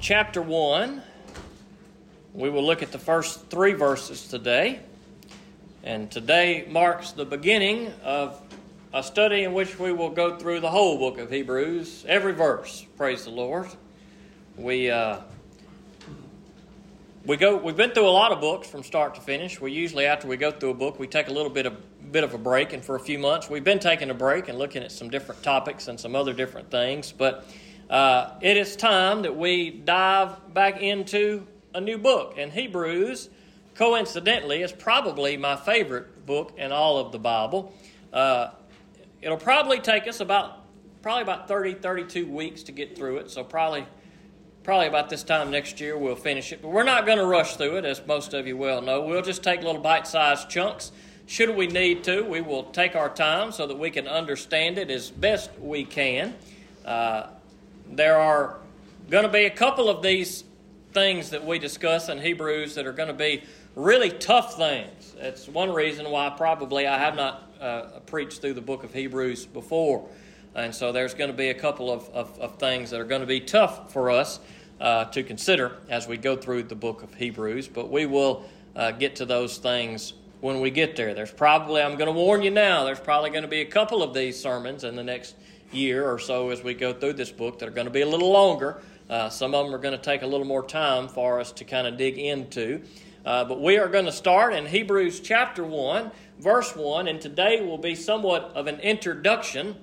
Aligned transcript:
chapter 0.00 0.40
1. 0.40 1.02
We 2.32 2.48
will 2.48 2.64
look 2.64 2.82
at 2.82 2.90
the 2.90 2.98
first 2.98 3.50
three 3.50 3.74
verses 3.74 4.28
today. 4.28 4.80
And 5.84 6.10
today 6.10 6.66
marks 6.68 7.12
the 7.12 7.26
beginning 7.26 7.92
of 8.02 8.40
a 8.94 9.02
study 9.02 9.44
in 9.44 9.52
which 9.52 9.78
we 9.78 9.92
will 9.92 10.10
go 10.10 10.38
through 10.38 10.60
the 10.60 10.70
whole 10.70 10.98
book 10.98 11.18
of 11.18 11.30
Hebrews, 11.30 12.04
every 12.08 12.32
verse. 12.32 12.86
Praise 12.96 13.24
the 13.24 13.30
Lord. 13.30 13.68
We 14.56 14.90
uh, 14.90 15.18
we 17.24 17.36
go. 17.36 17.56
We've 17.56 17.76
been 17.76 17.90
through 17.90 18.08
a 18.08 18.10
lot 18.10 18.32
of 18.32 18.40
books 18.40 18.68
from 18.68 18.82
start 18.82 19.14
to 19.14 19.20
finish. 19.20 19.60
We 19.60 19.72
usually, 19.72 20.06
after 20.06 20.26
we 20.26 20.36
go 20.36 20.50
through 20.50 20.70
a 20.70 20.74
book, 20.74 20.98
we 20.98 21.06
take 21.06 21.28
a 21.28 21.32
little 21.32 21.50
bit 21.50 21.66
of 21.66 22.12
bit 22.12 22.24
of 22.24 22.34
a 22.34 22.38
break, 22.38 22.72
and 22.72 22.84
for 22.84 22.96
a 22.96 23.00
few 23.00 23.18
months, 23.18 23.48
we've 23.48 23.64
been 23.64 23.78
taking 23.78 24.10
a 24.10 24.14
break 24.14 24.48
and 24.48 24.58
looking 24.58 24.82
at 24.82 24.92
some 24.92 25.10
different 25.10 25.42
topics 25.42 25.88
and 25.88 26.00
some 26.00 26.16
other 26.16 26.32
different 26.32 26.70
things. 26.70 27.12
But 27.12 27.46
uh, 27.90 28.38
it 28.40 28.56
is 28.56 28.76
time 28.76 29.22
that 29.22 29.36
we 29.36 29.70
dive 29.70 30.54
back 30.54 30.80
into 30.80 31.46
a 31.74 31.80
new 31.80 31.98
book, 31.98 32.36
and 32.38 32.52
Hebrews, 32.52 33.28
coincidentally, 33.74 34.62
is 34.62 34.70
probably 34.70 35.36
my 35.36 35.56
favorite 35.56 36.24
book 36.24 36.54
in 36.56 36.70
all 36.70 36.98
of 36.98 37.10
the 37.10 37.18
Bible. 37.18 37.74
Uh, 38.12 38.50
it'll 39.20 39.36
probably 39.36 39.80
take 39.80 40.06
us 40.06 40.20
about 40.20 40.58
probably 41.02 41.22
about 41.22 41.48
30 41.48 41.74
32 41.74 42.26
weeks 42.26 42.62
to 42.64 42.72
get 42.72 42.94
through 42.96 43.16
it 43.16 43.30
so 43.30 43.42
probably 43.42 43.86
probably 44.62 44.86
about 44.86 45.08
this 45.08 45.22
time 45.22 45.50
next 45.50 45.80
year 45.80 45.96
we'll 45.96 46.14
finish 46.14 46.52
it. 46.52 46.60
But 46.60 46.68
we're 46.68 46.84
not 46.84 47.06
going 47.06 47.18
to 47.18 47.24
rush 47.24 47.56
through 47.56 47.78
it 47.78 47.84
as 47.84 48.06
most 48.06 48.34
of 48.34 48.46
you 48.46 48.56
well 48.56 48.82
know. 48.82 49.02
We'll 49.02 49.22
just 49.22 49.42
take 49.42 49.62
little 49.62 49.80
bite-sized 49.80 50.50
chunks. 50.50 50.92
Should 51.26 51.56
we 51.56 51.66
need 51.66 52.04
to 52.04 52.22
we 52.22 52.40
will 52.40 52.64
take 52.64 52.94
our 52.94 53.08
time 53.08 53.50
so 53.52 53.66
that 53.66 53.78
we 53.78 53.90
can 53.90 54.06
understand 54.06 54.78
it 54.78 54.90
as 54.90 55.10
best 55.10 55.50
we 55.58 55.84
can. 55.84 56.34
Uh, 56.84 57.28
there 57.90 58.18
are 58.18 58.58
going 59.10 59.24
to 59.24 59.30
be 59.30 59.44
a 59.44 59.50
couple 59.50 59.88
of 59.88 60.02
these 60.02 60.44
things 60.92 61.30
that 61.30 61.44
we 61.44 61.58
discuss 61.58 62.08
in 62.08 62.18
hebrews 62.18 62.74
that 62.74 62.86
are 62.86 62.92
going 62.92 63.08
to 63.08 63.14
be 63.14 63.42
really 63.76 64.10
tough 64.10 64.56
things 64.56 65.14
that's 65.20 65.48
one 65.48 65.72
reason 65.72 66.10
why 66.10 66.28
probably 66.30 66.86
i 66.86 66.98
have 66.98 67.14
not 67.14 67.50
uh, 67.60 67.82
preached 68.06 68.40
through 68.40 68.54
the 68.54 68.60
book 68.60 68.84
of 68.84 68.92
hebrews 68.92 69.46
before 69.46 70.08
and 70.54 70.74
so 70.74 70.90
there's 70.90 71.14
going 71.14 71.30
to 71.30 71.36
be 71.36 71.48
a 71.48 71.54
couple 71.54 71.92
of, 71.92 72.08
of, 72.10 72.38
of 72.40 72.58
things 72.58 72.90
that 72.90 73.00
are 73.00 73.04
going 73.04 73.20
to 73.20 73.26
be 73.26 73.40
tough 73.40 73.92
for 73.92 74.10
us 74.10 74.40
uh, 74.80 75.04
to 75.06 75.22
consider 75.22 75.76
as 75.88 76.08
we 76.08 76.16
go 76.16 76.36
through 76.36 76.64
the 76.64 76.74
book 76.74 77.02
of 77.02 77.14
Hebrews, 77.14 77.68
but 77.68 77.90
we 77.90 78.06
will 78.06 78.44
uh, 78.74 78.90
get 78.92 79.16
to 79.16 79.26
those 79.26 79.58
things 79.58 80.14
when 80.40 80.60
we 80.60 80.70
get 80.70 80.96
there. 80.96 81.14
There's 81.14 81.30
probably, 81.30 81.82
I'm 81.82 81.96
going 81.96 82.06
to 82.06 82.18
warn 82.18 82.42
you 82.42 82.50
now, 82.50 82.84
there's 82.84 83.00
probably 83.00 83.30
going 83.30 83.42
to 83.42 83.48
be 83.48 83.60
a 83.60 83.66
couple 83.66 84.02
of 84.02 84.14
these 84.14 84.40
sermons 84.40 84.84
in 84.84 84.96
the 84.96 85.04
next 85.04 85.36
year 85.72 86.10
or 86.10 86.18
so 86.18 86.50
as 86.50 86.62
we 86.62 86.74
go 86.74 86.92
through 86.92 87.14
this 87.14 87.30
book 87.30 87.58
that 87.58 87.68
are 87.68 87.72
going 87.72 87.86
to 87.86 87.92
be 87.92 88.02
a 88.02 88.08
little 88.08 88.30
longer. 88.30 88.82
Uh, 89.08 89.28
some 89.28 89.54
of 89.54 89.66
them 89.66 89.74
are 89.74 89.78
going 89.78 89.96
to 89.96 90.02
take 90.02 90.22
a 90.22 90.26
little 90.26 90.46
more 90.46 90.64
time 90.64 91.08
for 91.08 91.40
us 91.40 91.52
to 91.52 91.64
kind 91.64 91.86
of 91.86 91.96
dig 91.96 92.18
into. 92.18 92.82
Uh, 93.24 93.44
but 93.44 93.60
we 93.60 93.76
are 93.76 93.88
going 93.88 94.06
to 94.06 94.12
start 94.12 94.54
in 94.54 94.66
Hebrews 94.66 95.20
chapter 95.20 95.64
1, 95.64 96.10
verse 96.38 96.74
1, 96.74 97.08
and 97.08 97.20
today 97.20 97.60
will 97.60 97.78
be 97.78 97.94
somewhat 97.94 98.52
of 98.54 98.66
an 98.66 98.80
introduction 98.80 99.76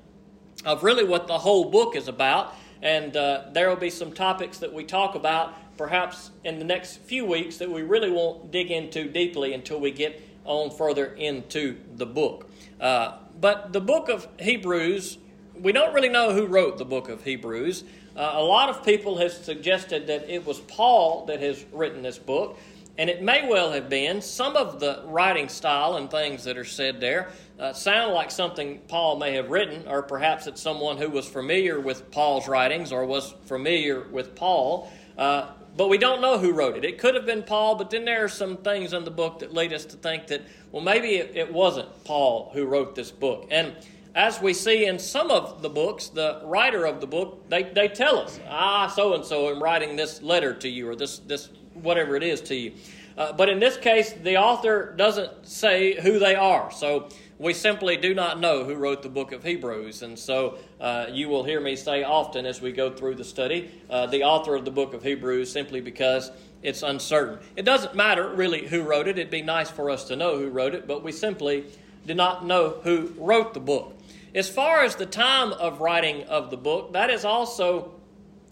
of 0.65 0.83
really 0.83 1.03
what 1.03 1.27
the 1.27 1.38
whole 1.38 1.69
book 1.69 1.95
is 1.95 2.08
about. 2.08 2.55
And 2.81 3.15
uh, 3.15 3.45
there 3.53 3.69
will 3.69 3.75
be 3.75 3.89
some 3.89 4.11
topics 4.11 4.59
that 4.59 4.73
we 4.73 4.83
talk 4.83 5.15
about 5.15 5.53
perhaps 5.77 6.31
in 6.43 6.59
the 6.59 6.65
next 6.65 6.97
few 6.97 7.25
weeks 7.25 7.58
that 7.58 7.69
we 7.69 7.83
really 7.83 8.09
won't 8.09 8.52
dig 8.52 8.71
into 8.71 9.08
deeply 9.08 9.53
until 9.53 9.80
we 9.80 9.91
get 9.91 10.21
on 10.43 10.71
further 10.71 11.13
into 11.13 11.77
the 11.95 12.05
book. 12.05 12.49
Uh, 12.80 13.17
but 13.39 13.73
the 13.73 13.81
book 13.81 14.09
of 14.09 14.27
Hebrews, 14.39 15.17
we 15.61 15.72
don't 15.72 15.94
really 15.94 16.09
know 16.09 16.33
who 16.33 16.45
wrote 16.45 16.77
the 16.77 16.86
book 16.86 17.09
of 17.09 17.23
Hebrews. 17.23 17.83
Uh, 18.16 18.31
a 18.36 18.44
lot 18.44 18.69
of 18.69 18.83
people 18.83 19.17
have 19.17 19.31
suggested 19.31 20.08
that 20.08 20.30
it 20.30 20.45
was 20.45 20.59
Paul 20.59 21.26
that 21.27 21.39
has 21.39 21.65
written 21.71 22.02
this 22.02 22.17
book, 22.17 22.58
and 22.98 23.09
it 23.09 23.21
may 23.21 23.48
well 23.48 23.71
have 23.71 23.89
been. 23.89 24.21
Some 24.21 24.55
of 24.55 24.80
the 24.80 25.04
writing 25.05 25.49
style 25.49 25.98
and 25.98 26.09
things 26.09 26.43
that 26.45 26.58
are 26.58 26.65
said 26.65 26.99
there 26.99 27.30
uh, 27.59 27.73
sound 27.73 28.14
like 28.14 28.32
something 28.32 28.80
Paul 28.87 29.17
may 29.17 29.33
have 29.33 29.49
written, 29.49 29.87
or 29.87 30.02
perhaps 30.02 30.48
it's 30.48 30.61
someone 30.61 30.98
who 30.98 31.09
was 31.09 31.27
familiar 31.27 31.80
with 31.80 32.09
Paul's 32.11 32.48
writings 32.48 32.92
or 32.92 33.05
was 33.05 33.33
familiar 33.45 34.02
with 34.09 34.36
Paul. 34.36 34.92
Uh, 35.17 35.49
but 35.76 35.89
we 35.89 35.99
don't 35.99 36.21
know 36.21 36.39
who 36.39 36.53
wrote 36.53 36.76
it. 36.76 36.83
It 36.83 36.98
could 36.98 37.14
have 37.14 37.27
been 37.27 37.43
Paul, 37.43 37.76
but 37.76 37.92
then 37.92 38.03
there 38.03 38.23
are 38.23 38.30
some 38.30 38.58
things 38.58 38.93
in 38.93 39.03
the 39.03 39.11
book 39.11 39.39
that 39.39 39.53
lead 39.53 39.73
us 39.73 39.86
to 39.86 39.98
think 39.98 40.26
that, 40.27 40.42
well, 40.71 40.82
maybe 40.82 41.17
it, 41.17 41.36
it 41.36 41.53
wasn't 41.53 42.03
Paul 42.03 42.49
who 42.53 42.65
wrote 42.65 42.95
this 42.95 43.11
book. 43.11 43.48
And 43.52 43.76
as 44.17 44.42
we 44.42 44.52
see 44.52 44.88
in 44.88 44.98
some 44.98 45.30
of 45.30 45.61
the 45.61 45.70
books, 45.70 46.08
the 46.08 46.42
writer 46.44 46.86
of 46.86 47.00
the 47.00 47.05
book, 47.05 47.48
they, 47.50 47.61
they 47.61 47.88
tell 47.88 48.17
us, 48.17 48.39
ah, 48.50 48.88
so 48.88 49.14
and 49.14 49.23
so 49.23 49.50
am 49.50 49.61
writing 49.61 49.95
this 49.95 50.23
letter 50.23 50.55
to 50.55 50.67
you, 50.67 50.89
or 50.89 50.95
this, 50.95 51.20
this 51.20 51.50
whatever 51.76 52.16
it 52.16 52.23
is 52.23 52.42
to 52.42 52.56
you. 52.56 52.73
Uh, 53.16 53.32
but 53.32 53.48
in 53.48 53.60
this 53.60 53.77
case, 53.77 54.14
the 54.23 54.36
author 54.36 54.95
doesn't 54.98 55.45
say 55.45 56.02
who 56.02 56.17
they 56.17 56.33
are. 56.33 56.72
So 56.72 57.10
we 57.38 57.54
simply 57.54 57.95
do 57.95 58.16
not 58.16 58.39
know 58.39 58.64
who 58.64 58.73
wrote 58.73 59.04
the 59.04 59.10
book 59.10 59.33
of 59.33 59.44
Hebrews. 59.44 60.02
And 60.02 60.17
so 60.17 60.58
uh, 60.82 61.06
you 61.11 61.30
will 61.30 61.44
hear 61.44 61.61
me 61.61 61.76
say 61.76 62.04
often 62.04 62.48
as 62.48 62.60
we 62.60 62.72
go 62.72 62.92
through 62.92 63.16
the 63.16 63.23
study, 63.23 63.70
uh, 63.88 64.08
the 64.08 64.23
author 64.23 64.56
of 64.56 64.66
the 64.66 64.72
book 64.72 64.95
of 64.95 65.04
Hebrews, 65.04 65.52
simply 65.52 65.80
because 65.80 66.32
it's 66.64 66.82
uncertain. 66.82 67.38
It 67.56 67.66
doesn't 67.66 67.94
matter 67.94 68.33
really 68.33 68.66
who 68.66 68.82
wrote 68.82 69.08
it. 69.08 69.20
It'd 69.20 69.30
be 69.30 69.44
nice 69.44 69.70
for 69.70 69.92
us 69.92 70.06
to 70.06 70.16
know 70.16 70.39
who 70.39 70.50
wrote 70.50 70.73
it, 70.73 70.88
but 70.88 71.04
we 71.04 71.11
simply 71.11 71.66
do 72.08 72.14
not 72.14 72.45
know 72.45 72.80
who 72.84 73.14
wrote 73.18 73.54
the 73.54 73.60
book. 73.60 73.94
As 74.34 74.50
far 74.50 74.84
as 74.84 74.95
the 74.95 75.06
time 75.06 75.52
of 75.54 75.82
writing 75.82 76.23
of 76.23 76.50
the 76.50 76.58
book, 76.58 76.94
that 76.94 77.10
is 77.10 77.26
also, 77.26 77.94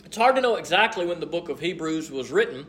it's 0.04 0.18
hard 0.18 0.36
to 0.36 0.42
know 0.42 0.56
exactly 0.56 1.06
when 1.06 1.20
the 1.20 1.26
book 1.26 1.50
of 1.50 1.60
Hebrews 1.60 2.12
was 2.12 2.32
written. 2.32 2.66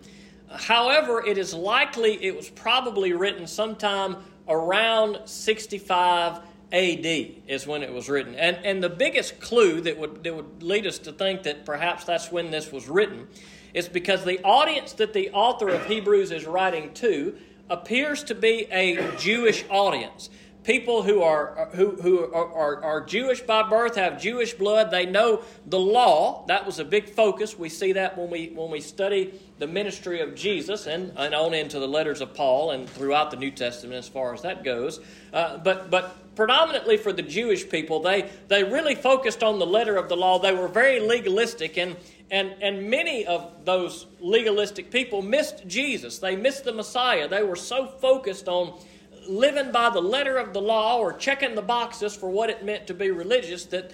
However, 0.49 1.25
it 1.25 1.39
is 1.39 1.53
likely 1.53 2.23
it 2.25 2.37
was 2.37 2.49
probably 2.49 3.13
written 3.13 3.47
sometime 3.47 4.17
around 4.49 5.27
65 5.29 6.41
AD 6.73 7.07
is 7.47 7.67
when 7.67 7.83
it 7.83 7.93
was 7.93 8.09
written. 8.09 8.35
And, 8.35 8.59
and 8.65 8.83
the 8.83 8.89
biggest 8.89 9.41
clue 9.41 9.81
that 9.83 9.99
would, 9.99 10.23
that 10.25 10.35
would 10.35 10.63
lead 10.63 10.87
us 10.87 10.99
to 11.01 11.13
think 11.13 11.45
that 11.45 11.65
perhaps 11.65 12.05
that's 12.05 12.31
when 12.31 12.51
this 12.51 12.71
was 12.71 12.89
written 12.89 13.27
is 13.75 13.89
because 13.89 14.25
the 14.25 14.43
audience 14.43 14.93
that 14.95 15.13
the 15.13 15.31
author 15.31 15.69
of 15.69 15.87
Hebrews 15.87 16.31
is 16.31 16.47
writing 16.47 16.93
to 16.95 17.37
appears 17.69 18.23
to 18.25 18.35
be 18.35 18.67
a 18.71 19.17
Jewish 19.17 19.65
audience 19.69 20.31
people 20.67 21.05
who 21.05 21.23
are 21.23 21.69
who, 21.75 21.93
who 21.93 22.25
are, 22.35 22.53
are, 22.53 22.85
are, 22.85 23.01
Jewish 23.01 23.41
by 23.41 23.63
birth, 23.63 23.95
have 23.95 24.21
Jewish 24.21 24.53
blood. 24.53 24.91
They 24.91 25.07
know 25.07 25.43
the 25.65 25.79
law. 25.79 26.45
That 26.49 26.67
was 26.67 26.81
a 26.81 26.85
big 26.85 27.09
focus. 27.09 27.57
We 27.57 27.69
see 27.69 27.93
that 27.93 28.19
when 28.19 28.29
we 28.29 28.49
when 28.49 28.71
we 28.71 28.81
study 28.81 29.41
the 29.59 29.69
ministry 29.69 30.21
of 30.21 30.35
Jesus 30.35 30.87
and, 30.87 31.13
and 31.17 31.35
on 31.35 31.55
into 31.55 31.79
the 31.79 31.87
letters 31.87 32.21
of 32.21 32.35
Paul 32.35 32.73
and 32.73 32.91
throughout 32.91 33.31
the 33.31 33.37
New 33.37 33.53
Testament 33.53 33.97
as 33.97 34.09
far 34.09 34.35
as 34.35 34.43
that 34.43 34.65
goes. 34.65 34.99
Uh, 35.33 35.59
but 35.59 35.89
but 35.89 36.35
predominantly 36.35 36.97
for 36.97 37.13
the 37.13 37.23
Jewish 37.23 37.69
people, 37.71 38.01
they 38.01 38.29
they 38.49 38.65
really 38.65 38.97
focused 38.97 39.45
on 39.45 39.61
the 39.61 39.67
letter 39.67 39.97
of 39.97 40.09
the 40.09 40.17
law. 40.17 40.41
They 40.41 40.53
were 40.53 40.69
very 40.69 41.01
legalistic 41.01 41.79
and. 41.79 41.97
And, 42.29 42.57
and 42.61 42.91
many 42.91 43.25
of 43.25 43.65
those 43.65 44.07
legalistic 44.19 44.91
people 44.91 45.23
missed 45.23 45.65
Jesus. 45.69 46.19
They 46.19 46.35
missed 46.35 46.65
the 46.65 46.73
Messiah. 46.73 47.29
They 47.29 47.45
were 47.45 47.55
so 47.55 47.87
focused 47.87 48.49
on 48.49 48.81
living 49.29 49.73
by 49.73 49.91
the 49.91 50.01
letter 50.01 50.37
of 50.37 50.53
the 50.53 50.61
law 50.61 50.99
or 50.99 51.13
checking 51.13 51.55
the 51.55 51.63
boxes 51.63 52.15
for 52.15 52.31
what 52.31 52.51
it 52.51 52.65
meant 52.65 52.87
to 52.87 52.95
be 52.95 53.11
religious 53.11 53.65
that 53.67 53.93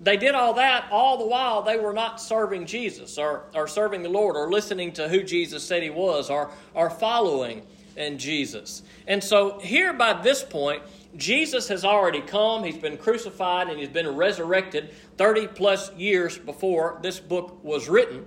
they 0.00 0.16
did 0.16 0.34
all 0.34 0.54
that 0.54 0.86
all 0.92 1.18
the 1.18 1.26
while 1.26 1.62
they 1.62 1.76
were 1.76 1.92
not 1.92 2.20
serving 2.20 2.66
Jesus 2.66 3.18
or, 3.18 3.44
or 3.54 3.66
serving 3.66 4.02
the 4.02 4.08
Lord 4.08 4.36
or 4.36 4.50
listening 4.50 4.92
to 4.92 5.08
who 5.08 5.22
Jesus 5.22 5.64
said 5.64 5.82
he 5.82 5.90
was 5.90 6.30
or, 6.30 6.50
or 6.74 6.88
following 6.88 7.62
in 7.96 8.16
Jesus. 8.16 8.82
And 9.06 9.22
so, 9.22 9.58
here 9.58 9.92
by 9.92 10.14
this 10.22 10.42
point, 10.42 10.82
Jesus 11.16 11.68
has 11.68 11.84
already 11.84 12.20
come, 12.20 12.62
he's 12.62 12.78
been 12.78 12.96
crucified, 12.96 13.68
and 13.68 13.78
he's 13.78 13.88
been 13.88 14.14
resurrected 14.14 14.94
30 15.16 15.48
plus 15.48 15.92
years 15.94 16.38
before 16.38 16.98
this 17.02 17.18
book 17.18 17.62
was 17.64 17.88
written. 17.88 18.24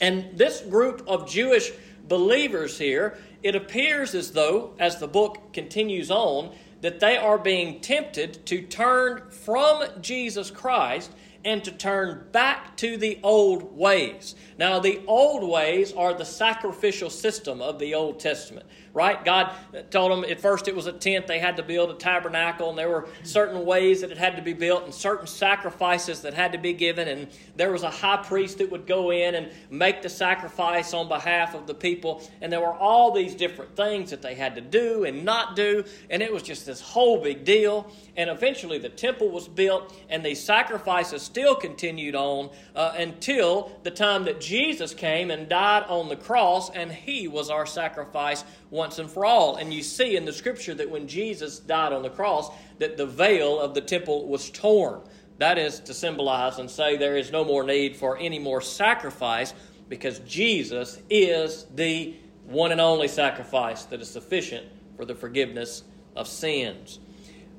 And 0.00 0.38
this 0.38 0.60
group 0.60 1.02
of 1.08 1.28
Jewish 1.28 1.72
believers 2.06 2.78
here 2.78 3.18
it 3.44 3.54
appears 3.54 4.14
as 4.14 4.32
though, 4.32 4.72
as 4.78 4.98
the 4.98 5.06
book 5.06 5.52
continues 5.52 6.10
on, 6.10 6.50
that 6.80 6.98
they 6.98 7.18
are 7.18 7.36
being 7.36 7.80
tempted 7.80 8.44
to 8.46 8.62
turn 8.62 9.30
from 9.30 9.84
Jesus 10.00 10.50
Christ 10.50 11.12
and 11.44 11.62
to 11.62 11.70
turn 11.70 12.24
back 12.32 12.74
to 12.78 12.96
the 12.96 13.18
old 13.22 13.76
ways. 13.76 14.34
Now, 14.58 14.80
the 14.80 15.02
old 15.06 15.46
ways 15.46 15.92
are 15.92 16.14
the 16.14 16.24
sacrificial 16.24 17.10
system 17.10 17.60
of 17.60 17.78
the 17.78 17.94
Old 17.94 18.18
Testament. 18.18 18.64
Right? 18.94 19.22
God 19.24 19.52
told 19.90 20.12
them 20.12 20.24
at 20.30 20.40
first 20.40 20.68
it 20.68 20.74
was 20.74 20.86
a 20.86 20.92
tent, 20.92 21.26
they 21.26 21.40
had 21.40 21.56
to 21.56 21.62
build 21.62 21.90
a 21.90 21.94
tabernacle, 21.94 22.70
and 22.70 22.78
there 22.78 22.88
were 22.88 23.08
certain 23.24 23.66
ways 23.66 24.00
that 24.00 24.10
it 24.10 24.16
had 24.16 24.36
to 24.36 24.42
be 24.42 24.52
built, 24.52 24.84
and 24.84 24.94
certain 24.94 25.26
sacrifices 25.26 26.22
that 26.22 26.32
had 26.32 26.52
to 26.52 26.58
be 26.58 26.72
given, 26.72 27.08
and 27.08 27.28
there 27.56 27.72
was 27.72 27.82
a 27.82 27.90
high 27.90 28.16
priest 28.16 28.58
that 28.58 28.70
would 28.70 28.86
go 28.86 29.10
in 29.10 29.34
and 29.34 29.50
make 29.68 30.00
the 30.00 30.08
sacrifice 30.08 30.94
on 30.94 31.08
behalf 31.08 31.54
of 31.54 31.66
the 31.66 31.74
people, 31.74 32.22
and 32.40 32.52
there 32.52 32.60
were 32.60 32.72
all 32.74 33.10
these 33.12 33.34
different 33.34 33.74
things 33.76 34.10
that 34.10 34.22
they 34.22 34.34
had 34.34 34.54
to 34.54 34.60
do 34.60 35.04
and 35.04 35.24
not 35.24 35.56
do, 35.56 35.84
and 36.08 36.22
it 36.22 36.32
was 36.32 36.42
just 36.42 36.64
this 36.64 36.80
whole 36.80 37.20
big 37.20 37.44
deal. 37.44 37.90
And 38.16 38.30
eventually 38.30 38.78
the 38.78 38.88
temple 38.88 39.28
was 39.28 39.48
built, 39.48 39.92
and 40.08 40.24
these 40.24 40.40
sacrifices 40.40 41.20
still 41.20 41.56
continued 41.56 42.14
on 42.14 42.50
uh, 42.76 42.94
until 42.96 43.72
the 43.82 43.90
time 43.90 44.24
that 44.26 44.40
Jesus 44.40 44.94
came 44.94 45.32
and 45.32 45.48
died 45.48 45.84
on 45.88 46.08
the 46.08 46.14
cross, 46.16 46.70
and 46.70 46.92
he 46.92 47.26
was 47.26 47.50
our 47.50 47.66
sacrifice 47.66 48.44
and 48.84 49.10
for 49.10 49.24
all. 49.24 49.56
And 49.56 49.72
you 49.72 49.82
see 49.82 50.16
in 50.16 50.24
the 50.24 50.32
scripture 50.32 50.74
that 50.74 50.90
when 50.90 51.08
Jesus 51.08 51.58
died 51.58 51.92
on 51.92 52.02
the 52.02 52.10
cross, 52.10 52.50
that 52.78 52.96
the 52.96 53.06
veil 53.06 53.58
of 53.58 53.74
the 53.74 53.80
temple 53.80 54.26
was 54.28 54.50
torn. 54.50 55.00
That 55.38 55.58
is 55.58 55.80
to 55.80 55.94
symbolize 55.94 56.58
and 56.58 56.70
say 56.70 56.96
there 56.96 57.16
is 57.16 57.32
no 57.32 57.44
more 57.44 57.64
need 57.64 57.96
for 57.96 58.16
any 58.18 58.38
more 58.38 58.60
sacrifice 58.60 59.54
because 59.88 60.20
Jesus 60.20 61.00
is 61.10 61.66
the 61.74 62.14
one 62.46 62.72
and 62.72 62.80
only 62.80 63.08
sacrifice 63.08 63.84
that 63.86 64.00
is 64.00 64.10
sufficient 64.10 64.66
for 64.96 65.04
the 65.04 65.14
forgiveness 65.14 65.82
of 66.14 66.28
sins. 66.28 67.00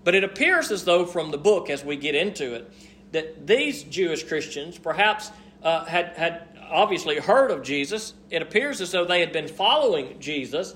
But 0.04 0.16
it 0.16 0.24
appears 0.24 0.72
as 0.72 0.86
though 0.86 1.06
from 1.06 1.32
the 1.32 1.38
book, 1.38 1.70
as 1.70 1.84
we 1.84 1.96
get 1.96 2.16
into 2.16 2.54
it, 2.54 2.72
that 3.12 3.48
these 3.48 3.84
Jewish 3.84 4.24
Christians 4.24 4.78
perhaps 4.78 5.32
uh, 5.64 5.84
had, 5.86 6.14
had 6.16 6.48
obviously 6.70 7.18
heard 7.18 7.52
of 7.52 7.64
Jesus. 7.64 8.14
It 8.30 8.42
appears 8.42 8.82
as 8.82 8.92
though 8.92 9.06
they 9.06 9.20
had 9.20 9.32
been 9.32 9.48
following 9.48 10.20
Jesus, 10.20 10.76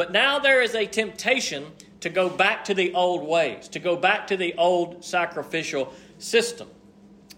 but 0.00 0.12
now 0.12 0.38
there 0.38 0.62
is 0.62 0.74
a 0.74 0.86
temptation 0.86 1.66
to 2.00 2.08
go 2.08 2.30
back 2.30 2.64
to 2.64 2.72
the 2.72 2.90
old 2.94 3.22
ways, 3.22 3.68
to 3.68 3.78
go 3.78 3.96
back 3.96 4.26
to 4.28 4.34
the 4.34 4.54
old 4.54 5.04
sacrificial 5.04 5.92
system. 6.16 6.68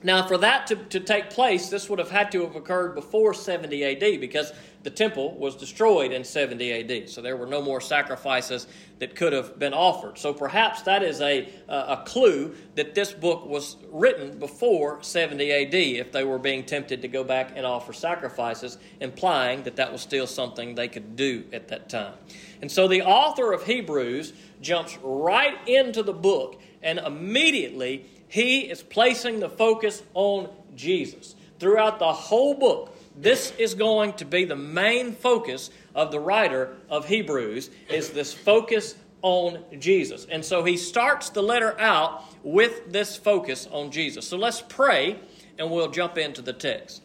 Now, 0.05 0.29
for 0.29 0.39
that 0.39 0.69
to, 0.69 0.77
to 0.77 1.01
take 1.01 1.31
place, 1.31 1.71
this 1.71 1.91
would 1.91 1.99
have 1.99 2.13
had 2.13 2.31
to 2.31 2.43
have 2.43 2.55
occurred 2.55 2.95
before 2.95 3.35
70 3.35 3.85
AD 3.85 4.21
because 4.21 4.53
the 4.83 4.91
temple 4.91 5.35
was 5.37 5.57
destroyed 5.57 6.13
in 6.13 6.25
70 6.25 6.73
AD. 6.73 7.09
So 7.09 7.23
there 7.23 7.37
were 7.37 7.47
no 7.47 7.63
more 7.63 7.81
sacrifices 7.81 8.67
that 8.99 9.15
could 9.15 9.33
have 9.33 9.59
been 9.59 9.75
offered. 9.75 10.19
So 10.19 10.33
perhaps 10.33 10.83
that 10.83 11.03
is 11.03 11.21
a, 11.21 11.49
uh, 11.69 11.97
a 11.99 12.05
clue 12.05 12.55
that 12.75 12.95
this 12.95 13.13
book 13.13 13.47
was 13.47 13.77
written 13.91 14.39
before 14.39 15.03
70 15.03 15.51
AD 15.51 15.75
if 15.75 16.13
they 16.13 16.25
were 16.25 16.39
being 16.39 16.65
tempted 16.65 17.03
to 17.03 17.09
go 17.09 17.25
back 17.25 17.53
and 17.55 17.65
offer 17.65 17.93
sacrifices, 17.93 18.79
implying 19.01 19.63
that 19.65 19.77
that 19.77 19.93
was 19.93 20.01
still 20.01 20.27
something 20.27 20.75
they 20.75 20.89
could 20.89 21.17
do 21.17 21.45
at 21.53 21.69
that 21.69 21.89
time. 21.89 22.15
And 22.61 22.71
so 22.71 22.89
the 22.89 23.03
author 23.03 23.53
of 23.53 23.65
Hebrews 23.65 24.33
jumps 24.61 24.99
right 25.03 25.57
into 25.69 26.03
the 26.03 26.13
book 26.13 26.61
and 26.83 26.99
immediately 26.99 28.07
he 28.29 28.61
is 28.61 28.83
placing 28.83 29.41
the 29.41 29.49
focus 29.49 30.03
on 30.15 30.49
Jesus. 30.75 31.35
Throughout 31.59 31.99
the 31.99 32.13
whole 32.13 32.55
book, 32.55 32.92
this 33.17 33.53
is 33.59 33.75
going 33.75 34.15
to 34.15 34.25
be 34.25 34.45
the 34.45 34.57
main 34.57 35.13
focus 35.13 35.71
of 35.95 36.11
the 36.11 36.21
writer 36.21 36.77
of 36.89 37.07
Hebrews 37.07 37.71
is 37.89 38.11
this 38.11 38.33
focus 38.33 38.95
on 39.21 39.63
Jesus. 39.79 40.27
And 40.31 40.45
so 40.45 40.65
he 40.65 40.77
starts 40.77 41.31
the 41.31 41.43
letter 41.43 41.79
out 41.79 42.25
with 42.43 42.93
this 42.93 43.17
focus 43.17 43.69
on 43.71 43.91
Jesus. 43.91 44.27
So 44.27 44.37
let's 44.37 44.63
pray 44.63 45.19
and 45.59 45.71
we'll 45.71 45.91
jump 45.91 46.19
into 46.19 46.43
the 46.43 46.53
text. 46.53 47.03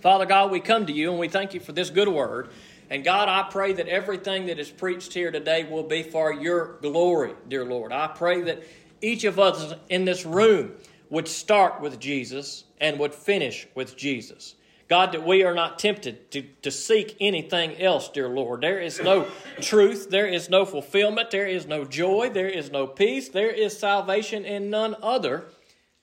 Father 0.00 0.26
God, 0.26 0.50
we 0.50 0.60
come 0.60 0.86
to 0.86 0.92
you 0.92 1.10
and 1.10 1.18
we 1.18 1.28
thank 1.28 1.54
you 1.54 1.60
for 1.60 1.72
this 1.72 1.90
good 1.90 2.08
word. 2.08 2.50
And 2.90 3.04
God, 3.04 3.28
I 3.28 3.48
pray 3.50 3.74
that 3.74 3.86
everything 3.88 4.46
that 4.46 4.58
is 4.58 4.70
preached 4.70 5.12
here 5.12 5.30
today 5.30 5.64
will 5.64 5.82
be 5.82 6.02
for 6.02 6.32
your 6.32 6.78
glory, 6.80 7.34
dear 7.48 7.64
Lord. 7.64 7.92
I 7.92 8.06
pray 8.06 8.42
that 8.42 8.62
each 9.02 9.24
of 9.24 9.38
us 9.38 9.74
in 9.90 10.04
this 10.04 10.24
room 10.24 10.72
would 11.10 11.28
start 11.28 11.80
with 11.80 12.00
Jesus 12.00 12.64
and 12.80 12.98
would 12.98 13.14
finish 13.14 13.68
with 13.74 13.96
Jesus. 13.96 14.54
God, 14.88 15.12
that 15.12 15.26
we 15.26 15.44
are 15.44 15.54
not 15.54 15.78
tempted 15.78 16.30
to, 16.30 16.42
to 16.62 16.70
seek 16.70 17.16
anything 17.20 17.78
else, 17.80 18.08
dear 18.08 18.28
Lord. 18.28 18.62
There 18.62 18.80
is 18.80 19.00
no 19.00 19.26
truth, 19.60 20.08
there 20.08 20.26
is 20.26 20.48
no 20.48 20.64
fulfillment, 20.64 21.30
there 21.30 21.46
is 21.46 21.66
no 21.66 21.84
joy, 21.84 22.30
there 22.30 22.48
is 22.48 22.70
no 22.70 22.86
peace, 22.86 23.28
there 23.28 23.50
is 23.50 23.78
salvation 23.78 24.46
in 24.46 24.70
none 24.70 24.96
other 25.02 25.44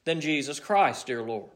than 0.06 0.22
Jesus 0.22 0.60
Christ, 0.60 1.08
dear 1.08 1.24
Lord. 1.24 1.50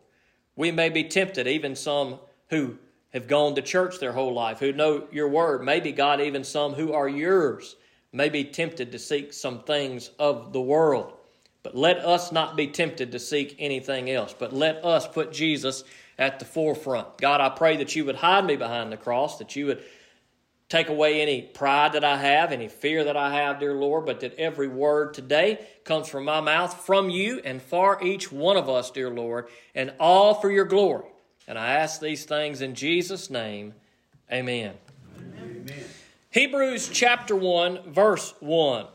We 0.56 0.72
may 0.72 0.90
be 0.90 1.04
tempted, 1.04 1.48
even 1.48 1.76
some 1.76 2.18
who 2.50 2.78
have 3.14 3.28
gone 3.28 3.54
to 3.56 3.62
church 3.62 4.00
their 4.00 4.14
whole 4.14 4.34
life, 4.34 4.60
who 4.60 4.74
know 4.74 5.08
your 5.12 5.28
word, 5.28 5.64
maybe, 5.64 5.92
God, 5.92 6.20
even 6.22 6.44
some 6.44 6.74
who 6.74 6.94
are 6.94 7.08
yours, 7.08 7.76
may 8.12 8.30
be 8.30 8.44
tempted 8.44 8.92
to 8.92 9.00
seek 9.00 9.34
some 9.34 9.60
things 9.60 10.10
of 10.18 10.52
the 10.52 10.62
world. 10.62 11.14
But 11.62 11.76
let 11.76 11.98
us 11.98 12.32
not 12.32 12.56
be 12.56 12.68
tempted 12.68 13.12
to 13.12 13.20
seek 13.20 13.56
anything 13.60 14.10
else, 14.10 14.34
but 14.38 14.54
let 14.54 14.84
us 14.84 15.08
put 15.08 15.32
Jesus 15.32 15.84
at 16.20 16.38
the 16.38 16.46
forefront. 16.46 17.18
God, 17.18 17.42
I 17.42 17.50
pray 17.50 17.78
that 17.78 17.96
you 17.96 18.06
would 18.06 18.18
hide 18.18 18.46
me 18.46 18.58
behind 18.58 18.92
the 18.92 18.98
cross, 18.98 19.40
that 19.40 19.56
you 19.56 19.68
would 19.68 19.84
take 20.68 20.90
away 20.90 21.22
any 21.22 21.42
pride 21.42 21.94
that 21.94 22.04
I 22.04 22.18
have, 22.18 22.52
any 22.52 22.68
fear 22.68 23.06
that 23.06 23.18
I 23.18 23.34
have, 23.34 23.60
dear 23.60 23.74
Lord, 23.74 24.06
but 24.06 24.20
that 24.20 24.36
every 24.36 24.68
word 24.68 25.14
today 25.16 25.66
comes 25.86 26.10
from 26.10 26.26
my 26.26 26.42
mouth 26.42 26.86
from 26.86 27.10
you 27.10 27.42
and 27.44 27.62
for 27.62 28.04
each 28.04 28.32
one 28.32 28.58
of 28.58 28.70
us, 28.70 28.92
dear 28.92 29.10
Lord, 29.10 29.48
and 29.74 29.94
all 30.00 30.36
for 30.36 30.52
your 30.52 30.66
glory. 30.66 31.08
And 31.48 31.58
I 31.58 31.70
ask 31.70 32.00
these 32.00 32.26
things 32.26 32.62
in 32.62 32.76
Jesus' 32.76 33.30
name. 33.30 33.74
Amen. 34.32 34.76
Amen. 35.18 35.84
Hebrews 36.30 36.90
chapter 36.94 37.36
1, 37.36 37.92
verse 37.92 38.36
1. 38.42 38.86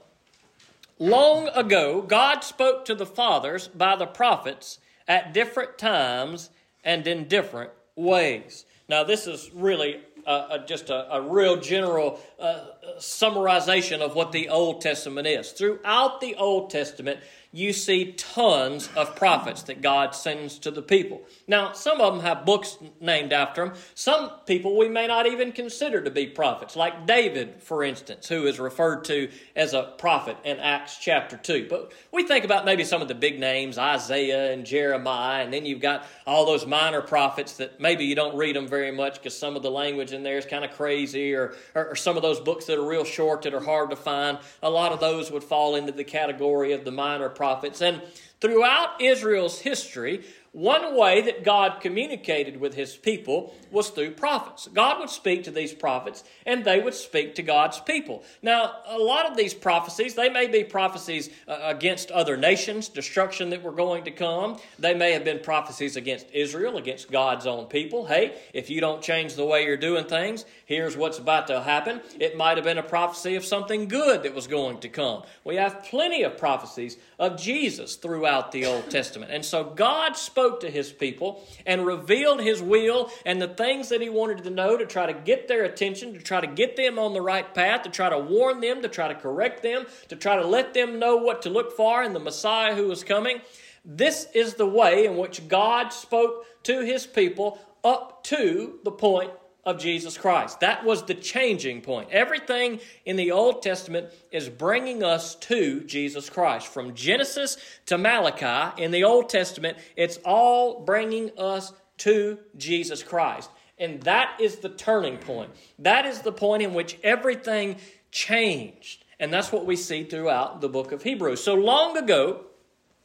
Long 1.00 1.49
ago, 1.49 2.03
God 2.03 2.44
spoke 2.44 2.85
to 2.85 2.94
the 2.94 3.06
fathers 3.06 3.67
by 3.67 3.97
the 3.97 4.06
prophets 4.06 4.79
at 5.09 5.35
different 5.35 5.77
times 5.79 6.50
and 6.84 7.06
in 7.06 7.28
different 7.28 7.70
ways. 7.96 8.66
Now, 8.88 9.04
this 9.04 9.26
is 9.26 9.50
really 9.54 10.00
uh, 10.26 10.58
just 10.58 10.90
a, 10.90 11.14
a, 11.14 11.20
real 11.20 11.56
general 11.56 12.20
uh, 12.38 12.66
summarization 12.98 14.00
of 14.00 14.14
what 14.14 14.32
the 14.32 14.48
Old 14.48 14.81
Testament 14.81 15.26
is. 15.26 15.52
Throughout 15.52 16.20
the 16.20 16.34
Old 16.36 16.70
Testament, 16.70 17.20
you 17.55 17.73
see 17.73 18.12
tons 18.15 18.89
of 18.97 19.15
prophets 19.15 19.62
that 19.62 19.81
God 19.81 20.12
sends 20.12 20.59
to 20.59 20.73
the 20.73 20.83
people. 20.83 21.23
Now, 21.47 21.73
some 21.73 22.01
of 22.01 22.12
them 22.12 22.23
have 22.25 22.45
books 22.45 22.79
named 23.01 23.33
after 23.33 23.65
them. 23.65 23.77
Some 23.95 24.33
people 24.45 24.77
we 24.77 24.89
may 24.89 25.06
not 25.06 25.27
even 25.27 25.53
consider 25.53 26.03
to 26.03 26.11
be 26.11 26.27
prophets, 26.27 26.75
like 26.75 27.06
David, 27.06 27.62
for 27.62 27.85
instance, 27.85 28.27
who 28.29 28.49
is 28.49 28.59
referred 28.59 29.05
to 29.05 29.31
as 29.55 29.73
a 29.73 29.95
prophet 29.99 30.37
in 30.43 30.59
Acts 30.59 30.99
chapter 30.99 31.37
2. 31.37 31.69
But 31.71 31.93
we 32.11 32.25
think 32.25 32.45
about 32.45 32.65
maybe 32.65 32.83
some 32.83 33.01
of 33.01 33.06
the 33.06 33.15
big 33.15 33.39
names, 33.39 33.79
Isaiah 33.79 34.53
and 34.53 34.67
Jeremiah, 34.67 35.45
and 35.45 35.53
then 35.53 35.65
you've 35.65 35.81
got 35.81 36.06
all 36.27 36.47
those 36.47 36.67
minor 36.67 37.03
prophets 37.03 37.59
that 37.59 37.79
maybe 37.79 38.05
you 38.05 38.17
don't 38.17 38.37
read 38.37 38.56
them 38.56 38.67
very 38.67 38.91
much 38.91 39.15
because 39.15 39.39
some 39.39 39.55
of 39.55 39.62
the 39.62 39.71
language 39.71 40.11
in 40.11 40.25
there 40.25 40.39
is 40.39 40.45
kind 40.45 40.65
of 40.65 40.73
crazy, 40.73 41.33
or, 41.35 41.55
or, 41.77 41.91
or 41.91 41.95
some 41.95 42.17
of 42.17 42.25
those 42.25 42.41
books 42.41 42.65
that 42.65 42.79
are 42.79 42.87
real 42.87 43.05
short 43.05 43.43
that 43.43 43.55
are 43.55 43.61
hard 43.61 43.91
to 43.91 43.97
find. 43.97 44.41
A 44.61 44.71
lot 44.71 44.91
of 44.91 44.99
those 44.99 45.31
would 45.31 45.45
fall 45.45 45.77
into 45.77 45.93
the 45.93 46.03
category 46.03 46.73
of 46.73 46.85
the 46.85 46.91
minor 46.91 47.29
prophets 47.29 47.44
prophets. 47.44 47.82
And 47.82 48.00
throughout 48.44 49.01
Israel's 49.01 49.58
history, 49.60 50.22
one 50.55 50.96
way 50.96 51.20
that 51.22 51.43
God 51.43 51.81
communicated 51.81 52.60
with 52.60 52.74
his 52.74 52.94
people 52.94 53.53
was 53.72 53.91
through 53.91 54.13
prophets. 54.13 54.69
God 54.72 55.01
would 55.01 55.10
speak 55.10 55.43
to 55.44 55.51
these 55.51 55.74
prophets 55.74 56.22
and 56.46 56.65
they 56.65 56.79
would 56.79 56.94
speak 56.94 57.34
to 57.34 57.43
God's 57.43 57.81
people. 57.81 58.22
Now, 58.41 58.77
a 58.86 58.98
lot 58.98 59.29
of 59.29 59.36
these 59.36 59.53
prophecies, 59.53 60.15
they 60.15 60.29
may 60.29 60.46
be 60.46 60.63
prophecies 60.63 61.29
uh, 61.48 61.58
against 61.60 62.13
other 62.13 62.36
nations, 62.36 62.89
destruction 62.89 63.51
that 63.51 63.65
were 63.65 63.72
going 63.72 64.05
to 64.05 64.13
come. 64.13 64.58
They 64.79 64.94
may 64.94 65.10
have 65.10 65.24
been 65.24 65.41
prophecies 65.41 65.96
against 65.96 66.27
Israel, 66.32 66.77
against 66.77 67.10
God's 67.10 67.48
own 67.48 67.67
people. 67.67 68.06
Hey, 68.06 68.39
if 68.53 68.70
you 68.70 68.81
don't 68.81 69.03
change 69.03 69.34
the 69.34 69.44
way 69.44 69.65
you're 69.65 69.77
doing 69.77 70.05
things, 70.05 70.44
here's 70.67 70.96
what's 70.96 71.19
about 71.19 71.48
to 71.48 71.63
happen. 71.63 72.01
It 72.20 72.36
might 72.36 72.58
have 72.58 72.65
been 72.65 72.79
a 72.79 72.82
prophecy 72.84 73.34
of 73.34 73.44
something 73.44 73.89
good 73.89 74.22
that 74.22 74.34
was 74.34 74.46
going 74.46 74.79
to 74.81 74.89
come. 74.89 75.24
We 75.43 75.56
have 75.56 75.82
plenty 75.82 76.22
of 76.22 76.39
prophecies 76.39 76.96
of 77.19 77.41
Jesus 77.41 77.96
throughout 77.96 78.33
the 78.53 78.67
Old 78.67 78.91
Testament. 78.91 79.32
And 79.32 79.44
so 79.44 79.64
God 79.64 80.17
spoke 80.17 80.44
spoke 80.44 80.60
to 80.60 80.70
his 80.70 80.93
people 80.93 81.43
and 81.64 81.86
revealed 81.86 82.41
his 82.41 82.60
will 82.60 83.10
and 83.24 83.41
the 83.41 83.48
things 83.48 83.88
that 83.88 84.00
he 84.00 84.08
wanted 84.08 84.44
to 84.44 84.50
know 84.50 84.76
to 84.76 84.84
try 84.84 85.06
to 85.06 85.12
get 85.12 85.48
their 85.48 85.64
attention, 85.64 86.12
to 86.12 86.20
try 86.20 86.41
to 86.41 86.46
get 86.46 86.76
them 86.76 86.98
on 86.98 87.12
the 87.12 87.20
right 87.20 87.55
path, 87.55 87.82
to 87.82 87.88
try 87.88 88.10
to 88.10 88.19
warn 88.19 88.60
them, 88.60 88.82
to 88.82 88.88
try 88.88 89.08
to 89.08 89.14
correct 89.14 89.62
them, 89.62 89.86
to 90.08 90.17
try 90.17 90.36
to 90.36 90.46
let 90.46 90.74
them 90.74 90.98
know 90.98 91.17
what 91.17 91.43
to 91.43 91.50
look 91.50 91.76
for 91.76 92.03
in 92.03 92.12
the 92.12 92.20
Messiah 92.20 92.74
who 92.74 92.88
was 92.88 93.05
coming. 93.05 93.41
This 93.84 94.26
is 94.34 94.55
the 94.55 94.67
way 94.67 95.06
in 95.06 95.17
which 95.17 95.48
God 95.48 95.93
spoke 95.93 96.44
to 96.64 96.81
his 96.81 97.06
people 97.06 97.58
up 97.82 98.24
to 98.24 98.81
the 98.84 98.91
point 98.91 99.31
of 99.67 99.79
Jesus 99.79 100.19
Christ. 100.19 100.61
That 100.61 100.85
was 100.85 101.05
the 101.05 101.15
changing 101.15 101.81
point. 101.81 102.11
Everything 102.11 102.81
in 103.05 103.17
the 103.17 103.33
Old 103.33 103.63
Testament 103.63 104.11
is 104.31 104.49
bringing 104.49 105.03
us 105.03 105.35
to 105.37 105.81
Jesus 105.85 106.29
Christ. 106.29 106.67
From 106.67 106.94
Genesis 106.94 107.56
to 107.87 107.99
Malachi 107.99 108.83
in 108.83 108.91
the 108.91 109.05
Old 109.05 109.29
Testament, 109.29 109.79
it's 109.97 110.19
all 110.25 110.85
bringing 110.85 111.31
us 111.39 111.73
to 111.99 112.39
Jesus 112.56 113.03
Christ. 113.03 113.51
And 113.79 114.03
that 114.03 114.39
is 114.41 114.56
the 114.56 114.69
turning 114.69 115.19
point. 115.19 115.51
That 115.79 116.06
is 116.06 116.21
the 116.21 116.33
point 116.33 116.63
in 116.63 116.75
which 116.75 116.99
everything 117.03 117.77
changed. 118.11 119.05
And 119.19 119.33
that's 119.33 119.53
what 119.53 119.67
we 119.67 119.77
see 119.77 120.05
throughout 120.05 120.61
the 120.61 120.69
book 120.69 120.93
of 120.93 121.03
Hebrews. 121.03 121.43
So 121.43 121.55
long 121.55 121.97
ago, 121.97 122.44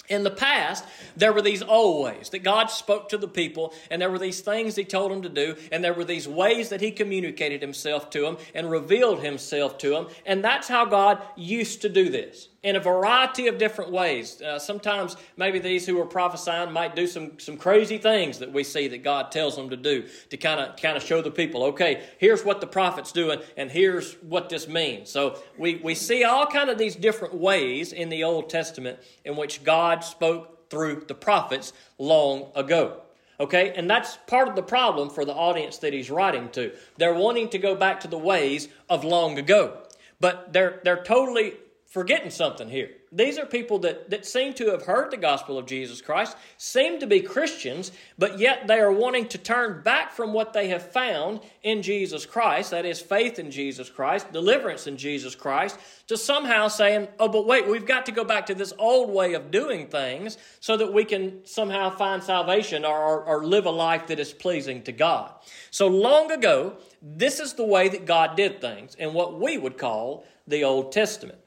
in 0.10 0.24
the 0.24 0.32
past, 0.32 0.84
there 1.16 1.32
were 1.32 1.42
these 1.42 1.62
old 1.62 2.04
ways 2.04 2.30
that 2.30 2.40
God 2.40 2.68
spoke 2.68 3.10
to 3.10 3.18
the 3.18 3.28
people, 3.28 3.74
and 3.90 4.02
there 4.02 4.10
were 4.10 4.20
these 4.20 4.42
things 4.42 4.76
He 4.76 4.84
told 4.84 5.12
them 5.12 5.22
to 5.22 5.30
do, 5.30 5.56
and 5.72 5.84
there 5.84 5.94
were 5.94 6.04
these 6.04 6.28
ways 6.28 6.70
that 6.70 6.82
He 6.82 6.92
communicated 6.92 7.62
Himself 7.62 8.10
to 8.12 8.22
them 8.22 8.38
and 8.56 8.70
revealed 8.70 9.22
Himself 9.22 9.78
to 9.80 9.90
them. 9.90 10.08
And 10.26 10.44
that's 10.44 10.68
how 10.68 10.86
God 10.86 11.22
used 11.36 11.84
to 11.84 11.90
do 11.90 12.10
this 12.10 12.50
in 12.62 12.76
a 12.76 12.80
variety 12.80 13.48
of 13.48 13.58
different 13.58 13.92
ways. 13.92 14.42
Uh, 14.42 14.60
sometimes 14.60 15.16
maybe 15.38 15.60
these 15.60 15.86
who 15.86 16.00
are 16.00 16.06
prophesying 16.06 16.72
might 16.72 16.96
do 16.96 17.08
some, 17.08 17.40
some 17.40 17.58
crazy 17.58 17.98
things 17.98 18.40
that 18.40 18.52
we 18.52 18.64
see 18.64 18.88
that 18.90 19.04
God 19.04 19.32
tells 19.32 19.56
them 19.56 19.70
to 19.70 19.78
do 19.78 20.08
to 20.30 20.38
kind 20.38 20.60
of 20.60 20.76
kind 20.76 20.98
of 20.98 21.04
show 21.04 21.22
the 21.22 21.32
people, 21.32 21.64
okay, 21.64 22.04
here's 22.18 22.44
what 22.44 22.60
the 22.60 22.68
prophet's 22.68 23.12
doing 23.12 23.40
and 23.56 23.72
here's 23.72 24.14
what 24.16 24.50
this 24.50 24.68
means. 24.68 25.10
So 25.10 25.42
we, 25.58 25.76
we 25.76 25.96
see 25.96 26.24
all 26.24 26.46
kind 26.46 26.70
of 26.70 26.78
these 26.78 26.96
different 26.96 27.34
ways 27.36 27.94
in 27.94 28.10
the 28.10 28.24
Old 28.24 28.50
Testament 28.50 29.00
in 29.24 29.36
which 29.36 29.64
God 29.64 30.04
spoke 30.04 30.70
through 30.70 31.06
the 31.08 31.16
prophets 31.16 31.74
long 31.98 32.52
ago. 32.56 33.02
Okay, 33.40 33.74
and 33.78 33.90
that's 33.90 34.18
part 34.28 34.50
of 34.50 34.58
the 34.58 34.62
problem 34.62 35.10
for 35.10 35.24
the 35.24 35.34
audience 35.34 35.78
that 35.78 35.94
he's 35.94 36.12
writing 36.12 36.50
to. 36.50 36.74
They're 36.98 37.14
wanting 37.14 37.48
to 37.50 37.58
go 37.58 37.74
back 37.74 38.02
to 38.02 38.10
the 38.10 38.18
ways 38.18 38.68
of 38.90 39.06
long 39.06 39.40
ago. 39.40 39.78
But 40.20 40.52
they're 40.52 40.82
they're 40.84 41.02
totally 41.02 41.54
forgetting 41.90 42.30
something 42.30 42.70
here. 42.70 42.92
These 43.12 43.40
are 43.40 43.48
people 43.48 43.80
that, 43.80 44.12
that 44.12 44.24
seem 44.24 44.54
to 44.54 44.70
have 44.70 44.84
heard 44.84 45.10
the 45.10 45.18
gospel 45.18 45.58
of 45.58 45.66
Jesus 45.66 46.02
Christ, 46.02 46.38
seem 46.56 47.00
to 47.00 47.08
be 47.08 47.20
Christians, 47.20 47.92
but 48.20 48.38
yet 48.38 48.68
they 48.68 48.80
are 48.80 48.92
wanting 48.92 49.28
to 49.30 49.40
turn 49.40 49.82
back 49.82 50.12
from 50.12 50.32
what 50.32 50.54
they 50.54 50.68
have 50.68 50.92
found 50.92 51.40
in 51.64 51.82
Jesus 51.82 52.28
Christ, 52.28 52.70
that 52.70 52.86
is, 52.86 53.02
faith 53.02 53.40
in 53.40 53.50
Jesus 53.50 53.90
Christ, 53.90 54.32
deliverance 54.32 54.86
in 54.86 54.98
Jesus 54.98 55.34
Christ, 55.34 55.80
to 56.06 56.16
somehow 56.16 56.68
saying, 56.68 57.08
oh, 57.20 57.28
but 57.28 57.48
wait, 57.48 57.68
we've 57.68 57.88
got 57.88 58.06
to 58.06 58.12
go 58.12 58.24
back 58.24 58.46
to 58.46 58.54
this 58.54 58.72
old 58.78 59.10
way 59.10 59.34
of 59.34 59.50
doing 59.50 59.88
things 59.88 60.38
so 60.60 60.78
that 60.78 60.94
we 60.94 61.04
can 61.04 61.44
somehow 61.44 61.90
find 61.90 62.22
salvation 62.22 62.86
or, 62.86 63.00
or, 63.00 63.24
or 63.24 63.46
live 63.46 63.66
a 63.66 63.72
life 63.72 64.06
that 64.06 64.20
is 64.20 64.32
pleasing 64.32 64.84
to 64.84 64.92
God. 64.92 65.34
So 65.72 65.88
long 65.88 66.32
ago, 66.32 66.78
this 67.02 67.40
is 67.40 67.54
the 67.54 67.66
way 67.66 67.90
that 67.90 68.06
God 68.06 68.38
did 68.38 68.62
things 68.62 68.94
in 68.94 69.12
what 69.12 69.42
we 69.42 69.58
would 69.58 69.80
call 69.80 70.24
the 70.48 70.64
Old 70.64 70.92
Testament. 70.92 71.40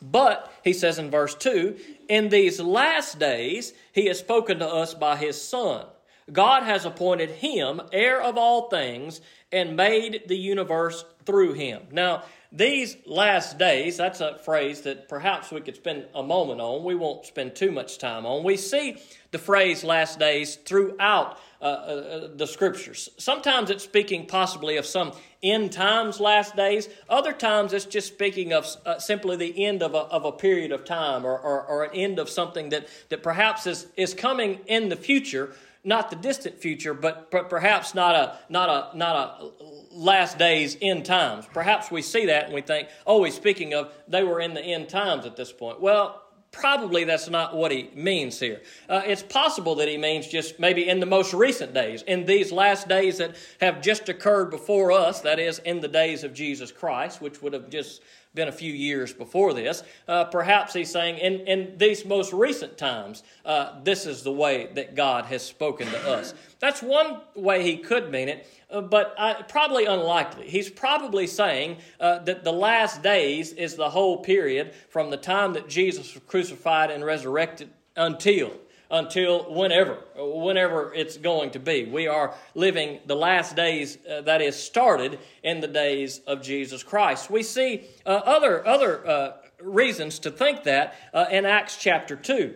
But, 0.00 0.52
he 0.62 0.72
says 0.72 0.98
in 0.98 1.10
verse 1.10 1.34
2, 1.34 1.76
in 2.08 2.28
these 2.28 2.60
last 2.60 3.18
days 3.18 3.72
he 3.92 4.06
has 4.06 4.18
spoken 4.18 4.60
to 4.60 4.66
us 4.66 4.94
by 4.94 5.16
his 5.16 5.40
Son. 5.40 5.86
God 6.32 6.62
has 6.62 6.84
appointed 6.84 7.30
him 7.30 7.80
heir 7.92 8.20
of 8.20 8.36
all 8.36 8.68
things 8.68 9.20
and 9.50 9.76
made 9.76 10.24
the 10.26 10.36
universe 10.36 11.04
through 11.24 11.54
him. 11.54 11.82
Now, 11.90 12.24
these 12.50 12.96
last 13.06 13.58
days, 13.58 13.96
that's 13.96 14.20
a 14.20 14.38
phrase 14.38 14.82
that 14.82 15.08
perhaps 15.08 15.50
we 15.50 15.60
could 15.60 15.76
spend 15.76 16.06
a 16.14 16.22
moment 16.22 16.60
on. 16.60 16.84
We 16.84 16.94
won't 16.94 17.26
spend 17.26 17.54
too 17.54 17.70
much 17.70 17.98
time 17.98 18.24
on. 18.24 18.44
We 18.44 18.56
see 18.56 18.96
the 19.30 19.38
phrase 19.38 19.84
last 19.84 20.18
days 20.18 20.56
throughout 20.56 21.38
uh, 21.60 21.64
uh, 21.64 22.28
the 22.36 22.46
scriptures. 22.46 23.08
Sometimes 23.18 23.70
it's 23.70 23.84
speaking 23.84 24.26
possibly 24.26 24.76
of 24.76 24.86
some 24.86 25.12
end 25.42 25.72
times, 25.72 26.20
last 26.20 26.54
days. 26.54 26.88
Other 27.08 27.32
times 27.32 27.72
it's 27.72 27.84
just 27.84 28.08
speaking 28.08 28.52
of 28.52 28.66
uh, 28.86 28.98
simply 28.98 29.36
the 29.36 29.64
end 29.66 29.82
of 29.82 29.94
a, 29.94 29.98
of 29.98 30.24
a 30.24 30.32
period 30.32 30.72
of 30.72 30.84
time 30.84 31.24
or, 31.24 31.38
or, 31.38 31.64
or 31.64 31.84
an 31.84 31.90
end 31.94 32.18
of 32.18 32.28
something 32.28 32.68
that, 32.68 32.86
that 33.08 33.22
perhaps 33.22 33.66
is, 33.66 33.86
is 33.96 34.14
coming 34.14 34.60
in 34.66 34.88
the 34.88 34.96
future 34.96 35.54
not 35.84 36.10
the 36.10 36.16
distant 36.16 36.60
future, 36.60 36.92
but, 36.92 37.30
but 37.30 37.48
perhaps 37.48 37.94
not 37.94 38.14
a 38.14 38.38
not 38.48 38.68
a 38.68 38.96
not 38.96 39.16
a 39.16 39.50
last 39.92 40.36
days 40.36 40.76
end 40.82 41.06
times. 41.06 41.46
Perhaps 41.54 41.90
we 41.90 42.02
see 42.02 42.26
that 42.26 42.46
and 42.46 42.54
we 42.54 42.60
think, 42.60 42.88
oh, 43.06 43.24
he's 43.24 43.34
speaking 43.34 43.74
of 43.74 43.92
they 44.06 44.22
were 44.22 44.40
in 44.40 44.54
the 44.54 44.60
end 44.60 44.88
times 44.88 45.24
at 45.24 45.36
this 45.36 45.52
point. 45.52 45.80
Well, 45.80 46.22
probably 46.50 47.04
that's 47.04 47.28
not 47.28 47.54
what 47.54 47.70
he 47.70 47.90
means 47.94 48.40
here. 48.40 48.62
Uh, 48.88 49.02
it's 49.04 49.22
possible 49.22 49.74
that 49.76 49.88
he 49.88 49.98
means 49.98 50.26
just 50.26 50.58
maybe 50.58 50.88
in 50.88 51.00
the 51.00 51.06
most 51.06 51.34
recent 51.34 51.74
days, 51.74 52.02
in 52.02 52.24
these 52.24 52.50
last 52.50 52.88
days 52.88 53.18
that 53.18 53.36
have 53.60 53.80
just 53.80 54.08
occurred 54.08 54.50
before 54.50 54.92
us, 54.92 55.20
that 55.20 55.38
is, 55.38 55.58
in 55.60 55.80
the 55.80 55.88
days 55.88 56.24
of 56.24 56.32
Jesus 56.32 56.72
Christ, 56.72 57.20
which 57.20 57.42
would 57.42 57.52
have 57.52 57.70
just 57.70 58.02
been 58.38 58.48
a 58.48 58.52
few 58.52 58.72
years 58.72 59.12
before 59.12 59.52
this. 59.52 59.82
Uh, 60.06 60.24
perhaps 60.24 60.72
he's 60.72 60.90
saying, 60.90 61.18
in, 61.18 61.40
in 61.40 61.76
these 61.76 62.04
most 62.04 62.32
recent 62.32 62.78
times, 62.78 63.24
uh, 63.44 63.80
this 63.82 64.06
is 64.06 64.22
the 64.22 64.32
way 64.32 64.70
that 64.74 64.94
God 64.94 65.26
has 65.26 65.44
spoken 65.44 65.88
to 65.88 66.08
us. 66.08 66.34
That's 66.60 66.80
one 66.80 67.20
way 67.34 67.64
he 67.64 67.78
could 67.78 68.12
mean 68.12 68.28
it, 68.28 68.46
uh, 68.70 68.80
but 68.80 69.12
uh, 69.18 69.42
probably 69.48 69.86
unlikely. 69.86 70.48
He's 70.48 70.70
probably 70.70 71.26
saying 71.26 71.78
uh, 71.98 72.20
that 72.20 72.44
the 72.44 72.52
last 72.52 73.02
days 73.02 73.52
is 73.52 73.74
the 73.74 73.90
whole 73.90 74.18
period 74.18 74.72
from 74.88 75.10
the 75.10 75.16
time 75.16 75.54
that 75.54 75.68
Jesus 75.68 76.14
was 76.14 76.22
crucified 76.28 76.92
and 76.92 77.04
resurrected 77.04 77.70
until 77.96 78.52
until 78.90 79.52
whenever, 79.52 79.98
whenever 80.16 80.92
it's 80.94 81.16
going 81.16 81.50
to 81.50 81.58
be. 81.58 81.84
We 81.84 82.06
are 82.06 82.34
living 82.54 83.00
the 83.06 83.16
last 83.16 83.56
days 83.56 83.98
uh, 84.06 84.22
that 84.22 84.40
is 84.40 84.56
started 84.56 85.18
in 85.42 85.60
the 85.60 85.68
days 85.68 86.20
of 86.26 86.42
Jesus 86.42 86.82
Christ. 86.82 87.30
We 87.30 87.42
see 87.42 87.84
uh, 88.06 88.10
other 88.10 88.66
other 88.66 89.06
uh, 89.06 89.32
reasons 89.62 90.18
to 90.20 90.30
think 90.30 90.64
that 90.64 90.94
uh, 91.12 91.26
in 91.30 91.44
Acts 91.44 91.76
chapter 91.76 92.16
two. 92.16 92.54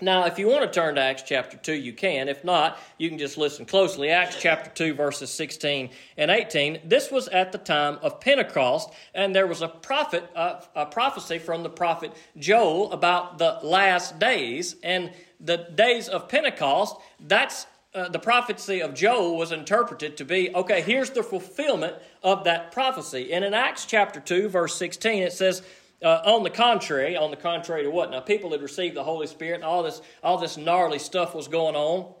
Now, 0.00 0.26
if 0.26 0.38
you 0.38 0.46
want 0.46 0.62
to 0.62 0.70
turn 0.70 0.94
to 0.94 1.00
Acts 1.00 1.24
chapter 1.26 1.56
2, 1.56 1.72
you 1.72 1.92
can. 1.92 2.28
If 2.28 2.44
not, 2.44 2.78
you 2.98 3.08
can 3.08 3.18
just 3.18 3.36
listen 3.36 3.66
closely. 3.66 4.10
Acts 4.10 4.36
chapter 4.40 4.70
2, 4.70 4.94
verses 4.94 5.28
16 5.30 5.90
and 6.16 6.30
18. 6.30 6.82
This 6.84 7.10
was 7.10 7.26
at 7.28 7.50
the 7.50 7.58
time 7.58 7.98
of 8.00 8.20
Pentecost, 8.20 8.90
and 9.12 9.34
there 9.34 9.48
was 9.48 9.60
a 9.60 9.66
prophet, 9.66 10.24
a 10.36 10.86
prophecy 10.86 11.38
from 11.38 11.64
the 11.64 11.68
prophet 11.68 12.12
Joel 12.36 12.92
about 12.92 13.38
the 13.38 13.58
last 13.64 14.20
days. 14.20 14.76
And 14.84 15.10
the 15.40 15.56
days 15.74 16.08
of 16.08 16.28
Pentecost, 16.28 16.94
that's 17.18 17.66
uh, 17.92 18.08
the 18.08 18.20
prophecy 18.20 18.80
of 18.80 18.94
Joel 18.94 19.36
was 19.36 19.50
interpreted 19.50 20.16
to 20.18 20.24
be 20.24 20.54
okay, 20.54 20.80
here's 20.80 21.10
the 21.10 21.24
fulfillment 21.24 21.96
of 22.22 22.44
that 22.44 22.70
prophecy. 22.70 23.32
And 23.32 23.44
in 23.44 23.52
Acts 23.52 23.84
chapter 23.84 24.20
2, 24.20 24.48
verse 24.48 24.76
16, 24.76 25.24
it 25.24 25.32
says, 25.32 25.62
uh, 26.02 26.22
on 26.24 26.42
the 26.42 26.50
contrary, 26.50 27.16
on 27.16 27.30
the 27.30 27.36
contrary 27.36 27.82
to 27.82 27.90
what? 27.90 28.10
Now, 28.10 28.20
people 28.20 28.50
had 28.52 28.62
received 28.62 28.94
the 28.96 29.04
Holy 29.04 29.26
Spirit, 29.26 29.56
and 29.56 29.64
all 29.64 29.82
this, 29.82 30.00
all 30.22 30.38
this 30.38 30.56
gnarly 30.56 30.98
stuff 30.98 31.34
was 31.34 31.48
going 31.48 31.74
on, 31.74 32.14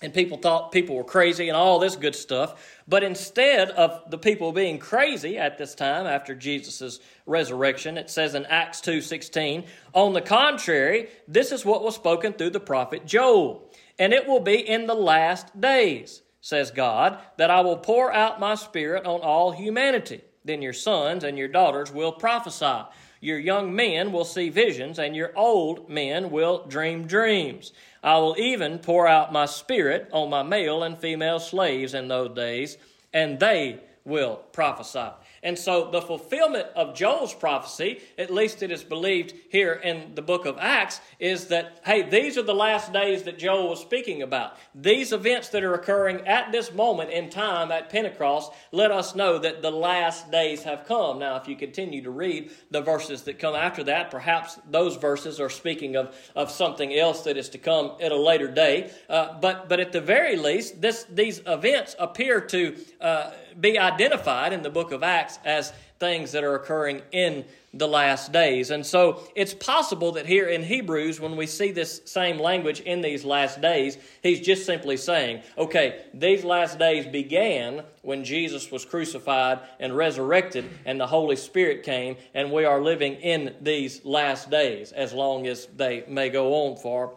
and 0.00 0.14
people 0.14 0.38
thought 0.38 0.70
people 0.70 0.94
were 0.94 1.02
crazy 1.02 1.48
and 1.48 1.56
all 1.56 1.80
this 1.80 1.96
good 1.96 2.14
stuff. 2.14 2.80
But 2.86 3.02
instead 3.02 3.70
of 3.70 4.08
the 4.10 4.18
people 4.18 4.52
being 4.52 4.78
crazy 4.78 5.36
at 5.38 5.58
this 5.58 5.74
time 5.74 6.06
after 6.06 6.36
Jesus' 6.36 7.00
resurrection, 7.26 7.98
it 7.98 8.08
says 8.08 8.36
in 8.36 8.46
Acts 8.46 8.80
two 8.80 9.00
sixteen, 9.00 9.64
on 9.92 10.12
the 10.12 10.20
contrary, 10.20 11.08
this 11.26 11.50
is 11.50 11.64
what 11.64 11.82
was 11.82 11.96
spoken 11.96 12.32
through 12.32 12.50
the 12.50 12.60
prophet 12.60 13.06
Joel, 13.06 13.68
and 13.98 14.12
it 14.12 14.28
will 14.28 14.38
be 14.38 14.60
in 14.60 14.86
the 14.86 14.94
last 14.94 15.60
days, 15.60 16.22
says 16.40 16.70
God, 16.70 17.18
that 17.36 17.50
I 17.50 17.62
will 17.62 17.78
pour 17.78 18.12
out 18.12 18.38
my 18.38 18.54
Spirit 18.54 19.04
on 19.04 19.20
all 19.22 19.50
humanity. 19.50 20.20
Then 20.44 20.62
your 20.62 20.72
sons 20.72 21.24
and 21.24 21.36
your 21.36 21.48
daughters 21.48 21.90
will 21.90 22.12
prophesy. 22.12 22.86
Your 23.20 23.38
young 23.38 23.74
men 23.74 24.12
will 24.12 24.24
see 24.24 24.48
visions, 24.48 24.98
and 24.98 25.16
your 25.16 25.32
old 25.36 25.88
men 25.88 26.30
will 26.30 26.64
dream 26.66 27.06
dreams. 27.06 27.72
I 28.02 28.18
will 28.18 28.36
even 28.38 28.78
pour 28.78 29.08
out 29.08 29.32
my 29.32 29.46
spirit 29.46 30.08
on 30.12 30.30
my 30.30 30.42
male 30.42 30.82
and 30.82 30.96
female 30.96 31.40
slaves 31.40 31.94
in 31.94 32.08
those 32.08 32.34
days, 32.34 32.78
and 33.12 33.40
they 33.40 33.80
will 34.04 34.36
prophesy. 34.52 35.10
And 35.42 35.58
so 35.58 35.90
the 35.90 36.02
fulfillment 36.02 36.66
of 36.74 36.94
Joel's 36.94 37.34
prophecy, 37.34 38.00
at 38.16 38.32
least 38.32 38.62
it 38.62 38.70
is 38.70 38.82
believed 38.82 39.34
here 39.50 39.72
in 39.72 40.14
the 40.14 40.22
book 40.22 40.46
of 40.46 40.58
Acts, 40.58 41.00
is 41.18 41.46
that, 41.46 41.80
hey, 41.84 42.02
these 42.02 42.36
are 42.36 42.42
the 42.42 42.54
last 42.54 42.92
days 42.92 43.22
that 43.24 43.38
Joel 43.38 43.70
was 43.70 43.80
speaking 43.80 44.22
about. 44.22 44.56
These 44.74 45.12
events 45.12 45.48
that 45.50 45.62
are 45.62 45.74
occurring 45.74 46.26
at 46.26 46.52
this 46.52 46.72
moment 46.72 47.10
in 47.10 47.30
time 47.30 47.70
at 47.70 47.88
Pentecost 47.88 48.52
let 48.72 48.90
us 48.90 49.14
know 49.14 49.38
that 49.38 49.62
the 49.62 49.70
last 49.70 50.30
days 50.30 50.62
have 50.64 50.86
come. 50.86 51.18
Now, 51.18 51.36
if 51.36 51.48
you 51.48 51.56
continue 51.56 52.02
to 52.02 52.10
read 52.10 52.50
the 52.70 52.80
verses 52.80 53.22
that 53.22 53.38
come 53.38 53.54
after 53.54 53.84
that, 53.84 54.10
perhaps 54.10 54.58
those 54.68 54.96
verses 54.96 55.40
are 55.40 55.50
speaking 55.50 55.96
of, 55.96 56.14
of 56.34 56.50
something 56.50 56.94
else 56.94 57.22
that 57.22 57.36
is 57.36 57.48
to 57.50 57.58
come 57.58 57.92
at 58.00 58.12
a 58.12 58.16
later 58.16 58.48
day. 58.48 58.90
Uh, 59.08 59.38
but, 59.40 59.68
but 59.68 59.80
at 59.80 59.92
the 59.92 60.00
very 60.00 60.36
least, 60.36 60.80
this, 60.80 61.04
these 61.10 61.40
events 61.46 61.94
appear 61.98 62.40
to 62.40 62.76
uh, 63.00 63.30
be 63.58 63.78
identified 63.78 64.52
in 64.52 64.62
the 64.62 64.70
book 64.70 64.92
of 64.92 65.02
Acts 65.02 65.38
as 65.44 65.72
things 65.98 66.32
that 66.32 66.44
are 66.44 66.54
occurring 66.54 67.02
in 67.12 67.44
the 67.74 67.88
last 67.88 68.32
days. 68.32 68.70
And 68.70 68.86
so 68.86 69.28
it's 69.34 69.52
possible 69.52 70.12
that 70.12 70.26
here 70.26 70.46
in 70.46 70.62
Hebrews, 70.62 71.20
when 71.20 71.36
we 71.36 71.46
see 71.46 71.70
this 71.70 72.00
same 72.04 72.38
language 72.38 72.80
in 72.80 73.02
these 73.02 73.24
last 73.24 73.60
days, 73.60 73.98
he's 74.22 74.40
just 74.40 74.64
simply 74.64 74.96
saying, 74.96 75.42
okay, 75.58 76.04
these 76.14 76.44
last 76.44 76.78
days 76.78 77.06
began 77.06 77.82
when 78.02 78.24
Jesus 78.24 78.70
was 78.70 78.84
crucified 78.84 79.60
and 79.80 79.94
resurrected 79.94 80.64
and 80.86 80.98
the 80.98 81.06
Holy 81.06 81.36
Spirit 81.36 81.82
came, 81.82 82.16
and 82.32 82.50
we 82.50 82.64
are 82.64 82.80
living 82.80 83.14
in 83.14 83.54
these 83.60 84.04
last 84.04 84.50
days 84.50 84.92
as 84.92 85.12
long 85.12 85.46
as 85.46 85.66
they 85.76 86.04
may 86.08 86.30
go 86.30 86.54
on 86.54 86.76
for. 86.76 87.16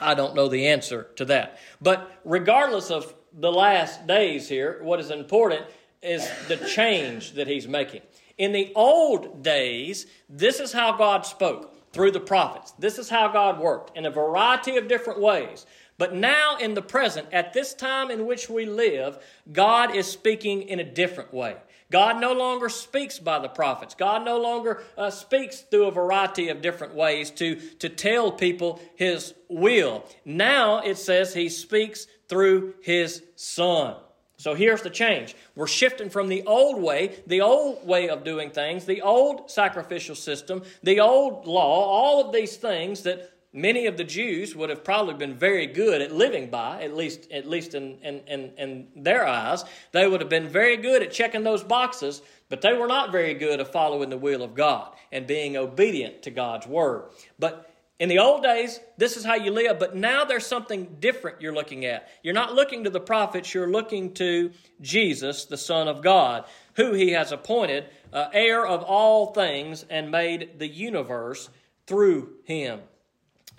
I 0.00 0.14
don't 0.14 0.34
know 0.34 0.48
the 0.48 0.66
answer 0.66 1.04
to 1.16 1.24
that. 1.26 1.58
But 1.80 2.10
regardless 2.24 2.90
of 2.90 3.14
the 3.36 3.52
last 3.52 4.06
days 4.06 4.48
here, 4.48 4.80
what 4.82 4.98
is 4.98 5.10
important 5.10 5.62
is 6.02 6.28
the 6.48 6.56
change 6.56 7.32
that 7.32 7.46
he's 7.46 7.68
making. 7.68 8.00
In 8.38 8.52
the 8.52 8.72
old 8.74 9.42
days, 9.42 10.06
this 10.28 10.58
is 10.60 10.72
how 10.72 10.96
God 10.96 11.24
spoke 11.24 11.92
through 11.92 12.10
the 12.10 12.20
prophets. 12.20 12.72
This 12.78 12.98
is 12.98 13.08
how 13.08 13.28
God 13.28 13.58
worked 13.58 13.96
in 13.96 14.06
a 14.06 14.10
variety 14.10 14.76
of 14.76 14.88
different 14.88 15.20
ways. 15.20 15.66
But 15.98 16.14
now, 16.14 16.58
in 16.58 16.74
the 16.74 16.82
present, 16.82 17.28
at 17.32 17.54
this 17.54 17.72
time 17.72 18.10
in 18.10 18.26
which 18.26 18.50
we 18.50 18.66
live, 18.66 19.18
God 19.50 19.94
is 19.94 20.06
speaking 20.06 20.62
in 20.62 20.78
a 20.78 20.84
different 20.84 21.32
way. 21.32 21.56
God 21.90 22.20
no 22.20 22.32
longer 22.32 22.68
speaks 22.68 23.18
by 23.18 23.38
the 23.38 23.48
prophets. 23.48 23.94
God 23.94 24.24
no 24.24 24.38
longer 24.38 24.82
uh, 24.98 25.10
speaks 25.10 25.60
through 25.60 25.86
a 25.86 25.92
variety 25.92 26.48
of 26.48 26.60
different 26.60 26.94
ways 26.94 27.30
to, 27.32 27.56
to 27.78 27.88
tell 27.88 28.32
people 28.32 28.80
His 28.96 29.34
will. 29.48 30.04
Now 30.24 30.80
it 30.80 30.98
says 30.98 31.32
He 31.32 31.48
speaks 31.48 32.06
through 32.28 32.74
His 32.82 33.22
Son. 33.36 33.96
So 34.38 34.54
here's 34.54 34.82
the 34.82 34.90
change. 34.90 35.34
We're 35.54 35.66
shifting 35.66 36.10
from 36.10 36.28
the 36.28 36.42
old 36.42 36.80
way, 36.80 37.22
the 37.26 37.40
old 37.40 37.86
way 37.86 38.08
of 38.10 38.22
doing 38.22 38.50
things, 38.50 38.84
the 38.84 39.00
old 39.00 39.50
sacrificial 39.50 40.14
system, 40.14 40.62
the 40.82 41.00
old 41.00 41.46
law, 41.46 41.86
all 41.86 42.26
of 42.26 42.34
these 42.34 42.56
things 42.56 43.02
that 43.04 43.32
many 43.56 43.86
of 43.86 43.96
the 43.96 44.04
Jews 44.04 44.54
would 44.54 44.68
have 44.68 44.84
probably 44.84 45.14
been 45.14 45.34
very 45.34 45.66
good 45.66 46.02
at 46.02 46.12
living 46.12 46.50
by, 46.50 46.82
at 46.82 46.94
least, 46.94 47.32
at 47.32 47.48
least 47.48 47.74
in, 47.74 47.98
in, 48.02 48.20
in, 48.26 48.52
in, 48.58 48.88
their 48.94 49.26
eyes. 49.26 49.64
They 49.92 50.06
would 50.06 50.20
have 50.20 50.28
been 50.28 50.48
very 50.48 50.76
good 50.76 51.02
at 51.02 51.10
checking 51.10 51.42
those 51.42 51.64
boxes, 51.64 52.20
but 52.50 52.60
they 52.60 52.74
were 52.74 52.86
not 52.86 53.10
very 53.10 53.32
good 53.32 53.58
at 53.58 53.72
following 53.72 54.10
the 54.10 54.18
will 54.18 54.42
of 54.42 54.54
God 54.54 54.92
and 55.10 55.26
being 55.26 55.56
obedient 55.56 56.22
to 56.24 56.30
God's 56.30 56.66
word. 56.66 57.04
But 57.38 57.65
in 57.98 58.10
the 58.10 58.18
old 58.18 58.42
days, 58.42 58.78
this 58.98 59.16
is 59.16 59.24
how 59.24 59.36
you 59.36 59.50
live, 59.50 59.78
but 59.78 59.96
now 59.96 60.24
there's 60.24 60.44
something 60.44 60.96
different 61.00 61.40
you're 61.40 61.54
looking 61.54 61.86
at. 61.86 62.08
You're 62.22 62.34
not 62.34 62.54
looking 62.54 62.84
to 62.84 62.90
the 62.90 63.00
prophets, 63.00 63.54
you're 63.54 63.70
looking 63.70 64.12
to 64.14 64.50
Jesus, 64.82 65.46
the 65.46 65.56
Son 65.56 65.88
of 65.88 66.02
God, 66.02 66.44
who 66.74 66.92
he 66.92 67.12
has 67.12 67.32
appointed 67.32 67.86
uh, 68.12 68.28
heir 68.34 68.66
of 68.66 68.82
all 68.82 69.32
things 69.32 69.86
and 69.88 70.10
made 70.10 70.58
the 70.58 70.68
universe 70.68 71.48
through 71.86 72.34
him. 72.44 72.80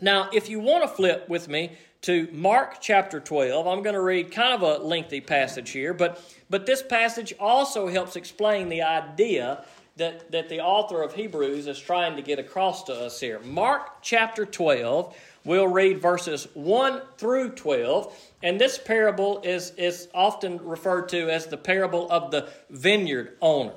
Now, 0.02 0.30
if 0.32 0.50
you 0.50 0.60
want 0.60 0.84
to 0.84 0.88
flip 0.88 1.28
with 1.28 1.48
me 1.48 1.72
to 2.02 2.30
Mark 2.32 2.80
chapter 2.80 3.20
12, 3.20 3.66
I'm 3.66 3.82
going 3.82 3.96
to 3.96 4.02
read 4.02 4.32
kind 4.32 4.54
of 4.54 4.62
a 4.62 4.84
lengthy 4.84 5.20
passage 5.20 5.72
here, 5.72 5.96
but, 5.96 6.24
but 6.48 6.68
this 6.68 6.84
passage 6.84 7.34
also 7.40 7.88
helps 7.88 8.16
explain 8.16 8.70
the 8.70 8.84
idea 8.84 9.66
that, 9.98 10.32
that 10.32 10.48
the 10.48 10.60
author 10.60 11.02
of 11.02 11.14
Hebrews 11.14 11.68
is 11.68 11.80
trying 11.80 12.16
to 12.16 12.22
get 12.22 12.40
across 12.40 12.84
to 12.84 12.94
us 12.94 13.20
here. 13.20 13.40
Mark 13.40 14.02
chapter 14.02 14.46
12, 14.46 15.16
we'll 15.44 15.68
read 15.68 16.02
verses 16.02 16.48
1 16.54 17.02
through 17.18 17.50
12, 17.52 18.16
and 18.44 18.62
this 18.62 18.78
parable 18.78 19.42
is, 19.44 19.72
is 19.72 20.08
often 20.14 20.64
referred 20.64 21.10
to 21.10 21.30
as 21.30 21.48
the 21.48 21.58
parable 21.58 22.10
of 22.12 22.32
the 22.32 22.50
vineyard 22.70 23.38
owner. 23.42 23.74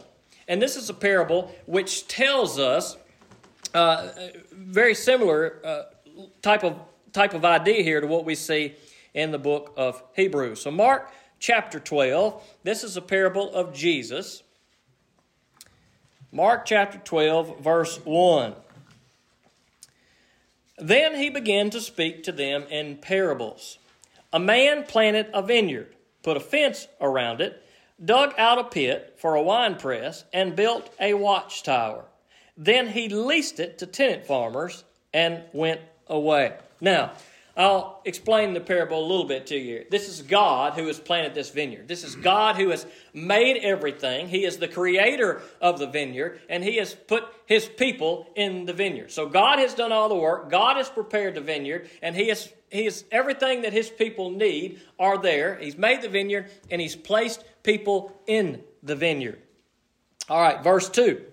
And 0.47 0.61
this 0.61 0.77
is 0.77 0.91
a 0.91 0.95
parable 0.95 1.55
which 1.67 2.07
tells 2.07 2.59
us 2.59 2.97
uh, 3.73 4.09
very 4.53 4.95
similar 4.95 5.61
uh, 5.65 5.83
type 6.43 6.65
of 6.65 6.77
type 7.13 7.35
of 7.35 7.45
idea 7.45 7.83
here 7.83 8.01
to 8.01 8.07
what 8.07 8.25
we 8.25 8.35
see 8.35 8.75
in 9.15 9.31
the 9.31 9.39
book 9.39 9.73
of 9.77 10.03
Hebrews. 10.15 10.61
So 10.61 10.71
Mark 10.71 11.13
chapter 11.39 11.81
12, 11.81 12.43
this 12.63 12.85
is 12.85 12.97
a 12.97 13.03
parable 13.03 13.53
of 13.53 13.75
Jesus. 13.75 14.43
Mark 16.33 16.65
chapter 16.65 16.99
12 16.99 17.61
verse 17.61 17.99
1. 18.05 18.55
Then 20.79 21.17
he 21.17 21.29
began 21.29 21.71
to 21.71 21.81
speak 21.81 22.23
to 22.25 22.33
them 22.33 22.65
in 22.71 22.97
parables. 22.97 23.79
A 24.33 24.39
man 24.39 24.85
planted 24.85 25.27
a 25.35 25.43
vineyard, 25.43 25.95
put 26.23 26.37
a 26.37 26.41
fence 26.41 26.87
around 27.01 27.41
it, 27.41 27.63
dug 28.03 28.33
out 28.39 28.59
a 28.59 28.65
pit 28.65 29.17
for 29.19 29.35
a 29.35 29.43
wine 29.43 29.75
press, 29.75 30.25
and 30.33 30.55
built 30.55 30.95
a 31.01 31.15
watchtower. 31.15 32.05
Then 32.57 32.89
he 32.89 33.09
leased 33.09 33.59
it 33.59 33.79
to 33.79 33.87
tenant 33.87 34.25
farmers 34.25 34.85
and 35.13 35.43
went 35.53 35.81
away. 36.07 36.57
Now, 36.81 37.13
I'll 37.61 38.01
explain 38.07 38.55
the 38.55 38.61
parable 38.61 39.05
a 39.05 39.07
little 39.07 39.27
bit 39.27 39.49
to 39.49 39.57
you. 39.57 39.85
This 39.91 40.09
is 40.09 40.23
God 40.23 40.73
who 40.73 40.87
has 40.87 40.99
planted 40.99 41.35
this 41.35 41.51
vineyard. 41.51 41.89
This 41.89 42.05
is 42.05 42.17
God 42.17 42.57
who 42.57 42.71
has 42.71 42.87
made 43.13 43.59
everything. 43.59 44.29
He 44.29 44.47
is 44.47 44.57
the 44.57 44.67
creator 44.67 45.43
of 45.61 45.79
the 45.79 45.87
vineyard, 45.87 46.41
and 46.49 46.65
He 46.65 46.77
has 46.77 46.95
put 46.95 47.25
His 47.45 47.67
people 47.67 48.27
in 48.35 48.65
the 48.65 48.73
vineyard. 48.73 49.13
So 49.13 49.29
God 49.29 49.59
has 49.59 49.75
done 49.75 49.93
all 49.93 50.09
the 50.09 50.15
work. 50.15 50.51
God 50.51 50.79
has 50.79 50.89
prepared 50.89 51.35
the 51.35 51.43
vineyard, 51.43 51.91
and 52.01 52.17
He 52.17 52.29
has 52.29 52.51
He 52.71 52.87
has 52.87 53.05
everything 53.13 53.61
that 53.63 53.75
His 53.75 53.91
people 53.91 54.31
need 54.31 54.81
are 54.99 55.19
there. 55.19 55.57
He's 55.57 55.77
made 55.77 56.01
the 56.01 56.09
vineyard, 56.09 56.51
and 56.71 56.81
He's 56.81 56.97
placed 56.97 57.45
people 57.63 58.19
in 58.27 58.63
the 58.83 58.97
vineyard. 58.97 59.43
All 60.31 60.41
right, 60.41 60.65
verse 60.65 60.89
two. 60.89 61.27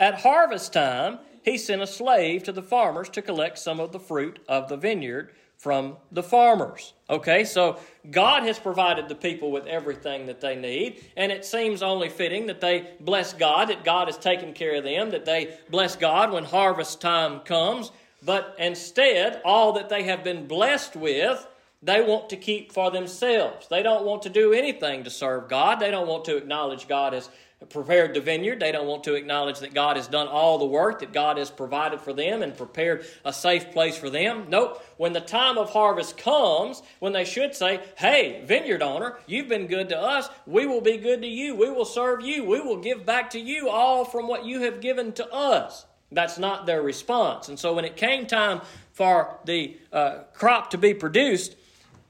At 0.00 0.22
harvest 0.22 0.72
time, 0.72 1.20
he 1.48 1.56
sent 1.56 1.80
a 1.80 1.86
slave 1.86 2.42
to 2.44 2.52
the 2.52 2.62
farmers 2.62 3.08
to 3.10 3.22
collect 3.22 3.58
some 3.58 3.80
of 3.80 3.92
the 3.92 4.00
fruit 4.00 4.38
of 4.48 4.68
the 4.68 4.76
vineyard 4.76 5.32
from 5.58 5.96
the 6.12 6.22
farmers. 6.22 6.94
Okay, 7.10 7.44
so 7.44 7.78
God 8.10 8.44
has 8.44 8.58
provided 8.58 9.08
the 9.08 9.14
people 9.14 9.50
with 9.50 9.66
everything 9.66 10.26
that 10.26 10.40
they 10.40 10.54
need, 10.54 11.04
and 11.16 11.32
it 11.32 11.44
seems 11.44 11.82
only 11.82 12.08
fitting 12.08 12.46
that 12.46 12.60
they 12.60 12.92
bless 13.00 13.34
God, 13.34 13.68
that 13.68 13.84
God 13.84 14.06
has 14.06 14.16
taken 14.16 14.52
care 14.52 14.76
of 14.76 14.84
them, 14.84 15.10
that 15.10 15.24
they 15.24 15.58
bless 15.68 15.96
God 15.96 16.32
when 16.32 16.44
harvest 16.44 17.00
time 17.00 17.40
comes. 17.40 17.90
But 18.24 18.54
instead, 18.58 19.42
all 19.44 19.72
that 19.72 19.88
they 19.88 20.04
have 20.04 20.22
been 20.22 20.46
blessed 20.46 20.96
with, 20.96 21.46
they 21.82 22.00
want 22.02 22.30
to 22.30 22.36
keep 22.36 22.72
for 22.72 22.90
themselves. 22.90 23.68
They 23.68 23.82
don't 23.82 24.04
want 24.04 24.22
to 24.22 24.30
do 24.30 24.52
anything 24.52 25.04
to 25.04 25.10
serve 25.10 25.48
God. 25.48 25.80
They 25.80 25.90
don't 25.90 26.08
want 26.08 26.24
to 26.26 26.36
acknowledge 26.36 26.88
God 26.88 27.14
as 27.14 27.30
prepared 27.66 28.14
the 28.14 28.20
vineyard. 28.20 28.60
They 28.60 28.70
don't 28.70 28.86
want 28.86 29.02
to 29.04 29.14
acknowledge 29.14 29.58
that 29.60 29.74
God 29.74 29.96
has 29.96 30.06
done 30.06 30.28
all 30.28 30.58
the 30.58 30.64
work, 30.64 31.00
that 31.00 31.12
God 31.12 31.38
has 31.38 31.50
provided 31.50 32.00
for 32.00 32.12
them 32.12 32.42
and 32.42 32.56
prepared 32.56 33.04
a 33.24 33.32
safe 33.32 33.72
place 33.72 33.96
for 33.96 34.10
them. 34.10 34.46
Nope. 34.48 34.82
When 34.96 35.12
the 35.12 35.20
time 35.20 35.58
of 35.58 35.70
harvest 35.70 36.16
comes, 36.16 36.82
when 37.00 37.12
they 37.12 37.24
should 37.24 37.54
say, 37.54 37.80
Hey, 37.96 38.44
vineyard 38.46 38.82
owner, 38.82 39.18
you've 39.26 39.48
been 39.48 39.66
good 39.66 39.88
to 39.88 39.98
us. 39.98 40.28
We 40.46 40.66
will 40.66 40.80
be 40.80 40.98
good 40.98 41.20
to 41.22 41.28
you. 41.28 41.56
We 41.56 41.70
will 41.70 41.84
serve 41.84 42.20
you. 42.22 42.44
We 42.44 42.60
will 42.60 42.80
give 42.80 43.04
back 43.04 43.30
to 43.30 43.40
you 43.40 43.68
all 43.68 44.04
from 44.04 44.28
what 44.28 44.44
you 44.44 44.60
have 44.62 44.80
given 44.80 45.12
to 45.14 45.28
us. 45.32 45.84
That's 46.12 46.38
not 46.38 46.64
their 46.64 46.80
response. 46.80 47.48
And 47.48 47.58
so 47.58 47.74
when 47.74 47.84
it 47.84 47.96
came 47.96 48.26
time 48.26 48.62
for 48.92 49.38
the 49.44 49.76
uh, 49.92 50.20
crop 50.32 50.70
to 50.70 50.78
be 50.78 50.94
produced, 50.94 51.56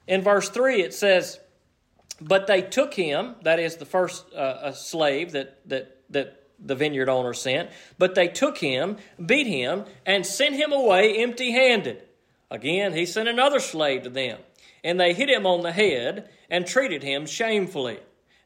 in 0.07 0.23
verse 0.23 0.51
3 0.51 0.83
it 0.83 0.95
says, 0.95 1.41
but 2.21 2.47
they 2.47 2.63
took 2.63 2.95
him, 2.95 3.37
that 3.43 3.59
is 3.59 3.77
the 3.77 3.85
first 3.87 4.33
uh, 4.35 4.73
slave 4.73 5.33
that, 5.33 5.59
that, 5.69 5.97
that 6.11 6.43
the 6.59 6.75
vineyard 6.75 7.09
owner 7.09 7.35
sent, 7.35 7.71
but 7.99 8.15
they 8.15 8.29
took 8.29 8.59
him, 8.59 8.97
beat 9.25 9.47
him, 9.47 9.85
and 10.05 10.27
sent 10.27 10.57
him 10.57 10.73
away 10.73 11.17
empty 11.19 11.53
handed. 11.53 12.03
Again, 12.51 12.95
he 12.95 13.07
sent 13.07 13.29
another 13.29 13.61
slave 13.61 14.03
to 14.03 14.11
them, 14.11 14.39
and 14.83 14.99
they 14.99 15.13
hit 15.13 15.29
him 15.29 15.47
on 15.47 15.63
the 15.63 15.73
head 15.73 16.29
and 16.51 16.67
treated 16.67 17.03
him 17.03 17.27
shamefully. 17.27 17.99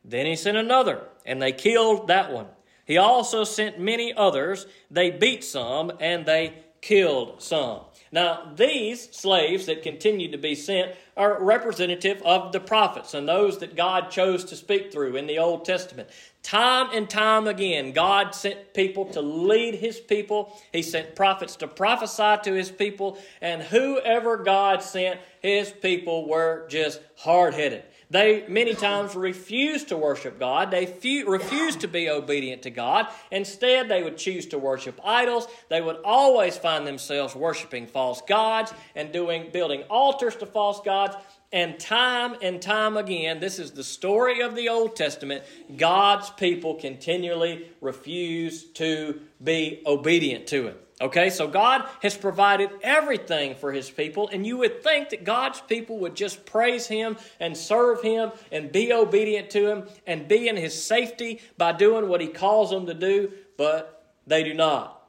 Then 0.04 0.26
he 0.26 0.37
sent 0.37 0.56
another, 0.56 1.06
and 1.24 1.40
they 1.40 1.52
killed 1.52 2.08
that 2.08 2.32
one. 2.32 2.48
He 2.85 2.98
also 2.98 3.44
sent 3.44 3.78
many 3.78 4.12
others. 4.12 4.66
They 4.90 5.11
beat 5.11 5.44
some, 5.44 5.92
and 6.00 6.26
they 6.26 6.54
killed 6.83 7.40
some. 7.40 7.81
Now, 8.14 8.53
these 8.55 9.11
slaves 9.16 9.64
that 9.66 9.83
continued 9.83 10.33
to 10.33 10.38
be 10.38 10.55
sent 10.55 10.95
are 11.16 11.42
representative 11.42 12.21
of 12.23 12.53
the 12.53 12.61
prophets 12.61 13.14
and 13.14 13.27
those 13.27 13.59
that 13.59 13.75
God 13.75 14.11
chose 14.11 14.45
to 14.47 14.57
speak 14.57 14.92
through 14.92 15.16
in 15.16 15.27
the 15.27 15.38
Old 15.38 15.64
Testament. 15.64 16.11
Time 16.42 16.90
and 16.92 17.09
time 17.09 17.47
again, 17.47 17.92
God 17.92 18.35
sent 18.35 18.75
people 18.75 19.07
to 19.12 19.23
lead 19.23 19.77
His 19.77 19.99
people. 19.99 20.55
He 20.73 20.83
sent 20.83 21.16
prophets 21.16 21.57
to 21.57 21.68
prophesy 21.68 22.37
to 22.42 22.53
His 22.53 22.71
people, 22.71 23.16
and 23.40 23.62
whoever 23.62 24.37
God 24.37 24.83
sent, 24.83 25.18
His 25.40 25.71
people 25.71 26.29
were 26.29 26.66
just 26.68 27.01
hard 27.16 27.55
headed. 27.55 27.85
They 28.12 28.44
many 28.46 28.75
times 28.75 29.16
refused 29.16 29.88
to 29.88 29.96
worship 29.96 30.38
God. 30.38 30.70
They 30.70 30.85
few, 30.85 31.27
refused 31.31 31.81
to 31.81 31.88
be 31.88 32.11
obedient 32.11 32.61
to 32.64 32.70
God. 32.70 33.07
Instead, 33.31 33.88
they 33.88 34.03
would 34.03 34.18
choose 34.18 34.44
to 34.48 34.59
worship 34.59 35.01
idols. 35.03 35.48
They 35.70 35.81
would 35.81 35.96
always 36.05 36.59
find 36.59 36.87
themselves 36.87 37.35
worshiping 37.35 37.87
false 37.87 38.20
gods 38.20 38.75
and 38.94 39.12
doing 39.12 39.48
building 39.51 39.85
altars 39.88 40.37
to 40.37 40.46
false 40.46 40.83
gods. 40.85 41.16
And 41.55 41.81
time 41.81 42.37
and 42.42 42.61
time 42.61 42.98
again, 42.98 43.40
this 43.40 43.59
is 43.59 43.70
the 43.70 43.85
story 43.85 44.42
of 44.42 44.57
the 44.57 44.68
Old 44.68 44.94
Testament. 44.94 45.42
God's 45.75 46.29
people 46.29 46.75
continually 46.75 47.70
refuse 47.81 48.64
to 48.72 49.22
be 49.42 49.83
obedient 49.87 50.46
to 50.48 50.68
Him. 50.68 50.77
Okay, 51.03 51.31
so 51.31 51.49
God 51.49 51.85
has 52.01 52.17
provided 52.17 52.71
everything 52.81 53.57
for 53.57 53.73
His 53.73 53.91
people, 53.91 54.29
and 54.29 54.47
you 54.47 54.59
would 54.59 54.85
think 54.85 55.11
that 55.11 55.25
God's 55.25 55.61
people 55.61 55.99
would 55.99 56.15
just 56.15 56.47
praise 56.47 56.87
Him 56.87 57.17
and 57.41 57.57
serve 57.57 58.03
Him 58.03 58.31
and 58.53 58.71
be 58.71 58.93
obedient 58.93 59.51
to 59.51 59.67
Him 59.67 59.88
and 60.07 60.29
be 60.29 60.47
in 60.47 60.57
His 60.57 60.81
safety 60.81 61.41
by 61.59 61.73
doing 61.73 62.09
what 62.09 62.21
He 62.21 62.29
calls 62.29 62.71
them 62.71 62.87
to 62.87 62.95
do, 62.95 63.33
but 63.57 64.15
they 64.29 64.45
do 64.45 64.55
not. 64.55 65.09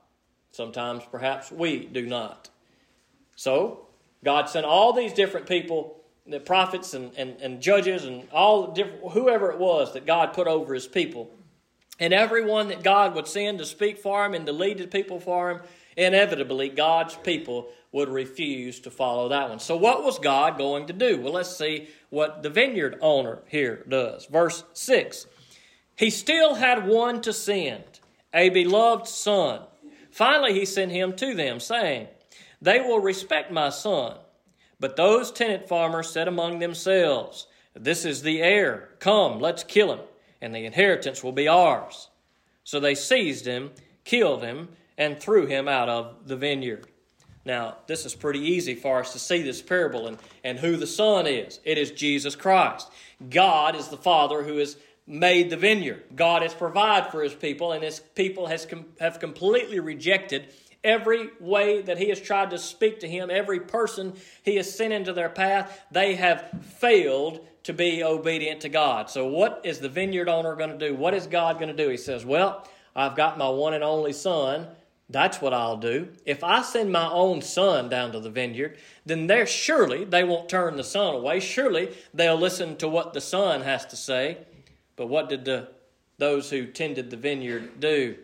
Sometimes, 0.49 1.03
perhaps, 1.11 1.51
we 1.51 1.85
do 1.85 2.07
not. 2.07 2.49
So, 3.35 3.85
God 4.23 4.49
sent 4.49 4.65
all 4.65 4.93
these 4.93 5.13
different 5.13 5.45
people, 5.45 6.01
the 6.25 6.39
prophets 6.39 6.95
and, 6.95 7.13
and, 7.15 7.39
and 7.39 7.61
judges 7.61 8.05
and 8.05 8.27
all 8.31 8.71
different, 8.71 9.11
whoever 9.11 9.51
it 9.51 9.59
was 9.59 9.93
that 9.93 10.07
God 10.07 10.33
put 10.33 10.47
over 10.47 10.73
His 10.73 10.87
people. 10.87 11.29
And 11.99 12.13
everyone 12.13 12.69
that 12.69 12.81
God 12.81 13.13
would 13.15 13.27
send 13.27 13.59
to 13.59 13.65
speak 13.65 13.99
for 13.99 14.25
him 14.25 14.33
and 14.33 14.45
to 14.47 14.51
lead 14.51 14.79
the 14.79 14.87
people 14.87 15.19
for 15.19 15.51
him, 15.51 15.61
inevitably 15.97 16.69
God's 16.69 17.15
people 17.15 17.69
would 17.91 18.09
refuse 18.09 18.79
to 18.81 18.91
follow 18.91 19.29
that 19.29 19.49
one. 19.49 19.59
So, 19.59 19.75
what 19.75 20.03
was 20.03 20.19
God 20.19 20.57
going 20.57 20.87
to 20.87 20.93
do? 20.93 21.21
Well, 21.21 21.33
let's 21.33 21.55
see 21.55 21.87
what 22.09 22.43
the 22.43 22.49
vineyard 22.49 22.97
owner 23.01 23.39
here 23.47 23.85
does. 23.87 24.25
Verse 24.25 24.63
6 24.73 25.27
He 25.95 26.09
still 26.09 26.55
had 26.55 26.87
one 26.87 27.21
to 27.21 27.31
send, 27.31 27.83
a 28.33 28.49
beloved 28.49 29.07
son. 29.07 29.61
Finally, 30.11 30.53
he 30.53 30.65
sent 30.65 30.91
him 30.91 31.15
to 31.15 31.33
them, 31.33 31.59
saying, 31.59 32.07
They 32.61 32.79
will 32.79 32.99
respect 32.99 33.51
my 33.51 33.69
son. 33.69 34.17
But 34.79 34.95
those 34.95 35.31
tenant 35.31 35.67
farmers 35.67 36.09
said 36.09 36.27
among 36.27 36.59
themselves, 36.59 37.47
This 37.73 38.05
is 38.05 38.21
the 38.21 38.41
heir. 38.41 38.89
Come, 38.99 39.39
let's 39.39 39.63
kill 39.63 39.93
him, 39.93 40.01
and 40.41 40.53
the 40.53 40.65
inheritance 40.65 41.23
will 41.23 41.31
be 41.31 41.47
ours. 41.47 42.09
So 42.63 42.79
they 42.79 42.95
seized 42.95 43.45
him, 43.45 43.71
killed 44.03 44.43
him, 44.43 44.69
and 45.03 45.19
threw 45.19 45.45
him 45.45 45.67
out 45.67 45.89
of 45.89 46.27
the 46.27 46.37
vineyard. 46.37 46.87
Now, 47.45 47.75
this 47.87 48.05
is 48.05 48.15
pretty 48.15 48.39
easy 48.39 48.73
for 48.73 49.01
us 49.01 49.11
to 49.11 49.19
see 49.19 49.41
this 49.41 49.61
parable 49.61 50.07
and, 50.07 50.17
and 50.45 50.57
who 50.57 50.77
the 50.77 50.87
Son 50.87 51.27
is. 51.27 51.59
It 51.65 51.77
is 51.77 51.91
Jesus 51.91 52.37
Christ. 52.37 52.89
God 53.29 53.75
is 53.75 53.89
the 53.89 53.97
Father 53.97 54.43
who 54.43 54.57
has 54.57 54.77
made 55.05 55.49
the 55.49 55.57
vineyard. 55.57 56.03
God 56.15 56.41
has 56.41 56.53
provided 56.53 57.11
for 57.11 57.21
his 57.21 57.33
people, 57.33 57.73
and 57.73 57.83
his 57.83 57.99
people 57.99 58.47
has 58.47 58.65
com- 58.65 58.85
have 59.01 59.19
completely 59.19 59.81
rejected 59.81 60.47
every 60.85 61.29
way 61.41 61.81
that 61.81 61.97
he 61.97 62.07
has 62.09 62.21
tried 62.21 62.51
to 62.51 62.57
speak 62.57 63.01
to 63.01 63.07
him, 63.07 63.29
every 63.29 63.59
person 63.59 64.13
he 64.43 64.55
has 64.55 64.73
sent 64.73 64.93
into 64.93 65.11
their 65.11 65.29
path, 65.29 65.85
they 65.91 66.15
have 66.15 66.49
failed 66.77 67.45
to 67.63 67.73
be 67.73 68.03
obedient 68.03 68.61
to 68.61 68.69
God. 68.69 69.09
So, 69.09 69.27
what 69.27 69.61
is 69.65 69.79
the 69.79 69.89
vineyard 69.89 70.29
owner 70.29 70.55
going 70.55 70.77
to 70.77 70.77
do? 70.77 70.95
What 70.95 71.13
is 71.13 71.27
God 71.27 71.59
going 71.59 71.75
to 71.75 71.83
do? 71.83 71.89
He 71.89 71.97
says, 71.97 72.25
Well, 72.25 72.65
I've 72.95 73.15
got 73.15 73.37
my 73.37 73.49
one 73.49 73.73
and 73.73 73.83
only 73.83 74.13
son. 74.13 74.67
That's 75.13 75.39
what 75.39 75.53
I'll 75.53 75.77
do. 75.77 76.07
If 76.25 76.43
I 76.43 76.63
send 76.63 76.91
my 76.91 77.07
own 77.07 77.43
son 77.43 77.87
down 77.87 78.11
to 78.13 78.19
the 78.19 78.31
vineyard, 78.31 78.79
then 79.05 79.27
there 79.27 79.45
surely 79.45 80.05
they 80.05 80.23
won't 80.23 80.49
turn 80.49 80.75
the 80.75 80.83
son 80.83 81.13
away. 81.13 81.39
Surely 81.39 81.95
they'll 82.15 82.35
listen 82.35 82.77
to 82.77 82.87
what 82.87 83.13
the 83.13 83.21
son 83.21 83.61
has 83.61 83.85
to 83.85 83.95
say. 83.95 84.39
But 84.95 85.09
what 85.09 85.29
did 85.29 85.45
the, 85.45 85.69
those 86.17 86.49
who 86.49 86.65
tended 86.65 87.11
the 87.11 87.17
vineyard 87.17 87.79
do? 87.79 88.17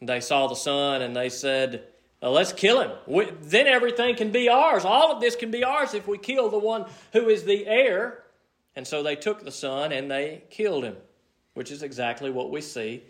They 0.00 0.20
saw 0.20 0.46
the 0.46 0.54
son 0.54 1.02
and 1.02 1.14
they 1.14 1.28
said, 1.28 1.84
uh, 2.22 2.30
let's 2.30 2.54
kill 2.54 2.80
him. 2.80 2.92
We, 3.06 3.30
then 3.42 3.66
everything 3.66 4.16
can 4.16 4.32
be 4.32 4.48
ours. 4.48 4.86
All 4.86 5.12
of 5.12 5.20
this 5.20 5.36
can 5.36 5.50
be 5.50 5.62
ours 5.62 5.92
if 5.92 6.08
we 6.08 6.16
kill 6.16 6.48
the 6.48 6.58
one 6.58 6.86
who 7.12 7.28
is 7.28 7.44
the 7.44 7.66
heir. 7.66 8.24
And 8.74 8.86
so 8.86 9.02
they 9.02 9.14
took 9.14 9.44
the 9.44 9.52
son 9.52 9.92
and 9.92 10.10
they 10.10 10.44
killed 10.48 10.84
him, 10.84 10.96
which 11.52 11.70
is 11.70 11.82
exactly 11.82 12.30
what 12.30 12.50
we 12.50 12.62
see 12.62 13.02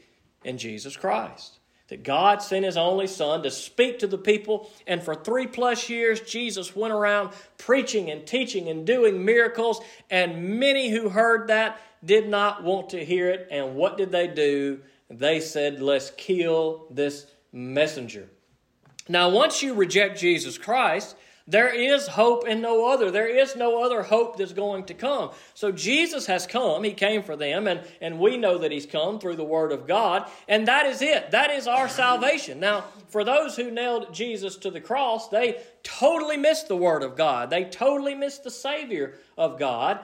in 0.43 0.59
Jesus 0.59 0.97
Christ. 0.97 1.60
That 1.91 2.05
God 2.05 2.41
sent 2.41 2.65
his 2.65 2.77
only 2.77 3.09
son 3.09 3.43
to 3.43 3.51
speak 3.51 3.99
to 3.99 4.07
the 4.07 4.17
people, 4.17 4.71
and 4.87 5.03
for 5.03 5.15
three 5.15 5.49
plus 5.49 5.89
years, 5.89 6.21
Jesus 6.21 6.75
went 6.75 6.95
around 6.95 7.33
preaching 7.59 8.11
and 8.11 8.25
teaching 8.25 8.69
and 8.69 8.87
doing 8.87 9.25
miracles, 9.25 9.81
and 10.09 10.59
many 10.61 10.91
who 10.91 11.09
heard 11.09 11.49
that 11.49 11.81
did 12.05 12.29
not 12.29 12.63
want 12.63 12.91
to 12.91 13.05
hear 13.05 13.29
it. 13.29 13.49
And 13.51 13.75
what 13.75 13.99
did 13.99 14.13
they 14.13 14.29
do? 14.29 14.81
They 15.11 15.41
said, 15.41 15.83
Let's 15.83 16.11
kill 16.17 16.87
this 16.91 17.27
messenger. 17.53 18.29
Now, 19.09 19.29
once 19.29 19.61
you 19.61 19.75
reject 19.75 20.21
Jesus 20.21 20.57
Christ, 20.57 21.17
there 21.51 21.75
is 21.75 22.07
hope 22.07 22.47
in 22.47 22.61
no 22.61 22.87
other. 22.87 23.11
There 23.11 23.29
is 23.29 23.57
no 23.57 23.83
other 23.83 24.05
hope 24.05 24.37
that's 24.37 24.53
going 24.53 24.85
to 24.85 24.95
come. 24.95 25.31
So 25.55 25.73
Jesus 25.73 26.27
has 26.27 26.47
come. 26.47 26.85
He 26.85 26.93
came 26.93 27.25
for 27.25 27.35
them, 27.35 27.67
and, 27.67 27.83
and 28.01 28.21
we 28.21 28.37
know 28.37 28.59
that 28.59 28.71
He's 28.71 28.87
come 28.87 29.19
through 29.19 29.35
the 29.35 29.45
Word 29.45 29.73
of 29.73 29.87
God, 29.87 30.31
and 30.47 30.69
that 30.69 30.87
is 30.87 31.03
it. 31.03 31.33
That 31.33 31.51
is 31.51 31.67
our 31.67 31.89
salvation. 31.89 32.61
Now, 32.61 32.85
for 33.09 33.25
those 33.25 33.57
who 33.57 33.73
nailed 33.73 34.15
Jesus 34.15 34.57
to 34.59 34.71
the 34.71 34.81
cross, 34.81 35.29
they 35.29 35.61
totally 35.83 36.37
missed 36.37 36.69
the 36.69 36.77
Word 36.77 37.03
of 37.03 37.17
God. 37.17 37.51
They 37.51 37.65
totally 37.65 38.15
missed 38.15 38.45
the 38.45 38.51
Savior 38.51 39.15
of 39.37 39.59
God. 39.59 39.99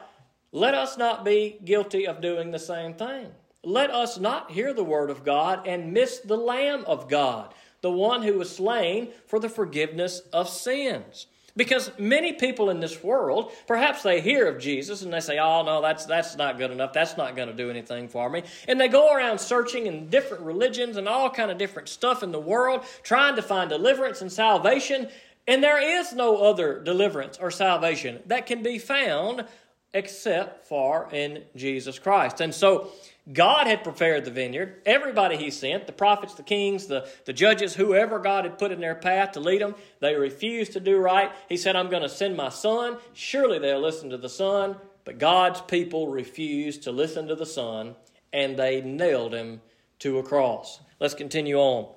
Let 0.50 0.74
us 0.74 0.98
not 0.98 1.24
be 1.24 1.58
guilty 1.64 2.08
of 2.08 2.20
doing 2.20 2.50
the 2.50 2.58
same 2.58 2.94
thing. 2.94 3.28
Let 3.62 3.90
us 3.90 4.18
not 4.18 4.50
hear 4.50 4.74
the 4.74 4.84
Word 4.84 5.10
of 5.10 5.24
God 5.24 5.68
and 5.68 5.92
miss 5.92 6.18
the 6.18 6.36
Lamb 6.36 6.84
of 6.86 7.08
God 7.08 7.54
the 7.82 7.90
one 7.92 8.22
who 8.22 8.34
was 8.34 8.56
slain 8.56 9.08
for 9.26 9.38
the 9.38 9.48
forgiveness 9.48 10.20
of 10.32 10.48
sins. 10.48 11.28
Because 11.56 11.90
many 11.98 12.34
people 12.34 12.68
in 12.68 12.80
this 12.80 13.02
world, 13.02 13.50
perhaps 13.66 14.02
they 14.02 14.20
hear 14.20 14.46
of 14.46 14.60
Jesus 14.60 15.02
and 15.02 15.12
they 15.12 15.20
say, 15.20 15.38
"Oh 15.38 15.62
no, 15.62 15.80
that's 15.80 16.04
that's 16.04 16.36
not 16.36 16.58
good 16.58 16.70
enough. 16.70 16.92
That's 16.92 17.16
not 17.16 17.34
going 17.34 17.48
to 17.48 17.54
do 17.54 17.70
anything 17.70 18.08
for 18.08 18.28
me." 18.28 18.42
And 18.68 18.80
they 18.80 18.88
go 18.88 19.14
around 19.14 19.38
searching 19.38 19.86
in 19.86 20.10
different 20.10 20.42
religions 20.44 20.96
and 20.96 21.08
all 21.08 21.30
kind 21.30 21.50
of 21.50 21.56
different 21.56 21.88
stuff 21.88 22.22
in 22.22 22.30
the 22.30 22.40
world, 22.40 22.84
trying 23.02 23.36
to 23.36 23.42
find 23.42 23.70
deliverance 23.70 24.20
and 24.20 24.30
salvation. 24.30 25.08
And 25.48 25.62
there 25.62 26.00
is 26.00 26.12
no 26.12 26.38
other 26.38 26.80
deliverance 26.80 27.38
or 27.40 27.50
salvation 27.50 28.20
that 28.26 28.46
can 28.46 28.62
be 28.62 28.78
found 28.78 29.46
except 29.94 30.66
for 30.66 31.08
in 31.12 31.42
Jesus 31.54 31.98
Christ. 31.98 32.40
And 32.40 32.54
so 32.54 32.90
God 33.32 33.66
had 33.66 33.82
prepared 33.82 34.24
the 34.24 34.30
vineyard. 34.30 34.82
Everybody 34.86 35.36
he 35.36 35.50
sent, 35.50 35.86
the 35.86 35.92
prophets, 35.92 36.34
the 36.34 36.44
kings, 36.44 36.86
the, 36.86 37.08
the 37.24 37.32
judges, 37.32 37.74
whoever 37.74 38.20
God 38.20 38.44
had 38.44 38.58
put 38.58 38.70
in 38.70 38.80
their 38.80 38.94
path 38.94 39.32
to 39.32 39.40
lead 39.40 39.60
them, 39.60 39.74
they 40.00 40.14
refused 40.14 40.72
to 40.74 40.80
do 40.80 40.98
right. 40.98 41.32
He 41.48 41.56
said, 41.56 41.74
I'm 41.74 41.90
going 41.90 42.02
to 42.02 42.08
send 42.08 42.36
my 42.36 42.50
son. 42.50 42.98
Surely 43.12 43.58
they'll 43.58 43.80
listen 43.80 44.10
to 44.10 44.18
the 44.18 44.28
son. 44.28 44.76
But 45.04 45.18
God's 45.18 45.60
people 45.60 46.08
refused 46.08 46.84
to 46.84 46.92
listen 46.92 47.26
to 47.28 47.34
the 47.34 47.46
son, 47.46 47.96
and 48.32 48.56
they 48.56 48.80
nailed 48.80 49.34
him 49.34 49.60
to 50.00 50.18
a 50.18 50.22
cross. 50.22 50.80
Let's 51.00 51.14
continue 51.14 51.56
on. 51.56 51.92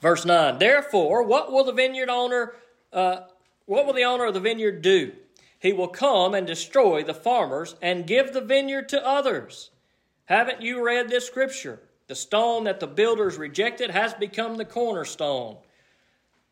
Verse 0.00 0.24
9 0.24 0.58
Therefore, 0.58 1.22
what 1.22 1.50
will 1.50 1.64
the 1.64 1.72
vineyard 1.72 2.10
owner, 2.10 2.54
uh, 2.92 3.20
what 3.64 3.86
will 3.86 3.92
the 3.92 4.04
owner 4.04 4.26
of 4.26 4.34
the 4.34 4.40
vineyard 4.40 4.82
do? 4.82 5.12
He 5.58 5.72
will 5.72 5.88
come 5.88 6.34
and 6.34 6.46
destroy 6.46 7.02
the 7.02 7.14
farmers 7.14 7.74
and 7.80 8.06
give 8.06 8.32
the 8.32 8.40
vineyard 8.40 8.88
to 8.90 9.06
others. 9.06 9.70
Haven't 10.26 10.60
you 10.60 10.84
read 10.84 11.08
this 11.08 11.26
scripture? 11.26 11.80
The 12.08 12.14
stone 12.14 12.64
that 12.64 12.78
the 12.78 12.86
builders 12.86 13.36
rejected 13.36 13.90
has 13.90 14.14
become 14.14 14.56
the 14.56 14.64
cornerstone. 14.64 15.56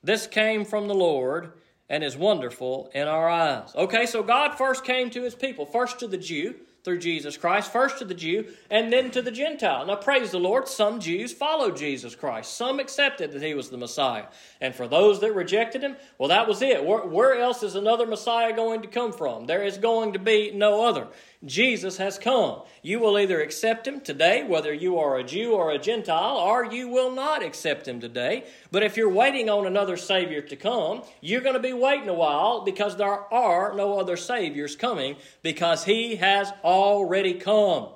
This 0.03 0.27
came 0.27 0.65
from 0.65 0.89
the 0.89 0.95
Lord 0.95 1.53
and 1.89 2.03
is 2.03 2.17
wonderful 2.17 2.91
in 2.95 3.07
our 3.07 3.29
eyes. 3.29 3.73
Okay, 3.75 4.07
so 4.07 4.23
God 4.23 4.57
first 4.57 4.85
came 4.85 5.11
to 5.11 5.23
his 5.23 5.35
people, 5.35 5.67
first 5.67 5.99
to 6.01 6.09
the 6.09 6.17
Jew 6.17 6.55
through 6.85 6.99
Jesus 6.99 7.39
Christ, 7.39 7.73
first 7.73 7.99
to 7.99 8.05
the 8.05 8.15
Jew 8.15 8.47
and 8.71 8.93
then 8.93 9.11
to 9.11 9.23
the 9.23 9.31
Gentile. 9.31 9.87
Now, 9.87 9.97
praise 9.97 10.31
the 10.31 10.39
Lord, 10.39 10.69
some 10.69 11.01
Jews 11.01 11.33
followed 11.33 11.77
Jesus 11.77 12.15
Christ. 12.15 12.57
Some 12.57 12.79
accepted 12.79 13.33
that 13.33 13.43
he 13.43 13.55
was 13.55 13.71
the 13.71 13.79
Messiah. 13.79 14.27
And 14.61 14.75
for 14.75 14.87
those 14.87 15.21
that 15.21 15.35
rejected 15.35 15.83
him, 15.83 15.97
well, 16.19 16.29
that 16.29 16.47
was 16.47 16.61
it. 16.61 16.85
Where, 16.85 17.07
where 17.07 17.41
else 17.41 17.63
is 17.63 17.75
another 17.75 18.07
Messiah 18.07 18.55
going 18.55 18.83
to 18.83 18.89
come 18.89 19.13
from? 19.13 19.47
There 19.47 19.65
is 19.65 19.79
going 19.79 20.13
to 20.13 20.19
be 20.19 20.53
no 20.55 20.87
other. 20.87 21.09
Jesus 21.45 21.99
has 21.99 22.19
come. 22.19 22.63
You 22.83 23.01
will 23.01 23.19
either 23.19 23.41
accept 23.41 23.87
him 23.87 24.01
today, 24.01 24.45
whether 24.45 24.73
you 24.73 24.99
are 24.99 25.19
a 25.19 25.25
Jew 25.25 25.53
or 25.53 25.71
a 25.71 25.79
Gentile, 25.79 26.37
or 26.37 26.65
you 26.65 26.89
will 26.89 27.11
not 27.11 27.43
accept 27.43 27.87
him 27.87 28.01
today. 28.01 28.45
But 28.71 28.83
if 28.83 28.97
you're 28.97 29.11
waiting 29.11 29.51
on 29.51 29.67
another 29.67 29.97
Savior 29.97 30.41
to 30.43 30.57
come, 30.57 31.03
you're 31.21 31.41
going 31.41 31.55
to 31.55 31.61
be 31.61 31.73
waiting 31.73 32.09
a 32.09 32.15
while 32.15 32.63
because 32.63 32.97
there 32.97 33.33
are 33.33 33.75
no 33.75 33.99
other 33.99 34.17
Saviors 34.17 34.77
coming 34.77 35.17
because 35.43 35.85
he 35.85 36.17
has 36.17 36.53
already 36.63 37.35
come. 37.35 37.89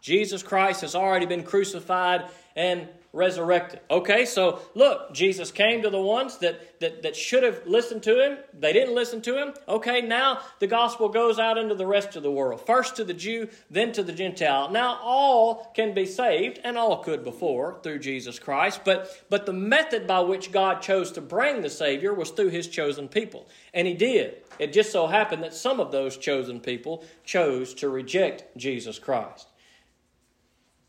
Jesus 0.00 0.42
Christ 0.42 0.80
has 0.80 0.94
already 0.94 1.26
been 1.26 1.42
crucified 1.42 2.24
and 2.56 2.88
resurrected. 3.12 3.80
Okay, 3.90 4.24
so 4.24 4.60
look, 4.74 5.12
Jesus 5.12 5.50
came 5.50 5.82
to 5.82 5.90
the 5.90 6.00
ones 6.00 6.38
that, 6.38 6.78
that, 6.80 7.02
that 7.02 7.16
should 7.16 7.42
have 7.42 7.66
listened 7.66 8.02
to 8.04 8.24
him. 8.24 8.38
They 8.52 8.72
didn't 8.72 8.94
listen 8.94 9.20
to 9.22 9.36
him. 9.36 9.54
Okay, 9.68 10.00
now 10.00 10.40
the 10.60 10.68
gospel 10.68 11.08
goes 11.08 11.38
out 11.38 11.58
into 11.58 11.74
the 11.74 11.86
rest 11.86 12.14
of 12.14 12.22
the 12.22 12.30
world. 12.30 12.64
First 12.64 12.96
to 12.96 13.04
the 13.04 13.14
Jew, 13.14 13.48
then 13.68 13.92
to 13.92 14.02
the 14.02 14.12
Gentile. 14.12 14.70
Now 14.70 14.98
all 15.02 15.72
can 15.74 15.92
be 15.92 16.06
saved, 16.06 16.60
and 16.62 16.78
all 16.78 17.02
could 17.02 17.24
before 17.24 17.80
through 17.82 17.98
Jesus 17.98 18.38
Christ. 18.38 18.82
But, 18.84 19.24
but 19.28 19.44
the 19.44 19.52
method 19.52 20.06
by 20.06 20.20
which 20.20 20.52
God 20.52 20.80
chose 20.80 21.10
to 21.12 21.20
bring 21.20 21.62
the 21.62 21.70
Savior 21.70 22.14
was 22.14 22.30
through 22.30 22.50
his 22.50 22.68
chosen 22.68 23.08
people. 23.08 23.48
And 23.74 23.88
he 23.88 23.94
did. 23.94 24.36
It 24.58 24.72
just 24.72 24.92
so 24.92 25.06
happened 25.06 25.42
that 25.42 25.54
some 25.54 25.80
of 25.80 25.90
those 25.90 26.16
chosen 26.16 26.60
people 26.60 27.04
chose 27.24 27.74
to 27.74 27.88
reject 27.88 28.56
Jesus 28.56 28.98
Christ. 28.98 29.48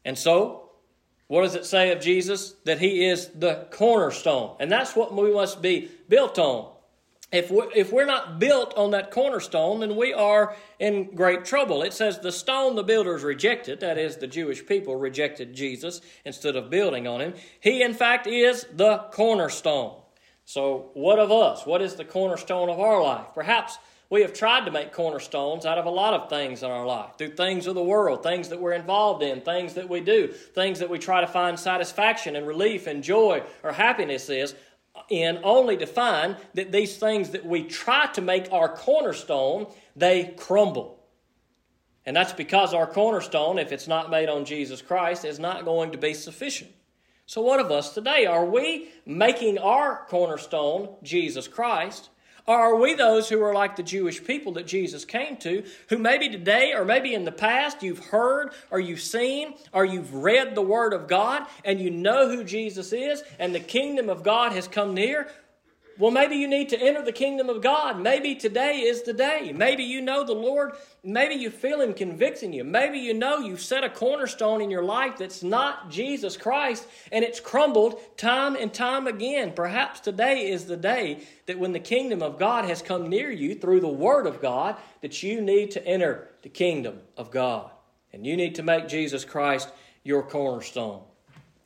And 0.03 0.17
so, 0.17 0.60
what 1.31 1.43
does 1.43 1.55
it 1.55 1.65
say 1.65 1.93
of 1.93 2.01
Jesus? 2.01 2.55
That 2.65 2.79
he 2.79 3.05
is 3.05 3.27
the 3.27 3.65
cornerstone. 3.71 4.57
And 4.59 4.69
that's 4.69 4.97
what 4.97 5.15
we 5.15 5.33
must 5.33 5.61
be 5.61 5.89
built 6.09 6.37
on. 6.37 6.73
If 7.31 7.49
we're, 7.49 7.71
if 7.73 7.93
we're 7.93 8.05
not 8.05 8.37
built 8.37 8.73
on 8.75 8.91
that 8.91 9.11
cornerstone, 9.11 9.79
then 9.79 9.95
we 9.95 10.11
are 10.11 10.57
in 10.77 11.15
great 11.15 11.45
trouble. 11.45 11.83
It 11.83 11.93
says 11.93 12.19
the 12.19 12.33
stone 12.33 12.75
the 12.75 12.83
builders 12.83 13.23
rejected, 13.23 13.79
that 13.79 13.97
is, 13.97 14.17
the 14.17 14.27
Jewish 14.27 14.65
people 14.65 14.97
rejected 14.97 15.53
Jesus 15.53 16.01
instead 16.25 16.57
of 16.57 16.69
building 16.69 17.07
on 17.07 17.21
him. 17.21 17.33
He, 17.61 17.81
in 17.81 17.93
fact, 17.93 18.27
is 18.27 18.65
the 18.75 18.97
cornerstone. 19.13 20.01
So, 20.43 20.89
what 20.95 21.17
of 21.17 21.31
us? 21.31 21.65
What 21.65 21.81
is 21.81 21.95
the 21.95 22.03
cornerstone 22.03 22.69
of 22.69 22.77
our 22.77 23.01
life? 23.01 23.27
Perhaps 23.33 23.77
We 24.11 24.21
have 24.23 24.33
tried 24.33 24.65
to 24.65 24.71
make 24.71 24.91
cornerstones 24.91 25.65
out 25.65 25.77
of 25.77 25.85
a 25.85 25.89
lot 25.89 26.13
of 26.13 26.29
things 26.29 26.63
in 26.63 26.69
our 26.69 26.85
life, 26.85 27.17
through 27.17 27.35
things 27.35 27.65
of 27.65 27.75
the 27.75 27.81
world, 27.81 28.23
things 28.23 28.49
that 28.49 28.59
we're 28.59 28.73
involved 28.73 29.23
in, 29.23 29.39
things 29.39 29.73
that 29.75 29.87
we 29.87 30.01
do, 30.01 30.27
things 30.27 30.79
that 30.79 30.89
we 30.89 30.99
try 30.99 31.21
to 31.21 31.27
find 31.27 31.57
satisfaction 31.57 32.35
and 32.35 32.45
relief 32.45 32.87
and 32.87 33.05
joy 33.05 33.41
or 33.63 33.71
happiness 33.71 34.29
is 34.29 34.53
in, 35.09 35.39
only 35.43 35.77
to 35.77 35.87
find 35.87 36.35
that 36.55 36.73
these 36.73 36.97
things 36.97 37.29
that 37.29 37.45
we 37.45 37.63
try 37.63 38.05
to 38.07 38.21
make 38.21 38.51
our 38.51 38.67
cornerstone, 38.75 39.67
they 39.95 40.33
crumble. 40.37 40.99
And 42.05 42.13
that's 42.13 42.33
because 42.33 42.73
our 42.73 42.87
cornerstone, 42.87 43.59
if 43.59 43.71
it's 43.71 43.87
not 43.87 44.11
made 44.11 44.27
on 44.27 44.43
Jesus 44.43 44.81
Christ, 44.81 45.23
is 45.23 45.39
not 45.39 45.63
going 45.63 45.93
to 45.93 45.97
be 45.97 46.13
sufficient. 46.13 46.71
So, 47.27 47.41
what 47.41 47.61
of 47.61 47.71
us 47.71 47.93
today? 47.93 48.25
Are 48.25 48.43
we 48.43 48.89
making 49.05 49.57
our 49.57 50.05
cornerstone 50.09 50.97
Jesus 51.01 51.47
Christ? 51.47 52.09
Or 52.47 52.55
are 52.55 52.75
we 52.75 52.93
those 52.93 53.29
who 53.29 53.41
are 53.43 53.53
like 53.53 53.75
the 53.75 53.83
Jewish 53.83 54.23
people 54.23 54.53
that 54.53 54.67
Jesus 54.67 55.05
came 55.05 55.37
to, 55.37 55.63
who 55.89 55.97
maybe 55.97 56.29
today 56.29 56.73
or 56.73 56.83
maybe 56.83 57.13
in 57.13 57.23
the 57.23 57.31
past 57.31 57.83
you've 57.83 58.05
heard 58.05 58.51
or 58.71 58.79
you've 58.79 59.01
seen 59.01 59.53
or 59.71 59.85
you've 59.85 60.13
read 60.13 60.55
the 60.55 60.61
Word 60.61 60.93
of 60.93 61.07
God 61.07 61.45
and 61.63 61.79
you 61.79 61.89
know 61.89 62.29
who 62.29 62.43
Jesus 62.43 62.93
is 62.93 63.23
and 63.39 63.53
the 63.53 63.59
kingdom 63.59 64.09
of 64.09 64.23
God 64.23 64.53
has 64.53 64.67
come 64.67 64.93
near? 64.93 65.27
Well, 65.97 66.11
maybe 66.11 66.35
you 66.35 66.47
need 66.47 66.69
to 66.69 66.79
enter 66.79 67.03
the 67.03 67.11
kingdom 67.11 67.49
of 67.49 67.61
God. 67.61 67.99
Maybe 67.99 68.35
today 68.35 68.79
is 68.79 69.03
the 69.03 69.13
day. 69.13 69.51
Maybe 69.53 69.83
you 69.83 70.01
know 70.01 70.23
the 70.23 70.33
Lord. 70.33 70.73
Maybe 71.03 71.35
you 71.35 71.49
feel 71.49 71.81
Him 71.81 71.93
convicting 71.93 72.53
you. 72.53 72.63
Maybe 72.63 72.99
you 72.99 73.13
know 73.13 73.39
you've 73.39 73.61
set 73.61 73.83
a 73.83 73.89
cornerstone 73.89 74.61
in 74.61 74.69
your 74.69 74.83
life 74.83 75.17
that's 75.17 75.43
not 75.43 75.89
Jesus 75.89 76.37
Christ 76.37 76.87
and 77.11 77.23
it's 77.25 77.39
crumbled 77.39 77.99
time 78.17 78.55
and 78.55 78.73
time 78.73 79.05
again. 79.05 79.51
Perhaps 79.53 79.99
today 79.99 80.49
is 80.49 80.65
the 80.65 80.77
day 80.77 81.23
that 81.45 81.59
when 81.59 81.73
the 81.73 81.79
kingdom 81.79 82.21
of 82.21 82.39
God 82.39 82.65
has 82.65 82.81
come 82.81 83.09
near 83.09 83.29
you 83.29 83.55
through 83.55 83.81
the 83.81 83.87
Word 83.87 84.25
of 84.25 84.41
God, 84.41 84.77
that 85.01 85.21
you 85.21 85.41
need 85.41 85.71
to 85.71 85.85
enter 85.85 86.29
the 86.41 86.49
kingdom 86.49 86.99
of 87.17 87.31
God. 87.31 87.69
And 88.13 88.25
you 88.25 88.35
need 88.37 88.55
to 88.55 88.63
make 88.63 88.87
Jesus 88.87 89.25
Christ 89.25 89.69
your 90.03 90.23
cornerstone. 90.23 91.03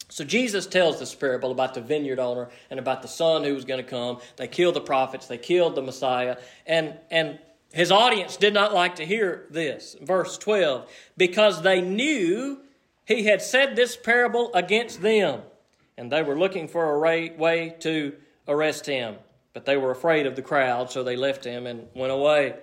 So 0.10 0.24
Jesus 0.24 0.68
tells 0.68 1.00
this 1.00 1.16
parable 1.16 1.52
about 1.52 1.74
the 1.74 1.82
vineyard 1.82 2.20
owner 2.20 2.50
and 2.70 2.80
about 2.80 3.02
the 3.02 3.08
son 3.08 3.44
who 3.44 3.54
was 3.54 3.66
going 3.66 3.84
to 3.84 3.90
come. 3.90 4.20
They 4.38 4.48
killed 4.48 4.76
the 4.76 4.82
prophets, 4.82 5.28
they 5.28 5.38
killed 5.38 5.76
the 5.76 5.82
Messiah, 5.82 6.38
and 6.66 6.96
and 7.10 7.40
his 7.74 7.92
audience 7.92 8.38
did 8.38 8.54
not 8.54 8.74
like 8.74 8.96
to 8.96 9.06
hear 9.06 9.48
this. 9.50 9.98
Verse 10.02 10.38
12, 10.38 10.90
because 11.18 11.62
they 11.62 11.82
knew 11.82 12.62
he 13.06 13.26
had 13.26 13.42
said 13.42 13.76
this 13.76 13.98
parable 13.98 14.50
against 14.54 15.02
them, 15.02 15.42
and 15.98 16.10
they 16.10 16.24
were 16.24 16.40
looking 16.40 16.70
for 16.70 16.96
a 16.96 17.00
way 17.38 17.76
to 17.80 18.14
arrest 18.48 18.86
him. 18.86 19.16
But 19.54 19.66
they 19.66 19.76
were 19.76 19.92
afraid 19.92 20.26
of 20.26 20.38
the 20.38 20.42
crowd, 20.42 20.90
so 20.90 21.04
they 21.04 21.18
left 21.18 21.44
him 21.46 21.68
and 21.68 21.88
went 21.94 22.14
away. 22.14 22.56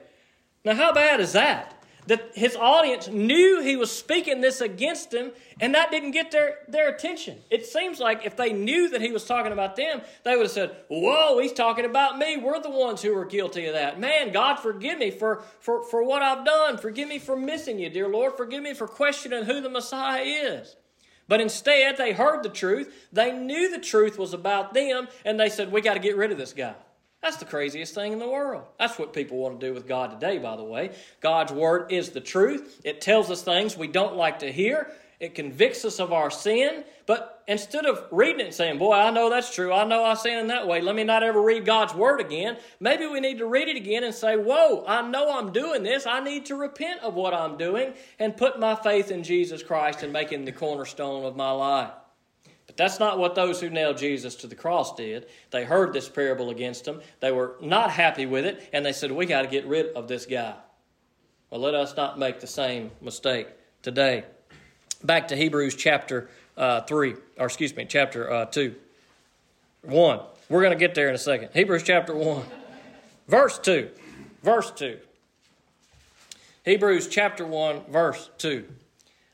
Now, 0.65 0.75
how 0.75 0.93
bad 0.93 1.21
is 1.21 1.33
that? 1.33 1.82
That 2.07 2.31
his 2.35 2.57
audience 2.57 3.09
knew 3.09 3.61
he 3.63 3.77
was 3.77 3.91
speaking 3.91 4.41
this 4.41 4.61
against 4.61 5.11
them, 5.11 5.31
and 5.61 5.75
that 5.75 5.91
didn't 5.91 6.11
get 6.11 6.31
their, 6.31 6.59
their 6.69 6.89
attention. 6.89 7.39
It 7.51 7.67
seems 7.67 8.01
like 8.01 8.27
if 8.27 8.37
they 8.37 8.53
knew 8.53 8.89
that 8.91 9.01
he 9.01 9.13
was 9.13 9.25
talking 9.25 9.53
about 9.53 9.77
them, 9.77 10.03
they 10.25 10.35
would 10.35 10.43
have 10.43 10.51
said, 10.51 10.77
Whoa, 10.89 11.39
he's 11.39 11.53
talking 11.53 11.85
about 11.85 12.19
me. 12.19 12.37
We're 12.37 12.61
the 12.61 12.71
ones 12.71 13.03
who 13.03 13.17
are 13.17 13.25
guilty 13.25 13.67
of 13.67 13.75
that. 13.75 14.01
Man, 14.01 14.33
God, 14.33 14.57
forgive 14.57 14.99
me 14.99 15.11
for, 15.11 15.43
for, 15.61 15.85
for 15.85 16.03
what 16.03 16.23
I've 16.23 16.45
done. 16.45 16.79
Forgive 16.79 17.09
me 17.09 17.19
for 17.19 17.37
missing 17.37 17.79
you, 17.79 17.89
dear 17.89 18.09
Lord. 18.09 18.37
Forgive 18.37 18.63
me 18.63 18.75
for 18.75 18.89
questioning 18.89 19.45
who 19.45 19.61
the 19.61 19.71
Messiah 19.71 20.23
is. 20.23 20.77
But 21.29 21.41
instead, 21.41 21.97
they 21.97 22.13
heard 22.13 22.43
the 22.43 22.49
truth. 22.49 22.93
They 23.13 23.33
knew 23.33 23.71
the 23.71 23.79
truth 23.79 24.19
was 24.19 24.35
about 24.35 24.75
them, 24.75 25.09
and 25.25 25.39
they 25.39 25.49
said, 25.49 25.71
We 25.71 25.81
got 25.81 25.95
to 25.95 26.01
get 26.01 26.17
rid 26.17 26.33
of 26.33 26.39
this 26.39 26.53
guy. 26.53 26.75
That's 27.23 27.37
the 27.37 27.45
craziest 27.45 27.95
thing 27.95 28.13
in 28.13 28.19
the 28.19 28.29
world. 28.29 28.65
That's 28.81 28.99
what 28.99 29.13
people 29.13 29.39
want 29.39 29.61
to 29.61 29.67
do 29.67 29.73
with 29.73 29.87
God 29.87 30.11
today, 30.11 30.39
by 30.39 30.57
the 30.57 30.65
way. 30.65 30.91
God's 31.21 31.53
Word 31.53 31.93
is 31.93 32.11
the 32.11 32.21
truth. 32.21 32.81
It 32.85 33.01
tells 33.01 33.31
us 33.31 33.43
things 33.43 33.77
we 33.77 33.87
don't 33.87 34.17
like 34.17 34.41
to 34.41 34.51
hear. 34.51 34.91
It 35.21 35.37
convicts 35.37 35.85
us 35.85 36.01
of 36.01 36.13
our 36.13 36.33
sin. 36.33 36.83
But 37.07 37.45
instead 37.47 37.87
of 37.87 38.05
reading 38.11 38.41
it 38.41 38.47
and 38.47 38.55
saying, 38.55 38.79
Boy, 38.79 38.95
I 38.95 39.13
know 39.13 39.31
that's 39.31 39.55
true. 39.55 39.73
I 39.73 39.85
know 39.85 40.03
I 40.03 40.15
sin 40.15 40.37
in 40.37 40.49
that 40.49 40.67
way. 40.67 40.81
Let 40.81 40.97
me 40.97 41.05
not 41.05 41.23
ever 41.23 41.41
read 41.41 41.65
God's 41.65 41.95
Word 41.95 42.21
again. 42.21 42.57
Maybe 42.81 43.07
we 43.07 43.21
need 43.21 43.39
to 43.39 43.47
read 43.47 43.69
it 43.69 43.77
again 43.77 44.03
and 44.03 44.13
say, 44.13 44.37
Whoa, 44.37 44.85
I 44.85 45.09
know 45.09 45.39
I'm 45.39 45.53
doing 45.53 45.85
this. 45.85 46.09
I 46.09 46.19
need 46.19 46.47
to 46.47 46.57
repent 46.57 47.03
of 47.03 47.15
what 47.15 47.35
I'm 47.35 47.57
doing 47.57 47.95
and 48.19 48.37
put 48.37 48.59
my 48.59 48.75
faith 48.75 49.13
in 49.13 49.23
Jesus 49.23 49.63
Christ 49.63 50.03
and 50.03 50.13
make 50.13 50.31
Him 50.31 50.45
the 50.45 50.51
cornerstone 50.51 51.25
of 51.25 51.37
my 51.37 51.53
life. 51.53 51.93
But 52.67 52.77
that's 52.77 52.99
not 52.99 53.19
what 53.19 53.35
those 53.35 53.61
who 53.61 53.71
nailed 53.71 53.99
Jesus 53.99 54.35
to 54.37 54.47
the 54.47 54.55
cross 54.55 54.95
did. 54.95 55.27
They 55.51 55.65
heard 55.65 55.93
this 55.93 56.09
parable 56.09 56.51
against 56.51 56.87
him. 56.87 57.01
They 57.21 57.33
were 57.33 57.57
not 57.61 57.91
happy 57.91 58.27
with 58.27 58.47
it, 58.47 58.69
and 58.73 58.85
they 58.85 58.93
said, 58.93 59.13
We 59.13 59.27
got 59.27 59.43
to 59.43 59.49
get 59.49 59.67
rid 59.67 59.87
of 59.95 60.09
this 60.09 60.27
guy. 60.27 60.55
Well, 61.51 61.61
let 61.61 61.75
us 61.75 61.97
not 61.97 62.19
make 62.19 62.41
the 62.41 62.47
same 62.47 62.91
mistake 63.01 63.49
today. 63.83 64.25
Back 65.05 65.29
to 65.29 65.37
Hebrews 65.37 65.75
chapter 65.75 66.31
uh, 66.57 66.83
3, 66.83 67.15
or 67.39 67.47
excuse 67.47 67.75
me, 67.77 67.85
chapter 67.85 68.31
uh, 68.33 68.45
2. 68.47 68.75
1. 69.83 70.21
We're 70.49 70.63
going 70.63 70.73
to 70.73 70.79
get 70.79 70.95
there 70.95 71.09
in 71.09 71.15
a 71.15 71.19
second. 71.19 71.51
Hebrews 71.53 71.83
chapter 71.83 72.15
1, 72.15 72.43
verse 73.27 73.59
2. 73.59 73.91
Verse 74.43 74.71
2. 74.71 74.99
Hebrews 76.65 77.09
chapter 77.09 77.45
1, 77.45 77.87
verse 77.91 78.31
2. 78.39 78.65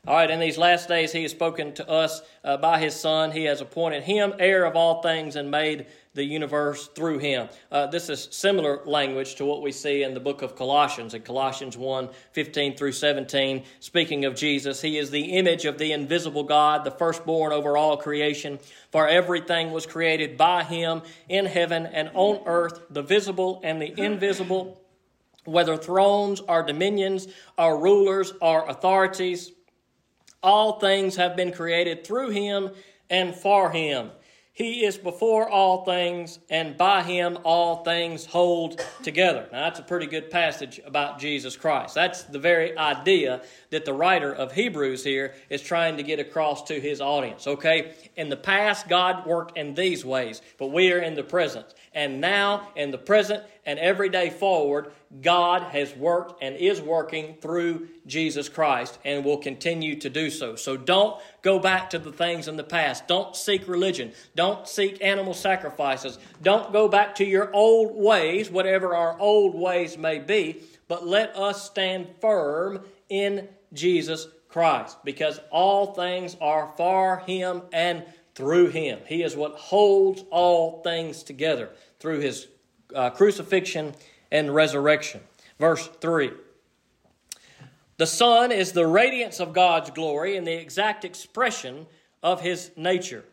All 0.09 0.15
right, 0.15 0.31
in 0.31 0.39
these 0.39 0.57
last 0.57 0.87
days, 0.87 1.11
he 1.11 1.21
has 1.21 1.29
spoken 1.29 1.71
to 1.75 1.87
us 1.87 2.23
uh, 2.43 2.57
by 2.57 2.79
his 2.79 2.95
Son. 2.95 3.31
He 3.31 3.43
has 3.43 3.61
appointed 3.61 4.01
him 4.01 4.33
heir 4.39 4.65
of 4.65 4.75
all 4.75 5.03
things 5.03 5.35
and 5.35 5.51
made 5.51 5.85
the 6.15 6.23
universe 6.23 6.87
through 6.87 7.19
him. 7.19 7.47
Uh, 7.71 7.85
this 7.85 8.09
is 8.09 8.27
similar 8.31 8.81
language 8.87 9.35
to 9.35 9.45
what 9.45 9.61
we 9.61 9.71
see 9.71 10.01
in 10.01 10.15
the 10.15 10.19
book 10.19 10.41
of 10.41 10.55
Colossians, 10.55 11.13
in 11.13 11.21
Colossians 11.21 11.77
1 11.77 12.09
15 12.31 12.75
through 12.75 12.93
17. 12.93 13.63
Speaking 13.81 14.25
of 14.25 14.33
Jesus, 14.33 14.81
he 14.81 14.97
is 14.97 15.11
the 15.11 15.37
image 15.37 15.65
of 15.65 15.77
the 15.77 15.91
invisible 15.91 16.43
God, 16.43 16.85
the 16.85 16.89
firstborn 16.89 17.51
over 17.51 17.77
all 17.77 17.95
creation. 17.95 18.57
For 18.91 19.07
everything 19.07 19.69
was 19.69 19.85
created 19.85 20.37
by 20.37 20.63
him 20.63 21.03
in 21.27 21.45
heaven 21.45 21.85
and 21.85 22.09
on 22.15 22.41
earth, 22.47 22.81
the 22.89 23.03
visible 23.03 23.61
and 23.63 23.79
the 23.79 23.93
invisible, 23.95 24.81
whether 25.45 25.77
thrones 25.77 26.39
or 26.39 26.63
dominions 26.63 27.27
or 27.59 27.79
rulers 27.79 28.33
or 28.41 28.67
authorities. 28.67 29.51
All 30.41 30.79
things 30.79 31.15
have 31.17 31.35
been 31.35 31.51
created 31.51 32.05
through 32.05 32.29
him 32.29 32.71
and 33.09 33.35
for 33.35 33.71
him. 33.71 34.11
He 34.59 34.83
is 34.83 34.97
before 34.97 35.49
all 35.49 35.85
things, 35.85 36.37
and 36.49 36.75
by 36.75 37.01
him 37.01 37.37
all 37.45 37.81
things 37.85 38.25
hold 38.25 38.85
together. 39.03 39.47
Now, 39.53 39.61
that's 39.61 39.79
a 39.79 39.83
pretty 39.83 40.05
good 40.05 40.29
passage 40.29 40.81
about 40.85 41.17
Jesus 41.17 41.55
Christ. 41.55 41.95
That's 41.95 42.23
the 42.23 42.39
very 42.39 42.77
idea 42.77 43.41
that 43.69 43.85
the 43.85 43.93
writer 43.93 44.33
of 44.33 44.51
Hebrews 44.51 45.01
here 45.01 45.33
is 45.49 45.61
trying 45.61 45.95
to 45.95 46.03
get 46.03 46.19
across 46.19 46.63
to 46.63 46.77
his 46.77 46.99
audience. 46.99 47.47
Okay? 47.47 47.93
In 48.17 48.27
the 48.27 48.35
past, 48.35 48.89
God 48.89 49.25
worked 49.25 49.57
in 49.57 49.75
these 49.75 50.03
ways, 50.03 50.41
but 50.57 50.73
we 50.73 50.91
are 50.91 50.99
in 50.99 51.13
the 51.13 51.23
present. 51.23 51.73
And 51.93 52.21
now, 52.21 52.69
in 52.75 52.91
the 52.91 52.97
present 52.97 53.43
and 53.65 53.79
every 53.79 54.09
day 54.09 54.29
forward, 54.29 54.91
God 55.21 55.63
has 55.63 55.95
worked 55.95 56.43
and 56.43 56.55
is 56.55 56.81
working 56.81 57.37
through 57.41 57.87
Jesus 58.05 58.47
Christ 58.47 58.99
and 59.03 59.25
will 59.25 59.37
continue 59.37 59.95
to 59.99 60.09
do 60.09 60.29
so. 60.29 60.55
So 60.55 60.77
don't 60.77 61.19
go 61.41 61.57
back 61.57 61.89
to 61.91 61.99
the 61.99 62.11
things 62.11 62.47
in 62.47 62.57
the 62.57 62.63
past. 62.63 63.07
Don't 63.07 63.35
seek 63.35 63.67
religion. 63.67 64.13
Don't 64.35 64.67
seek 64.67 65.03
animal 65.03 65.33
sacrifices. 65.33 66.19
Don't 66.43 66.71
go 66.71 66.87
back 66.87 67.15
to 67.15 67.25
your 67.25 67.51
old 67.53 67.95
ways, 67.95 68.51
whatever 68.51 68.95
our 68.95 69.19
old 69.19 69.55
ways 69.55 69.97
may 69.97 70.19
be, 70.19 70.61
but 70.87 71.07
let 71.07 71.35
us 71.35 71.65
stand 71.65 72.07
firm 72.21 72.81
in 73.09 73.47
Jesus 73.73 74.27
Christ 74.49 74.97
because 75.03 75.39
all 75.51 75.93
things 75.93 76.35
are 76.41 76.73
for 76.75 77.17
Him 77.17 77.61
and 77.71 78.03
through 78.39 78.67
Him. 78.67 78.99
He 79.05 79.21
is 79.21 79.35
what 79.35 79.55
holds 79.55 80.23
all 80.31 80.81
things 80.81 81.23
together 81.23 81.71
through 81.99 82.21
His 82.21 82.47
uh, 82.95 83.09
crucifixion 83.09 83.93
and 84.31 84.55
resurrection. 84.55 85.19
Verse 85.59 85.89
3 85.99 86.31
The 87.97 88.07
Son 88.07 88.53
is 88.53 88.71
the 88.71 88.87
radiance 88.87 89.41
of 89.41 89.51
God's 89.51 89.89
glory 89.89 90.37
and 90.37 90.47
the 90.47 90.57
exact 90.57 91.03
expression 91.03 91.85
of 92.23 92.39
His 92.39 92.71
nature, 92.77 93.25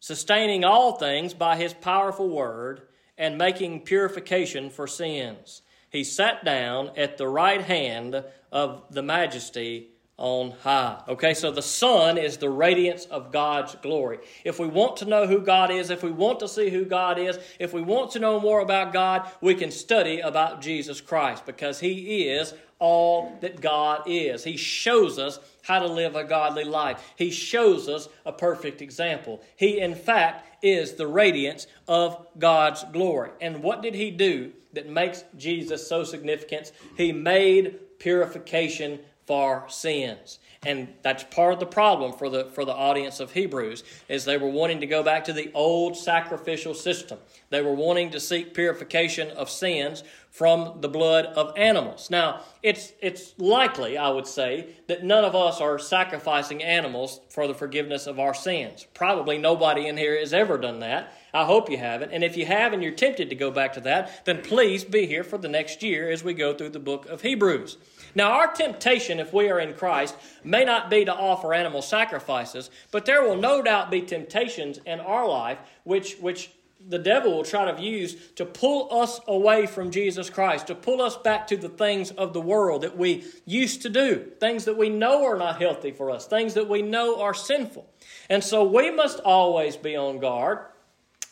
sustaining 0.00 0.64
all 0.64 0.92
things 0.92 1.34
by 1.34 1.56
His 1.56 1.74
powerful 1.74 2.30
word 2.30 2.88
and 3.18 3.36
making 3.36 3.82
purification 3.82 4.70
for 4.70 4.86
sins. 4.86 5.60
He 5.90 6.04
sat 6.04 6.42
down 6.42 6.90
at 6.96 7.18
the 7.18 7.28
right 7.28 7.60
hand 7.60 8.24
of 8.50 8.82
the 8.90 9.02
majesty 9.02 9.90
on 10.18 10.52
high. 10.62 11.02
Okay, 11.08 11.34
so 11.34 11.50
the 11.50 11.60
Son 11.62 12.16
is 12.16 12.38
the 12.38 12.48
radiance 12.48 13.04
of 13.06 13.32
God's 13.32 13.74
glory. 13.76 14.18
If 14.44 14.58
we 14.58 14.66
want 14.66 14.96
to 14.98 15.04
know 15.04 15.26
who 15.26 15.40
God 15.40 15.70
is, 15.70 15.90
if 15.90 16.02
we 16.02 16.10
want 16.10 16.40
to 16.40 16.48
see 16.48 16.70
who 16.70 16.86
God 16.86 17.18
is, 17.18 17.38
if 17.58 17.74
we 17.74 17.82
want 17.82 18.12
to 18.12 18.18
know 18.18 18.40
more 18.40 18.60
about 18.60 18.94
God, 18.94 19.28
we 19.42 19.54
can 19.54 19.70
study 19.70 20.20
about 20.20 20.62
Jesus 20.62 21.02
Christ 21.02 21.44
because 21.44 21.80
He 21.80 22.28
is 22.28 22.54
all 22.78 23.36
that 23.40 23.60
God 23.60 24.02
is. 24.06 24.44
He 24.44 24.56
shows 24.56 25.18
us 25.18 25.38
how 25.62 25.80
to 25.80 25.86
live 25.86 26.16
a 26.16 26.24
godly 26.24 26.64
life. 26.64 27.12
He 27.16 27.30
shows 27.30 27.88
us 27.88 28.08
a 28.24 28.32
perfect 28.32 28.80
example. 28.80 29.42
He, 29.56 29.80
in 29.80 29.94
fact, 29.94 30.64
is 30.64 30.94
the 30.94 31.06
radiance 31.06 31.66
of 31.88 32.26
God's 32.38 32.84
glory. 32.84 33.30
And 33.40 33.62
what 33.62 33.82
did 33.82 33.94
He 33.94 34.10
do 34.10 34.52
that 34.72 34.88
makes 34.88 35.24
Jesus 35.36 35.86
so 35.86 36.04
significant? 36.04 36.72
He 36.96 37.12
made 37.12 37.98
purification 37.98 39.00
for 39.26 39.64
sins. 39.68 40.38
And 40.64 40.88
that's 41.02 41.22
part 41.24 41.52
of 41.52 41.60
the 41.60 41.66
problem 41.66 42.12
for 42.12 42.28
the, 42.28 42.46
for 42.46 42.64
the 42.64 42.72
audience 42.72 43.20
of 43.20 43.32
Hebrews, 43.32 43.84
is 44.08 44.24
they 44.24 44.38
were 44.38 44.48
wanting 44.48 44.80
to 44.80 44.86
go 44.86 45.02
back 45.02 45.24
to 45.24 45.32
the 45.32 45.50
old 45.54 45.96
sacrificial 45.96 46.74
system. 46.74 47.18
They 47.50 47.62
were 47.62 47.74
wanting 47.74 48.10
to 48.10 48.20
seek 48.20 48.54
purification 48.54 49.30
of 49.30 49.48
sins 49.48 50.02
from 50.30 50.80
the 50.80 50.88
blood 50.88 51.26
of 51.26 51.56
animals. 51.56 52.10
Now, 52.10 52.42
it's, 52.62 52.92
it's 53.00 53.38
likely, 53.38 53.96
I 53.96 54.10
would 54.10 54.26
say, 54.26 54.74
that 54.86 55.04
none 55.04 55.24
of 55.24 55.34
us 55.34 55.60
are 55.60 55.78
sacrificing 55.78 56.62
animals 56.62 57.20
for 57.30 57.46
the 57.46 57.54
forgiveness 57.54 58.06
of 58.06 58.18
our 58.18 58.34
sins. 58.34 58.86
Probably 58.92 59.38
nobody 59.38 59.86
in 59.86 59.96
here 59.96 60.18
has 60.18 60.34
ever 60.34 60.58
done 60.58 60.80
that. 60.80 61.12
I 61.32 61.44
hope 61.44 61.70
you 61.70 61.78
haven't. 61.78 62.12
And 62.12 62.24
if 62.24 62.36
you 62.36 62.46
have 62.46 62.72
and 62.72 62.82
you're 62.82 62.92
tempted 62.92 63.30
to 63.30 63.36
go 63.36 63.50
back 63.50 63.72
to 63.74 63.80
that, 63.82 64.24
then 64.24 64.42
please 64.42 64.84
be 64.84 65.06
here 65.06 65.24
for 65.24 65.38
the 65.38 65.48
next 65.48 65.82
year 65.82 66.10
as 66.10 66.24
we 66.24 66.34
go 66.34 66.54
through 66.54 66.70
the 66.70 66.80
book 66.80 67.06
of 67.06 67.22
Hebrews. 67.22 67.78
Now, 68.16 68.32
our 68.32 68.50
temptation, 68.50 69.20
if 69.20 69.34
we 69.34 69.50
are 69.50 69.60
in 69.60 69.74
Christ, 69.74 70.16
may 70.42 70.64
not 70.64 70.88
be 70.88 71.04
to 71.04 71.14
offer 71.14 71.52
animal 71.52 71.82
sacrifices, 71.82 72.70
but 72.90 73.04
there 73.04 73.22
will 73.22 73.36
no 73.36 73.60
doubt 73.60 73.90
be 73.90 74.00
temptations 74.00 74.80
in 74.86 75.00
our 75.00 75.28
life 75.28 75.58
which, 75.84 76.16
which 76.16 76.50
the 76.88 76.98
devil 76.98 77.36
will 77.36 77.44
try 77.44 77.70
to 77.70 77.82
use 77.82 78.16
to 78.36 78.46
pull 78.46 78.88
us 79.02 79.20
away 79.28 79.66
from 79.66 79.90
Jesus 79.90 80.30
Christ, 80.30 80.68
to 80.68 80.74
pull 80.74 81.02
us 81.02 81.18
back 81.18 81.46
to 81.48 81.58
the 81.58 81.68
things 81.68 82.10
of 82.12 82.32
the 82.32 82.40
world 82.40 82.80
that 82.84 82.96
we 82.96 83.22
used 83.44 83.82
to 83.82 83.90
do, 83.90 84.32
things 84.40 84.64
that 84.64 84.78
we 84.78 84.88
know 84.88 85.26
are 85.26 85.36
not 85.36 85.60
healthy 85.60 85.90
for 85.90 86.10
us, 86.10 86.26
things 86.26 86.54
that 86.54 86.70
we 86.70 86.80
know 86.80 87.20
are 87.20 87.34
sinful. 87.34 87.86
And 88.30 88.42
so 88.42 88.64
we 88.64 88.90
must 88.90 89.20
always 89.20 89.76
be 89.76 89.94
on 89.94 90.20
guard 90.20 90.60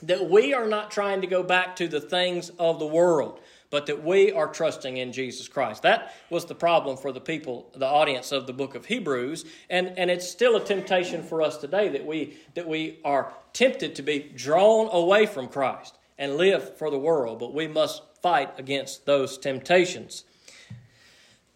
that 0.02 0.28
we 0.28 0.52
are 0.52 0.68
not 0.68 0.90
trying 0.90 1.22
to 1.22 1.26
go 1.26 1.42
back 1.42 1.76
to 1.76 1.88
the 1.88 2.00
things 2.00 2.50
of 2.58 2.78
the 2.78 2.86
world 2.86 3.40
but 3.70 3.86
that 3.86 4.04
we 4.04 4.32
are 4.32 4.46
trusting 4.46 4.96
in 4.96 5.12
Jesus 5.12 5.48
Christ. 5.48 5.82
That 5.82 6.14
was 6.30 6.44
the 6.44 6.54
problem 6.54 6.96
for 6.96 7.12
the 7.12 7.20
people, 7.20 7.70
the 7.74 7.86
audience 7.86 8.32
of 8.32 8.46
the 8.46 8.52
book 8.52 8.74
of 8.74 8.86
Hebrews, 8.86 9.44
and, 9.68 9.98
and 9.98 10.10
it's 10.10 10.28
still 10.28 10.56
a 10.56 10.64
temptation 10.64 11.22
for 11.22 11.42
us 11.42 11.56
today 11.56 11.88
that 11.88 12.06
we 12.06 12.38
that 12.54 12.68
we 12.68 12.98
are 13.04 13.32
tempted 13.52 13.94
to 13.96 14.02
be 14.02 14.30
drawn 14.34 14.88
away 14.92 15.26
from 15.26 15.48
Christ 15.48 15.98
and 16.18 16.36
live 16.36 16.76
for 16.76 16.90
the 16.90 16.98
world, 16.98 17.38
but 17.38 17.52
we 17.52 17.66
must 17.66 18.02
fight 18.22 18.58
against 18.58 19.06
those 19.06 19.38
temptations. 19.38 20.24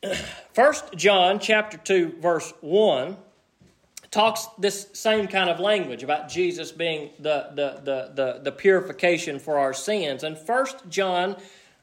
First 0.52 0.94
John 0.96 1.38
chapter 1.38 1.76
2 1.78 2.16
verse 2.20 2.52
1 2.60 3.16
talks 4.10 4.46
this 4.58 4.88
same 4.94 5.26
kind 5.28 5.50
of 5.50 5.60
language 5.60 6.02
about 6.02 6.28
Jesus 6.28 6.72
being 6.72 7.10
the, 7.18 7.48
the, 7.50 7.80
the, 7.84 8.12
the, 8.14 8.40
the 8.44 8.52
purification 8.52 9.38
for 9.38 9.58
our 9.58 9.74
sins. 9.74 10.22
And 10.22 10.38
First 10.38 10.88
John 10.88 11.36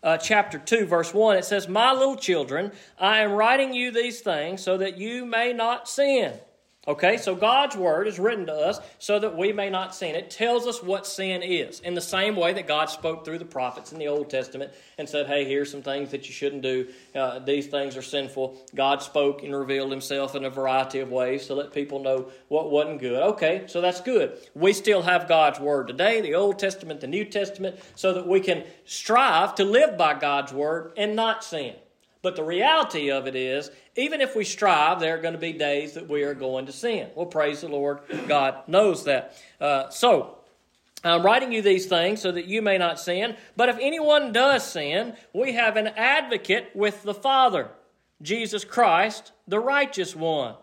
uh, 0.05 0.17
chapter 0.17 0.59
2, 0.59 0.85
verse 0.85 1.13
1, 1.13 1.37
it 1.37 1.45
says, 1.45 1.67
My 1.67 1.91
little 1.91 2.15
children, 2.15 2.71
I 2.99 3.21
am 3.21 3.31
writing 3.31 3.73
you 3.73 3.91
these 3.91 4.21
things 4.21 4.61
so 4.61 4.77
that 4.77 4.97
you 4.97 5.25
may 5.25 5.51
not 5.51 5.89
sin. 5.89 6.39
Okay, 6.87 7.17
so 7.17 7.33
God's 7.33 7.75
word 7.75 8.07
is 8.07 8.19
written 8.19 8.45
to 8.45 8.53
us 8.53 8.79
so 8.99 9.17
that 9.17 9.35
we 9.35 9.51
may 9.51 9.71
not 9.71 9.95
sin. 9.95 10.13
It 10.13 10.29
tells 10.29 10.67
us 10.67 10.83
what 10.83 11.07
sin 11.07 11.41
is. 11.41 11.79
In 11.79 11.95
the 11.95 12.01
same 12.01 12.35
way 12.35 12.53
that 12.53 12.67
God 12.67 12.91
spoke 12.91 13.25
through 13.25 13.39
the 13.39 13.45
prophets 13.45 13.91
in 13.91 13.97
the 13.97 14.07
Old 14.07 14.29
Testament 14.29 14.71
and 14.99 15.09
said, 15.09 15.25
hey, 15.25 15.45
here's 15.45 15.71
some 15.71 15.81
things 15.81 16.11
that 16.11 16.27
you 16.27 16.33
shouldn't 16.33 16.61
do. 16.61 16.87
Uh, 17.15 17.39
these 17.39 17.65
things 17.65 17.97
are 17.97 18.03
sinful. 18.03 18.61
God 18.75 19.01
spoke 19.01 19.41
and 19.41 19.55
revealed 19.55 19.89
himself 19.89 20.35
in 20.35 20.45
a 20.45 20.49
variety 20.49 20.99
of 20.99 21.09
ways 21.09 21.47
to 21.47 21.55
let 21.55 21.73
people 21.73 22.03
know 22.03 22.29
what 22.49 22.69
wasn't 22.69 22.99
good. 22.99 23.19
Okay, 23.19 23.63
so 23.65 23.81
that's 23.81 24.01
good. 24.01 24.37
We 24.53 24.71
still 24.71 25.01
have 25.01 25.27
God's 25.27 25.59
word 25.59 25.87
today, 25.87 26.21
the 26.21 26.35
Old 26.35 26.59
Testament, 26.59 27.01
the 27.01 27.07
New 27.07 27.25
Testament, 27.25 27.79
so 27.95 28.13
that 28.13 28.27
we 28.27 28.41
can 28.41 28.63
strive 28.85 29.55
to 29.55 29.65
live 29.65 29.97
by 29.97 30.13
God's 30.13 30.53
word 30.53 30.93
and 30.97 31.15
not 31.15 31.43
sin. 31.43 31.73
But 32.25 32.35
the 32.35 32.43
reality 32.43 33.11
of 33.11 33.27
it 33.27 33.35
is, 33.35 33.69
even 33.95 34.19
if 34.19 34.35
we 34.35 34.45
strive, 34.45 34.99
there 34.99 35.13
are 35.15 35.21
going 35.21 35.35
to 35.35 35.39
be 35.39 35.53
days 35.53 35.93
that 35.93 36.09
we 36.09 36.23
are 36.23 36.33
going 36.33 36.65
to 36.65 36.71
sin. 36.71 37.11
Well, 37.13 37.27
praise 37.27 37.61
the 37.61 37.67
Lord. 37.67 37.99
God 38.27 38.67
knows 38.67 39.03
that. 39.03 39.37
Uh, 39.61 39.91
so, 39.91 40.39
I'm 41.03 41.23
writing 41.23 41.51
you 41.51 41.61
these 41.61 41.85
things 41.85 42.21
so 42.21 42.31
that 42.31 42.47
you 42.47 42.63
may 42.63 42.79
not 42.79 42.99
sin. 42.99 43.35
But 43.55 43.69
if 43.69 43.77
anyone 43.79 44.31
does 44.31 44.65
sin, 44.67 45.15
we 45.33 45.53
have 45.53 45.77
an 45.77 45.89
advocate 45.89 46.71
with 46.73 47.03
the 47.03 47.13
Father, 47.13 47.69
Jesus 48.23 48.65
Christ, 48.65 49.31
the 49.47 49.59
righteous 49.59 50.15
one. 50.15 50.55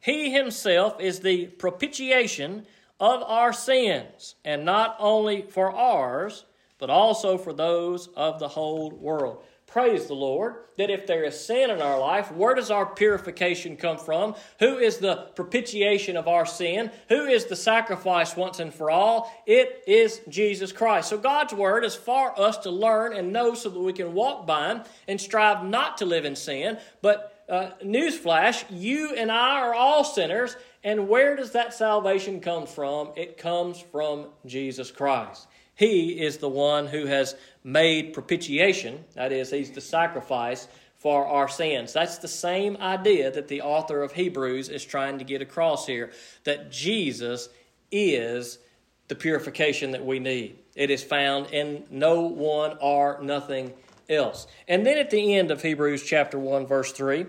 He 0.00 0.30
himself 0.30 1.00
is 1.00 1.18
the 1.18 1.46
propitiation 1.46 2.64
of 3.00 3.24
our 3.24 3.52
sins, 3.52 4.36
and 4.44 4.64
not 4.64 4.94
only 5.00 5.42
for 5.42 5.74
ours, 5.74 6.44
but 6.78 6.90
also 6.90 7.36
for 7.36 7.52
those 7.52 8.06
of 8.14 8.38
the 8.38 8.46
whole 8.46 8.92
world. 8.92 9.42
Praise 9.68 10.06
the 10.06 10.14
Lord 10.14 10.54
that 10.78 10.88
if 10.88 11.06
there 11.06 11.24
is 11.24 11.38
sin 11.38 11.70
in 11.70 11.82
our 11.82 12.00
life, 12.00 12.32
where 12.32 12.54
does 12.54 12.70
our 12.70 12.86
purification 12.86 13.76
come 13.76 13.98
from? 13.98 14.34
Who 14.60 14.78
is 14.78 14.96
the 14.96 15.28
propitiation 15.34 16.16
of 16.16 16.26
our 16.26 16.46
sin? 16.46 16.90
Who 17.10 17.26
is 17.26 17.44
the 17.44 17.54
sacrifice 17.54 18.34
once 18.34 18.60
and 18.60 18.72
for 18.72 18.90
all? 18.90 19.30
It 19.44 19.84
is 19.86 20.22
Jesus 20.26 20.72
Christ. 20.72 21.10
So 21.10 21.18
God's 21.18 21.52
Word 21.52 21.84
is 21.84 21.94
for 21.94 22.38
us 22.40 22.56
to 22.58 22.70
learn 22.70 23.14
and 23.14 23.30
know 23.30 23.52
so 23.52 23.68
that 23.68 23.78
we 23.78 23.92
can 23.92 24.14
walk 24.14 24.46
by 24.46 24.70
Him 24.70 24.82
and 25.06 25.20
strive 25.20 25.62
not 25.62 25.98
to 25.98 26.06
live 26.06 26.24
in 26.24 26.34
sin. 26.34 26.78
But 27.02 27.44
uh, 27.46 27.72
newsflash, 27.84 28.64
you 28.70 29.14
and 29.14 29.30
I 29.30 29.60
are 29.60 29.74
all 29.74 30.02
sinners. 30.02 30.56
And 30.82 31.08
where 31.08 31.36
does 31.36 31.52
that 31.52 31.74
salvation 31.74 32.40
come 32.40 32.66
from? 32.66 33.10
It 33.16 33.36
comes 33.36 33.78
from 33.80 34.28
Jesus 34.46 34.90
Christ. 34.90 35.46
He 35.78 36.20
is 36.20 36.38
the 36.38 36.48
one 36.48 36.88
who 36.88 37.06
has 37.06 37.36
made 37.62 38.12
propitiation, 38.12 39.04
that 39.14 39.30
is, 39.30 39.52
He's 39.52 39.70
the 39.70 39.80
sacrifice 39.80 40.66
for 40.96 41.24
our 41.24 41.46
sins. 41.46 41.92
That's 41.92 42.18
the 42.18 42.26
same 42.26 42.76
idea 42.78 43.30
that 43.30 43.46
the 43.46 43.62
author 43.62 44.02
of 44.02 44.10
Hebrews 44.10 44.70
is 44.70 44.84
trying 44.84 45.18
to 45.18 45.24
get 45.24 45.40
across 45.40 45.86
here 45.86 46.10
that 46.42 46.72
Jesus 46.72 47.48
is 47.92 48.58
the 49.06 49.14
purification 49.14 49.92
that 49.92 50.04
we 50.04 50.18
need. 50.18 50.58
It 50.74 50.90
is 50.90 51.04
found 51.04 51.46
in 51.52 51.84
no 51.90 52.22
one 52.22 52.76
or 52.80 53.20
nothing 53.22 53.72
else. 54.08 54.48
And 54.66 54.84
then 54.84 54.98
at 54.98 55.10
the 55.10 55.36
end 55.36 55.52
of 55.52 55.62
Hebrews 55.62 56.02
chapter 56.02 56.40
1 56.40 56.66
verse 56.66 56.90
3, 56.90 57.24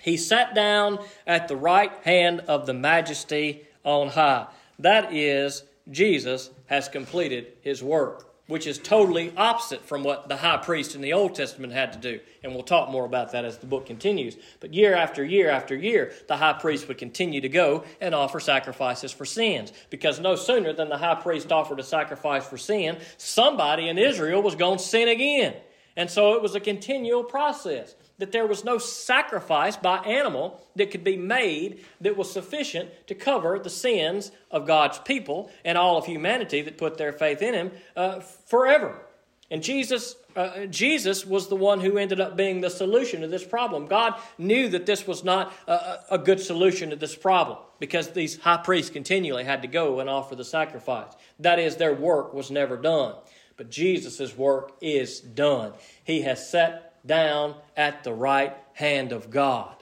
he 0.00 0.16
sat 0.16 0.54
down 0.54 1.00
at 1.26 1.48
the 1.48 1.56
right 1.56 1.92
hand 2.02 2.40
of 2.48 2.64
the 2.64 2.72
majesty 2.72 3.66
on 3.84 4.08
high. 4.08 4.46
That 4.78 5.12
is 5.12 5.64
Jesus 5.90 6.50
has 6.66 6.88
completed 6.88 7.52
his 7.62 7.82
work, 7.82 8.34
which 8.46 8.66
is 8.66 8.78
totally 8.78 9.32
opposite 9.36 9.84
from 9.84 10.02
what 10.02 10.28
the 10.28 10.36
high 10.36 10.56
priest 10.56 10.94
in 10.94 11.00
the 11.00 11.12
Old 11.12 11.34
Testament 11.34 11.72
had 11.72 11.92
to 11.92 11.98
do. 11.98 12.20
And 12.42 12.52
we'll 12.52 12.62
talk 12.62 12.90
more 12.90 13.04
about 13.04 13.32
that 13.32 13.44
as 13.44 13.58
the 13.58 13.66
book 13.66 13.86
continues. 13.86 14.36
But 14.60 14.74
year 14.74 14.94
after 14.94 15.24
year 15.24 15.50
after 15.50 15.74
year, 15.74 16.12
the 16.28 16.36
high 16.36 16.54
priest 16.54 16.88
would 16.88 16.98
continue 16.98 17.40
to 17.40 17.48
go 17.48 17.84
and 18.00 18.14
offer 18.14 18.40
sacrifices 18.40 19.12
for 19.12 19.24
sins. 19.24 19.72
Because 19.90 20.18
no 20.20 20.36
sooner 20.36 20.72
than 20.72 20.88
the 20.88 20.98
high 20.98 21.16
priest 21.16 21.52
offered 21.52 21.80
a 21.80 21.84
sacrifice 21.84 22.46
for 22.46 22.58
sin, 22.58 22.98
somebody 23.16 23.88
in 23.88 23.98
Israel 23.98 24.42
was 24.42 24.54
going 24.54 24.78
to 24.78 24.84
sin 24.84 25.08
again. 25.08 25.54
And 25.96 26.08
so 26.08 26.34
it 26.34 26.42
was 26.42 26.54
a 26.54 26.60
continual 26.60 27.24
process 27.24 27.94
that 28.18 28.32
there 28.32 28.46
was 28.46 28.64
no 28.64 28.78
sacrifice 28.78 29.76
by 29.76 29.98
animal 29.98 30.60
that 30.76 30.90
could 30.90 31.04
be 31.04 31.16
made 31.16 31.84
that 32.00 32.16
was 32.16 32.30
sufficient 32.30 32.90
to 33.06 33.14
cover 33.14 33.58
the 33.58 33.70
sins 33.70 34.32
of 34.50 34.66
God's 34.66 34.98
people 34.98 35.50
and 35.64 35.78
all 35.78 35.96
of 35.96 36.06
humanity 36.06 36.62
that 36.62 36.78
put 36.78 36.98
their 36.98 37.12
faith 37.12 37.42
in 37.42 37.54
Him 37.54 37.70
uh, 37.96 38.20
forever. 38.20 39.02
And 39.50 39.62
Jesus, 39.62 40.14
uh, 40.36 40.66
Jesus 40.66 41.24
was 41.24 41.48
the 41.48 41.56
one 41.56 41.80
who 41.80 41.96
ended 41.96 42.20
up 42.20 42.36
being 42.36 42.60
the 42.60 42.68
solution 42.68 43.22
to 43.22 43.28
this 43.28 43.44
problem. 43.44 43.86
God 43.86 44.14
knew 44.36 44.68
that 44.68 44.84
this 44.84 45.06
was 45.06 45.24
not 45.24 45.54
a, 45.66 46.00
a 46.10 46.18
good 46.18 46.38
solution 46.38 46.90
to 46.90 46.96
this 46.96 47.16
problem 47.16 47.56
because 47.78 48.10
these 48.10 48.38
high 48.38 48.58
priests 48.58 48.90
continually 48.90 49.44
had 49.44 49.62
to 49.62 49.68
go 49.68 50.00
and 50.00 50.10
offer 50.10 50.34
the 50.34 50.44
sacrifice. 50.44 51.12
That 51.38 51.58
is, 51.58 51.76
their 51.76 51.94
work 51.94 52.34
was 52.34 52.50
never 52.50 52.76
done. 52.76 53.14
But 53.56 53.70
Jesus' 53.70 54.36
work 54.36 54.76
is 54.82 55.20
done. 55.20 55.72
He 56.04 56.22
has 56.22 56.48
set 56.48 56.87
down 57.04 57.54
at 57.76 58.04
the 58.04 58.12
right 58.12 58.56
hand 58.74 59.12
of 59.12 59.30
God. 59.30 59.74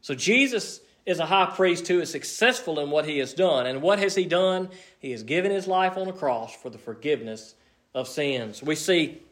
So 0.00 0.14
Jesus 0.14 0.80
is 1.06 1.18
a 1.18 1.26
high 1.26 1.46
priest 1.54 1.88
who 1.88 2.00
is 2.00 2.10
successful 2.10 2.78
in 2.80 2.90
what 2.90 3.06
he 3.06 3.18
has 3.18 3.32
done. 3.32 3.66
And 3.66 3.80
what 3.80 3.98
has 3.98 4.14
he 4.14 4.26
done? 4.26 4.68
He 4.98 5.10
has 5.12 5.22
given 5.22 5.50
his 5.50 5.66
life 5.66 5.96
on 5.96 6.06
the 6.06 6.12
cross 6.12 6.54
for 6.54 6.70
the 6.70 6.78
forgiveness 6.78 7.54
of 7.94 8.06
sins. 8.08 8.62
We 8.62 8.74
see 8.74 9.22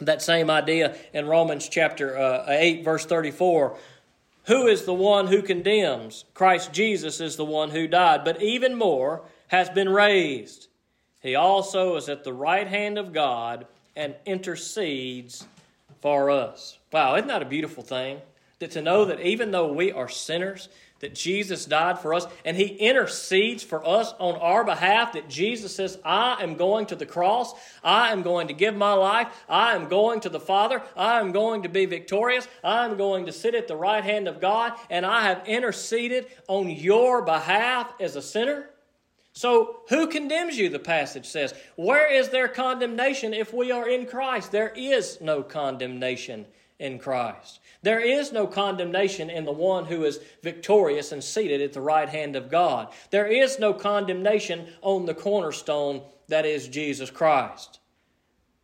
that 0.00 0.22
same 0.22 0.48
idea 0.48 0.96
in 1.12 1.26
Romans 1.26 1.68
chapter 1.68 2.16
uh, 2.16 2.44
8, 2.46 2.84
verse 2.84 3.04
34. 3.04 3.76
Who 4.44 4.66
is 4.66 4.84
the 4.84 4.94
one 4.94 5.26
who 5.26 5.42
condemns? 5.42 6.24
Christ 6.34 6.72
Jesus 6.72 7.20
is 7.20 7.36
the 7.36 7.44
one 7.44 7.70
who 7.70 7.86
died, 7.86 8.24
but 8.24 8.40
even 8.40 8.76
more 8.76 9.22
has 9.48 9.68
been 9.68 9.88
raised. 9.88 10.68
He 11.20 11.34
also 11.34 11.96
is 11.96 12.08
at 12.08 12.24
the 12.24 12.32
right 12.32 12.66
hand 12.66 12.96
of 12.96 13.12
God 13.12 13.66
and 13.96 14.14
intercedes 14.24 15.46
for 16.00 16.30
us. 16.30 16.78
Wow, 16.92 17.16
isn't 17.16 17.28
that 17.28 17.42
a 17.42 17.46
beautiful 17.46 17.82
thing? 17.82 18.20
That 18.58 18.72
to 18.72 18.82
know 18.82 19.04
that 19.04 19.20
even 19.20 19.50
though 19.50 19.72
we 19.72 19.92
are 19.92 20.08
sinners, 20.08 20.68
that 21.00 21.14
Jesus 21.14 21.64
died 21.64 21.98
for 22.00 22.12
us 22.12 22.26
and 22.44 22.56
he 22.56 22.66
intercedes 22.66 23.62
for 23.62 23.86
us 23.86 24.12
on 24.18 24.34
our 24.40 24.64
behalf 24.64 25.12
that 25.12 25.28
Jesus 25.28 25.74
says 25.74 25.98
I 26.04 26.42
am 26.42 26.56
going 26.56 26.86
to 26.86 26.96
the 26.96 27.06
cross. 27.06 27.54
I 27.84 28.12
am 28.12 28.22
going 28.22 28.48
to 28.48 28.54
give 28.54 28.74
my 28.74 28.94
life. 28.94 29.28
I 29.48 29.74
am 29.74 29.88
going 29.88 30.20
to 30.20 30.28
the 30.28 30.40
Father. 30.40 30.82
I 30.96 31.20
am 31.20 31.32
going 31.32 31.62
to 31.62 31.68
be 31.68 31.86
victorious. 31.86 32.48
I 32.64 32.84
am 32.84 32.96
going 32.96 33.26
to 33.26 33.32
sit 33.32 33.54
at 33.54 33.68
the 33.68 33.76
right 33.76 34.02
hand 34.02 34.26
of 34.26 34.40
God 34.40 34.72
and 34.90 35.06
I 35.06 35.22
have 35.22 35.46
interceded 35.46 36.26
on 36.48 36.68
your 36.68 37.22
behalf 37.22 37.92
as 38.00 38.16
a 38.16 38.22
sinner 38.22 38.70
so, 39.38 39.82
who 39.88 40.08
condemns 40.08 40.58
you? 40.58 40.68
The 40.68 40.80
passage 40.80 41.24
says. 41.24 41.54
Where 41.76 42.12
is 42.12 42.30
there 42.30 42.48
condemnation 42.48 43.32
if 43.32 43.54
we 43.54 43.70
are 43.70 43.88
in 43.88 44.04
Christ? 44.04 44.50
There 44.50 44.72
is 44.74 45.20
no 45.20 45.44
condemnation 45.44 46.46
in 46.80 46.98
Christ. 46.98 47.60
There 47.82 48.00
is 48.00 48.32
no 48.32 48.48
condemnation 48.48 49.30
in 49.30 49.44
the 49.44 49.52
one 49.52 49.84
who 49.84 50.02
is 50.02 50.18
victorious 50.42 51.12
and 51.12 51.22
seated 51.22 51.60
at 51.60 51.72
the 51.72 51.80
right 51.80 52.08
hand 52.08 52.34
of 52.34 52.50
God. 52.50 52.88
There 53.10 53.28
is 53.28 53.60
no 53.60 53.72
condemnation 53.72 54.70
on 54.82 55.06
the 55.06 55.14
cornerstone 55.14 56.02
that 56.26 56.44
is 56.44 56.66
Jesus 56.66 57.08
Christ. 57.08 57.78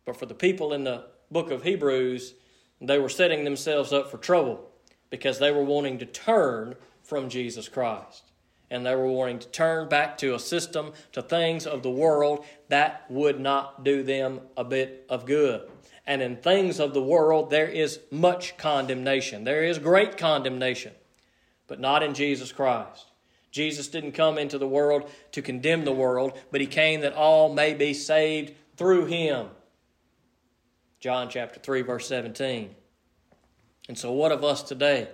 But 0.03 0.17
for 0.17 0.25
the 0.25 0.33
people 0.33 0.73
in 0.73 0.83
the 0.83 1.05
book 1.31 1.51
of 1.51 1.63
Hebrews, 1.63 2.33
they 2.81 2.99
were 2.99 3.07
setting 3.07 3.45
themselves 3.45 3.93
up 3.93 4.11
for 4.11 4.17
trouble 4.17 4.69
because 5.09 5.39
they 5.39 5.53
were 5.53 5.63
wanting 5.63 5.99
to 5.99 6.05
turn 6.05 6.75
from 7.01 7.29
Jesus 7.29 7.69
Christ. 7.69 8.33
And 8.69 8.85
they 8.85 8.95
were 8.95 9.07
wanting 9.07 9.39
to 9.39 9.47
turn 9.49 9.89
back 9.89 10.17
to 10.19 10.33
a 10.35 10.39
system, 10.39 10.93
to 11.11 11.21
things 11.21 11.67
of 11.67 11.83
the 11.83 11.91
world 11.91 12.45
that 12.69 13.05
would 13.09 13.39
not 13.39 13.83
do 13.83 14.03
them 14.03 14.41
a 14.57 14.63
bit 14.63 15.05
of 15.09 15.25
good 15.25 15.69
and 16.07 16.21
in 16.21 16.37
things 16.37 16.79
of 16.79 16.93
the 16.93 17.01
world 17.01 17.49
there 17.49 17.67
is 17.67 17.99
much 18.11 18.57
condemnation. 18.57 19.43
There 19.43 19.63
is 19.63 19.79
great 19.79 20.17
condemnation, 20.17 20.93
but 21.67 21.79
not 21.79 22.03
in 22.03 22.13
Jesus 22.13 22.51
Christ. 22.51 23.11
Jesus 23.51 23.87
didn't 23.87 24.11
come 24.11 24.37
into 24.37 24.57
the 24.57 24.67
world 24.67 25.09
to 25.31 25.41
condemn 25.41 25.85
the 25.85 25.93
world, 25.93 26.37
but 26.51 26.61
he 26.61 26.67
came 26.67 27.01
that 27.01 27.13
all 27.13 27.53
may 27.53 27.73
be 27.73 27.93
saved 27.93 28.53
through 28.75 29.05
him. 29.05 29.47
John 30.99 31.29
chapter 31.29 31.59
3 31.59 31.81
verse 31.81 32.07
17. 32.07 32.75
And 33.87 33.97
so 33.97 34.11
what 34.11 34.31
of 34.31 34.43
us 34.43 34.61
today? 34.63 35.09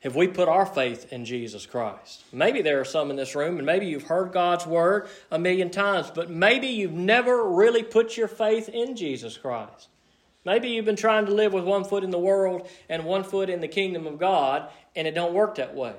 Have 0.00 0.14
we 0.14 0.28
put 0.28 0.48
our 0.48 0.64
faith 0.64 1.12
in 1.12 1.24
Jesus 1.24 1.66
Christ? 1.66 2.22
Maybe 2.32 2.62
there 2.62 2.80
are 2.80 2.84
some 2.84 3.10
in 3.10 3.16
this 3.16 3.34
room, 3.34 3.56
and 3.56 3.66
maybe 3.66 3.86
you've 3.86 4.04
heard 4.04 4.32
God's 4.32 4.64
word 4.64 5.08
a 5.30 5.38
million 5.38 5.70
times, 5.70 6.10
but 6.14 6.30
maybe 6.30 6.68
you've 6.68 6.92
never 6.92 7.48
really 7.50 7.82
put 7.82 8.16
your 8.16 8.28
faith 8.28 8.68
in 8.68 8.94
Jesus 8.94 9.36
Christ. 9.36 9.88
Maybe 10.44 10.68
you've 10.68 10.84
been 10.84 10.94
trying 10.94 11.26
to 11.26 11.34
live 11.34 11.52
with 11.52 11.64
one 11.64 11.84
foot 11.84 12.04
in 12.04 12.10
the 12.10 12.18
world 12.18 12.68
and 12.88 13.04
one 13.04 13.24
foot 13.24 13.50
in 13.50 13.60
the 13.60 13.68
kingdom 13.68 14.06
of 14.06 14.20
God, 14.20 14.70
and 14.94 15.08
it 15.08 15.16
don't 15.16 15.34
work 15.34 15.56
that 15.56 15.74
way. 15.74 15.94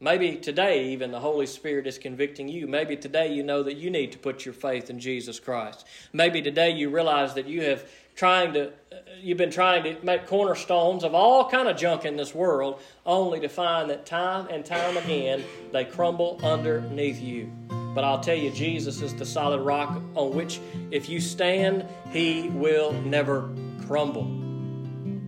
Maybe 0.00 0.34
today, 0.36 0.86
even 0.88 1.12
the 1.12 1.20
Holy 1.20 1.46
Spirit 1.46 1.86
is 1.86 1.96
convicting 1.96 2.48
you. 2.48 2.66
Maybe 2.66 2.96
today 2.96 3.32
you 3.32 3.44
know 3.44 3.62
that 3.62 3.76
you 3.76 3.88
need 3.88 4.10
to 4.12 4.18
put 4.18 4.44
your 4.44 4.52
faith 4.52 4.90
in 4.90 4.98
Jesus 4.98 5.38
Christ. 5.38 5.86
Maybe 6.12 6.42
today 6.42 6.70
you 6.72 6.90
realize 6.90 7.34
that 7.34 7.46
you 7.46 7.62
have 7.62 7.88
trying 8.14 8.52
to 8.52 8.72
you've 9.20 9.38
been 9.38 9.50
trying 9.50 9.82
to 9.84 9.96
make 10.04 10.26
cornerstones 10.26 11.04
of 11.04 11.14
all 11.14 11.48
kind 11.48 11.68
of 11.68 11.76
junk 11.76 12.04
in 12.04 12.16
this 12.16 12.34
world 12.34 12.80
only 13.06 13.40
to 13.40 13.48
find 13.48 13.88
that 13.90 14.04
time 14.04 14.46
and 14.50 14.64
time 14.64 14.96
again 14.96 15.42
they 15.72 15.84
crumble 15.84 16.40
underneath 16.42 17.20
you 17.20 17.50
but 17.94 18.04
i'll 18.04 18.20
tell 18.20 18.36
you 18.36 18.50
jesus 18.50 19.00
is 19.00 19.14
the 19.14 19.24
solid 19.26 19.60
rock 19.60 20.02
on 20.14 20.32
which 20.34 20.60
if 20.90 21.08
you 21.08 21.20
stand 21.20 21.86
he 22.10 22.48
will 22.50 22.92
never 22.92 23.48
crumble 23.86 24.42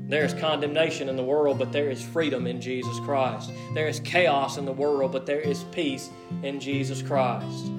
there 0.06 0.24
is 0.24 0.34
condemnation 0.34 1.08
in 1.08 1.16
the 1.16 1.24
world, 1.24 1.58
but 1.58 1.72
there 1.72 1.88
is 1.88 2.02
freedom 2.02 2.46
in 2.46 2.60
Jesus 2.60 3.00
Christ. 3.00 3.50
There 3.72 3.88
is 3.88 4.00
chaos 4.00 4.58
in 4.58 4.66
the 4.66 4.72
world, 4.72 5.12
but 5.12 5.24
there 5.24 5.40
is 5.40 5.64
peace 5.72 6.10
in 6.42 6.60
Jesus 6.60 7.00
Christ. 7.00 7.70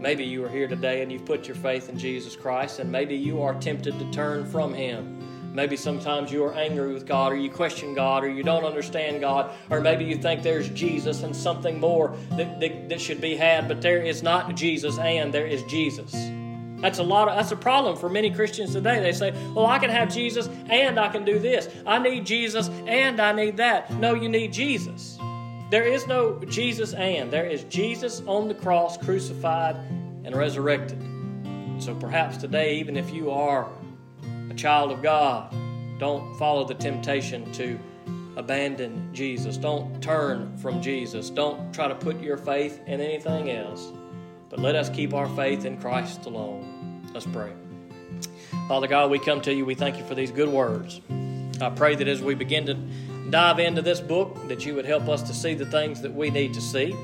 Maybe 0.00 0.24
you 0.24 0.42
are 0.46 0.48
here 0.48 0.66
today 0.66 1.02
and 1.02 1.12
you've 1.12 1.26
put 1.26 1.46
your 1.46 1.56
faith 1.56 1.90
in 1.90 1.98
Jesus 1.98 2.34
Christ, 2.34 2.78
and 2.78 2.90
maybe 2.90 3.14
you 3.14 3.42
are 3.42 3.52
tempted 3.60 3.98
to 3.98 4.10
turn 4.10 4.46
from 4.46 4.72
Him. 4.72 5.52
Maybe 5.54 5.76
sometimes 5.76 6.32
you 6.32 6.42
are 6.44 6.54
angry 6.54 6.94
with 6.94 7.06
God, 7.06 7.32
or 7.32 7.36
you 7.36 7.50
question 7.50 7.92
God, 7.92 8.24
or 8.24 8.30
you 8.30 8.42
don't 8.42 8.64
understand 8.64 9.20
God, 9.20 9.52
or 9.68 9.78
maybe 9.78 10.06
you 10.06 10.16
think 10.16 10.42
there's 10.42 10.70
Jesus 10.70 11.22
and 11.22 11.36
something 11.36 11.78
more 11.78 12.16
that, 12.30 12.60
that, 12.60 12.88
that 12.88 12.98
should 12.98 13.20
be 13.20 13.36
had, 13.36 13.68
but 13.68 13.82
there 13.82 14.00
is 14.00 14.22
not 14.22 14.54
Jesus 14.54 14.98
and 14.98 15.34
there 15.34 15.46
is 15.46 15.62
Jesus. 15.64 16.12
That's 16.80 16.98
a 16.98 17.02
lot 17.02 17.28
of 17.28 17.36
that's 17.36 17.52
a 17.52 17.56
problem 17.56 17.94
for 17.94 18.08
many 18.08 18.30
Christians 18.30 18.72
today. 18.72 19.00
They 19.00 19.12
say, 19.12 19.32
"Well, 19.54 19.66
I 19.66 19.78
can 19.78 19.90
have 19.90 20.08
Jesus 20.08 20.48
and 20.70 20.98
I 20.98 21.08
can 21.08 21.26
do 21.26 21.38
this. 21.38 21.68
I 21.84 21.98
need 21.98 22.24
Jesus 22.24 22.70
and 22.86 23.20
I 23.20 23.32
need 23.32 23.58
that." 23.58 23.92
No, 23.92 24.14
you 24.14 24.30
need 24.30 24.50
Jesus. 24.50 25.18
There 25.70 25.84
is 25.84 26.08
no 26.08 26.36
Jesus 26.46 26.94
and. 26.94 27.30
There 27.30 27.46
is 27.46 27.62
Jesus 27.64 28.22
on 28.26 28.48
the 28.48 28.54
cross, 28.54 28.96
crucified 28.96 29.76
and 30.24 30.34
resurrected. 30.34 31.00
So 31.78 31.94
perhaps 31.94 32.38
today, 32.38 32.78
even 32.78 32.96
if 32.96 33.14
you 33.14 33.30
are 33.30 33.68
a 34.50 34.54
child 34.54 34.90
of 34.90 35.00
God, 35.00 35.54
don't 36.00 36.36
follow 36.38 36.64
the 36.64 36.74
temptation 36.74 37.52
to 37.52 37.78
abandon 38.36 39.14
Jesus. 39.14 39.56
Don't 39.56 40.02
turn 40.02 40.56
from 40.58 40.82
Jesus. 40.82 41.30
Don't 41.30 41.72
try 41.72 41.86
to 41.86 41.94
put 41.94 42.20
your 42.20 42.36
faith 42.36 42.80
in 42.86 43.00
anything 43.00 43.50
else. 43.50 43.92
But 44.48 44.58
let 44.58 44.74
us 44.74 44.90
keep 44.90 45.14
our 45.14 45.28
faith 45.36 45.64
in 45.64 45.80
Christ 45.80 46.26
alone. 46.26 47.08
Let's 47.14 47.26
pray. 47.26 47.52
Father 48.66 48.88
God, 48.88 49.08
we 49.08 49.20
come 49.20 49.40
to 49.42 49.54
you. 49.54 49.64
We 49.64 49.76
thank 49.76 49.98
you 49.98 50.04
for 50.04 50.16
these 50.16 50.32
good 50.32 50.48
words. 50.48 51.00
I 51.60 51.70
pray 51.70 51.94
that 51.94 52.08
as 52.08 52.20
we 52.22 52.34
begin 52.34 52.66
to 52.66 52.76
dive 53.28 53.58
into 53.58 53.82
this 53.82 54.00
book, 54.00 54.48
that 54.48 54.64
you 54.64 54.74
would 54.74 54.86
help 54.86 55.08
us 55.08 55.22
to 55.22 55.34
see 55.34 55.54
the 55.54 55.66
things 55.66 56.00
that 56.02 56.12
we 56.12 56.30
need 56.30 56.54
to 56.54 56.60
see. 56.60 56.96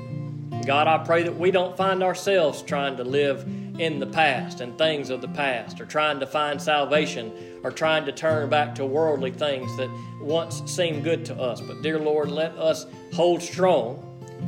God, 0.65 0.87
I 0.87 0.97
pray 0.97 1.23
that 1.23 1.37
we 1.37 1.51
don't 1.51 1.77
find 1.77 2.03
ourselves 2.03 2.61
trying 2.61 2.97
to 2.97 3.03
live 3.03 3.47
in 3.79 3.99
the 3.99 4.07
past 4.07 4.59
and 4.59 4.77
things 4.77 5.09
of 5.09 5.21
the 5.21 5.27
past, 5.29 5.79
or 5.79 5.85
trying 5.85 6.19
to 6.19 6.27
find 6.27 6.61
salvation, 6.61 7.31
or 7.63 7.71
trying 7.71 8.05
to 8.05 8.11
turn 8.11 8.49
back 8.49 8.75
to 8.75 8.85
worldly 8.85 9.31
things 9.31 9.75
that 9.77 9.89
once 10.21 10.63
seemed 10.65 11.03
good 11.03 11.23
to 11.25 11.35
us. 11.39 11.61
But, 11.61 11.81
dear 11.81 11.99
Lord, 11.99 12.29
let 12.31 12.51
us 12.57 12.85
hold 13.13 13.41
strong 13.41 14.03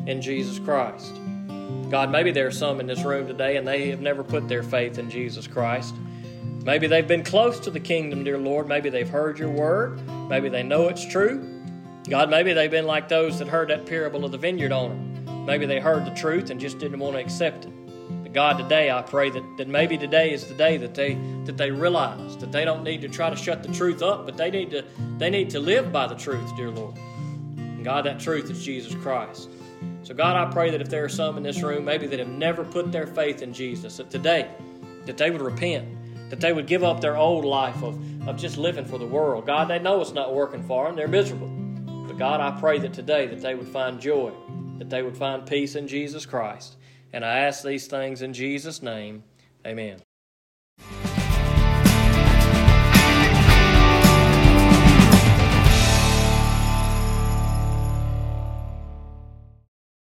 in 0.07 0.21
Jesus 0.21 0.59
Christ. 0.59 1.15
God, 1.89 2.11
maybe 2.11 2.31
there 2.31 2.47
are 2.47 2.51
some 2.51 2.79
in 2.79 2.87
this 2.87 3.03
room 3.03 3.27
today 3.27 3.57
and 3.57 3.67
they 3.67 3.89
have 3.89 4.01
never 4.01 4.23
put 4.23 4.47
their 4.47 4.63
faith 4.63 4.99
in 4.99 5.09
Jesus 5.09 5.47
Christ. 5.47 5.95
Maybe 6.63 6.87
they've 6.87 7.07
been 7.07 7.23
close 7.23 7.59
to 7.61 7.71
the 7.71 7.79
kingdom, 7.79 8.23
dear 8.23 8.37
Lord. 8.37 8.67
Maybe 8.67 8.89
they've 8.89 9.09
heard 9.09 9.39
your 9.39 9.49
word. 9.49 9.99
Maybe 10.29 10.49
they 10.49 10.61
know 10.61 10.87
it's 10.87 11.05
true. 11.05 11.58
God, 12.09 12.31
maybe 12.31 12.53
they've 12.53 12.71
been 12.71 12.87
like 12.87 13.07
those 13.07 13.37
that 13.37 13.47
heard 13.47 13.69
that 13.69 13.85
parable 13.85 14.25
of 14.25 14.31
the 14.31 14.37
vineyard 14.37 14.71
owner. 14.71 14.95
Maybe 15.45 15.67
they 15.67 15.79
heard 15.79 16.05
the 16.05 16.15
truth 16.15 16.49
and 16.49 16.59
just 16.59 16.79
didn't 16.79 16.99
want 16.99 17.15
to 17.15 17.21
accept 17.21 17.65
it. 17.65 17.71
But 18.23 18.33
God, 18.33 18.57
today 18.57 18.89
I 18.89 19.03
pray 19.03 19.29
that, 19.29 19.43
that 19.57 19.67
maybe 19.67 19.95
today 19.95 20.33
is 20.33 20.45
the 20.47 20.55
day 20.55 20.77
that 20.77 20.95
they 20.95 21.13
that 21.45 21.57
they 21.57 21.69
realize 21.69 22.35
that 22.37 22.51
they 22.51 22.65
don't 22.65 22.83
need 22.83 23.01
to 23.01 23.09
try 23.09 23.29
to 23.29 23.35
shut 23.35 23.61
the 23.61 23.71
truth 23.71 24.01
up, 24.01 24.25
but 24.25 24.37
they 24.37 24.49
need 24.49 24.71
to 24.71 24.83
they 25.17 25.29
need 25.29 25.51
to 25.51 25.59
live 25.59 25.91
by 25.91 26.07
the 26.07 26.15
truth, 26.15 26.55
dear 26.55 26.71
Lord. 26.71 26.95
And 27.57 27.83
God, 27.83 28.05
that 28.05 28.19
truth 28.19 28.49
is 28.49 28.63
Jesus 28.65 28.95
Christ. 28.95 29.49
So 30.01 30.15
God, 30.15 30.35
I 30.35 30.51
pray 30.51 30.71
that 30.71 30.81
if 30.81 30.89
there 30.89 31.03
are 31.03 31.09
some 31.09 31.37
in 31.37 31.43
this 31.43 31.61
room 31.61 31.85
maybe 31.85 32.07
that 32.07 32.17
have 32.17 32.27
never 32.27 32.63
put 32.63 32.91
their 32.91 33.05
faith 33.05 33.43
in 33.43 33.53
Jesus, 33.53 33.97
that 33.97 34.09
today 34.09 34.49
that 35.05 35.17
they 35.17 35.29
would 35.29 35.41
repent, 35.41 35.87
that 36.31 36.39
they 36.39 36.53
would 36.53 36.65
give 36.65 36.83
up 36.83 37.01
their 37.01 37.17
old 37.17 37.45
life 37.45 37.83
of, 37.83 38.27
of 38.27 38.35
just 38.35 38.57
living 38.57 38.85
for 38.85 38.97
the 38.97 39.05
world. 39.05 39.45
God, 39.45 39.67
they 39.67 39.77
know 39.77 40.01
it's 40.01 40.11
not 40.11 40.33
working 40.33 40.63
for 40.63 40.85
them. 40.85 40.95
They're 40.95 41.07
miserable. 41.07 41.58
God, 42.19 42.41
I 42.41 42.59
pray 42.59 42.79
that 42.79 42.91
today 42.91 43.27
that 43.27 43.39
they 43.39 43.55
would 43.55 43.69
find 43.69 43.97
joy, 43.97 44.33
that 44.77 44.89
they 44.89 45.01
would 45.01 45.15
find 45.15 45.45
peace 45.45 45.75
in 45.75 45.87
Jesus 45.87 46.25
Christ. 46.25 46.75
And 47.13 47.23
I 47.23 47.39
ask 47.39 47.63
these 47.63 47.87
things 47.87 48.21
in 48.21 48.33
Jesus' 48.33 48.83
name. 48.83 49.23
Amen. 49.65 50.01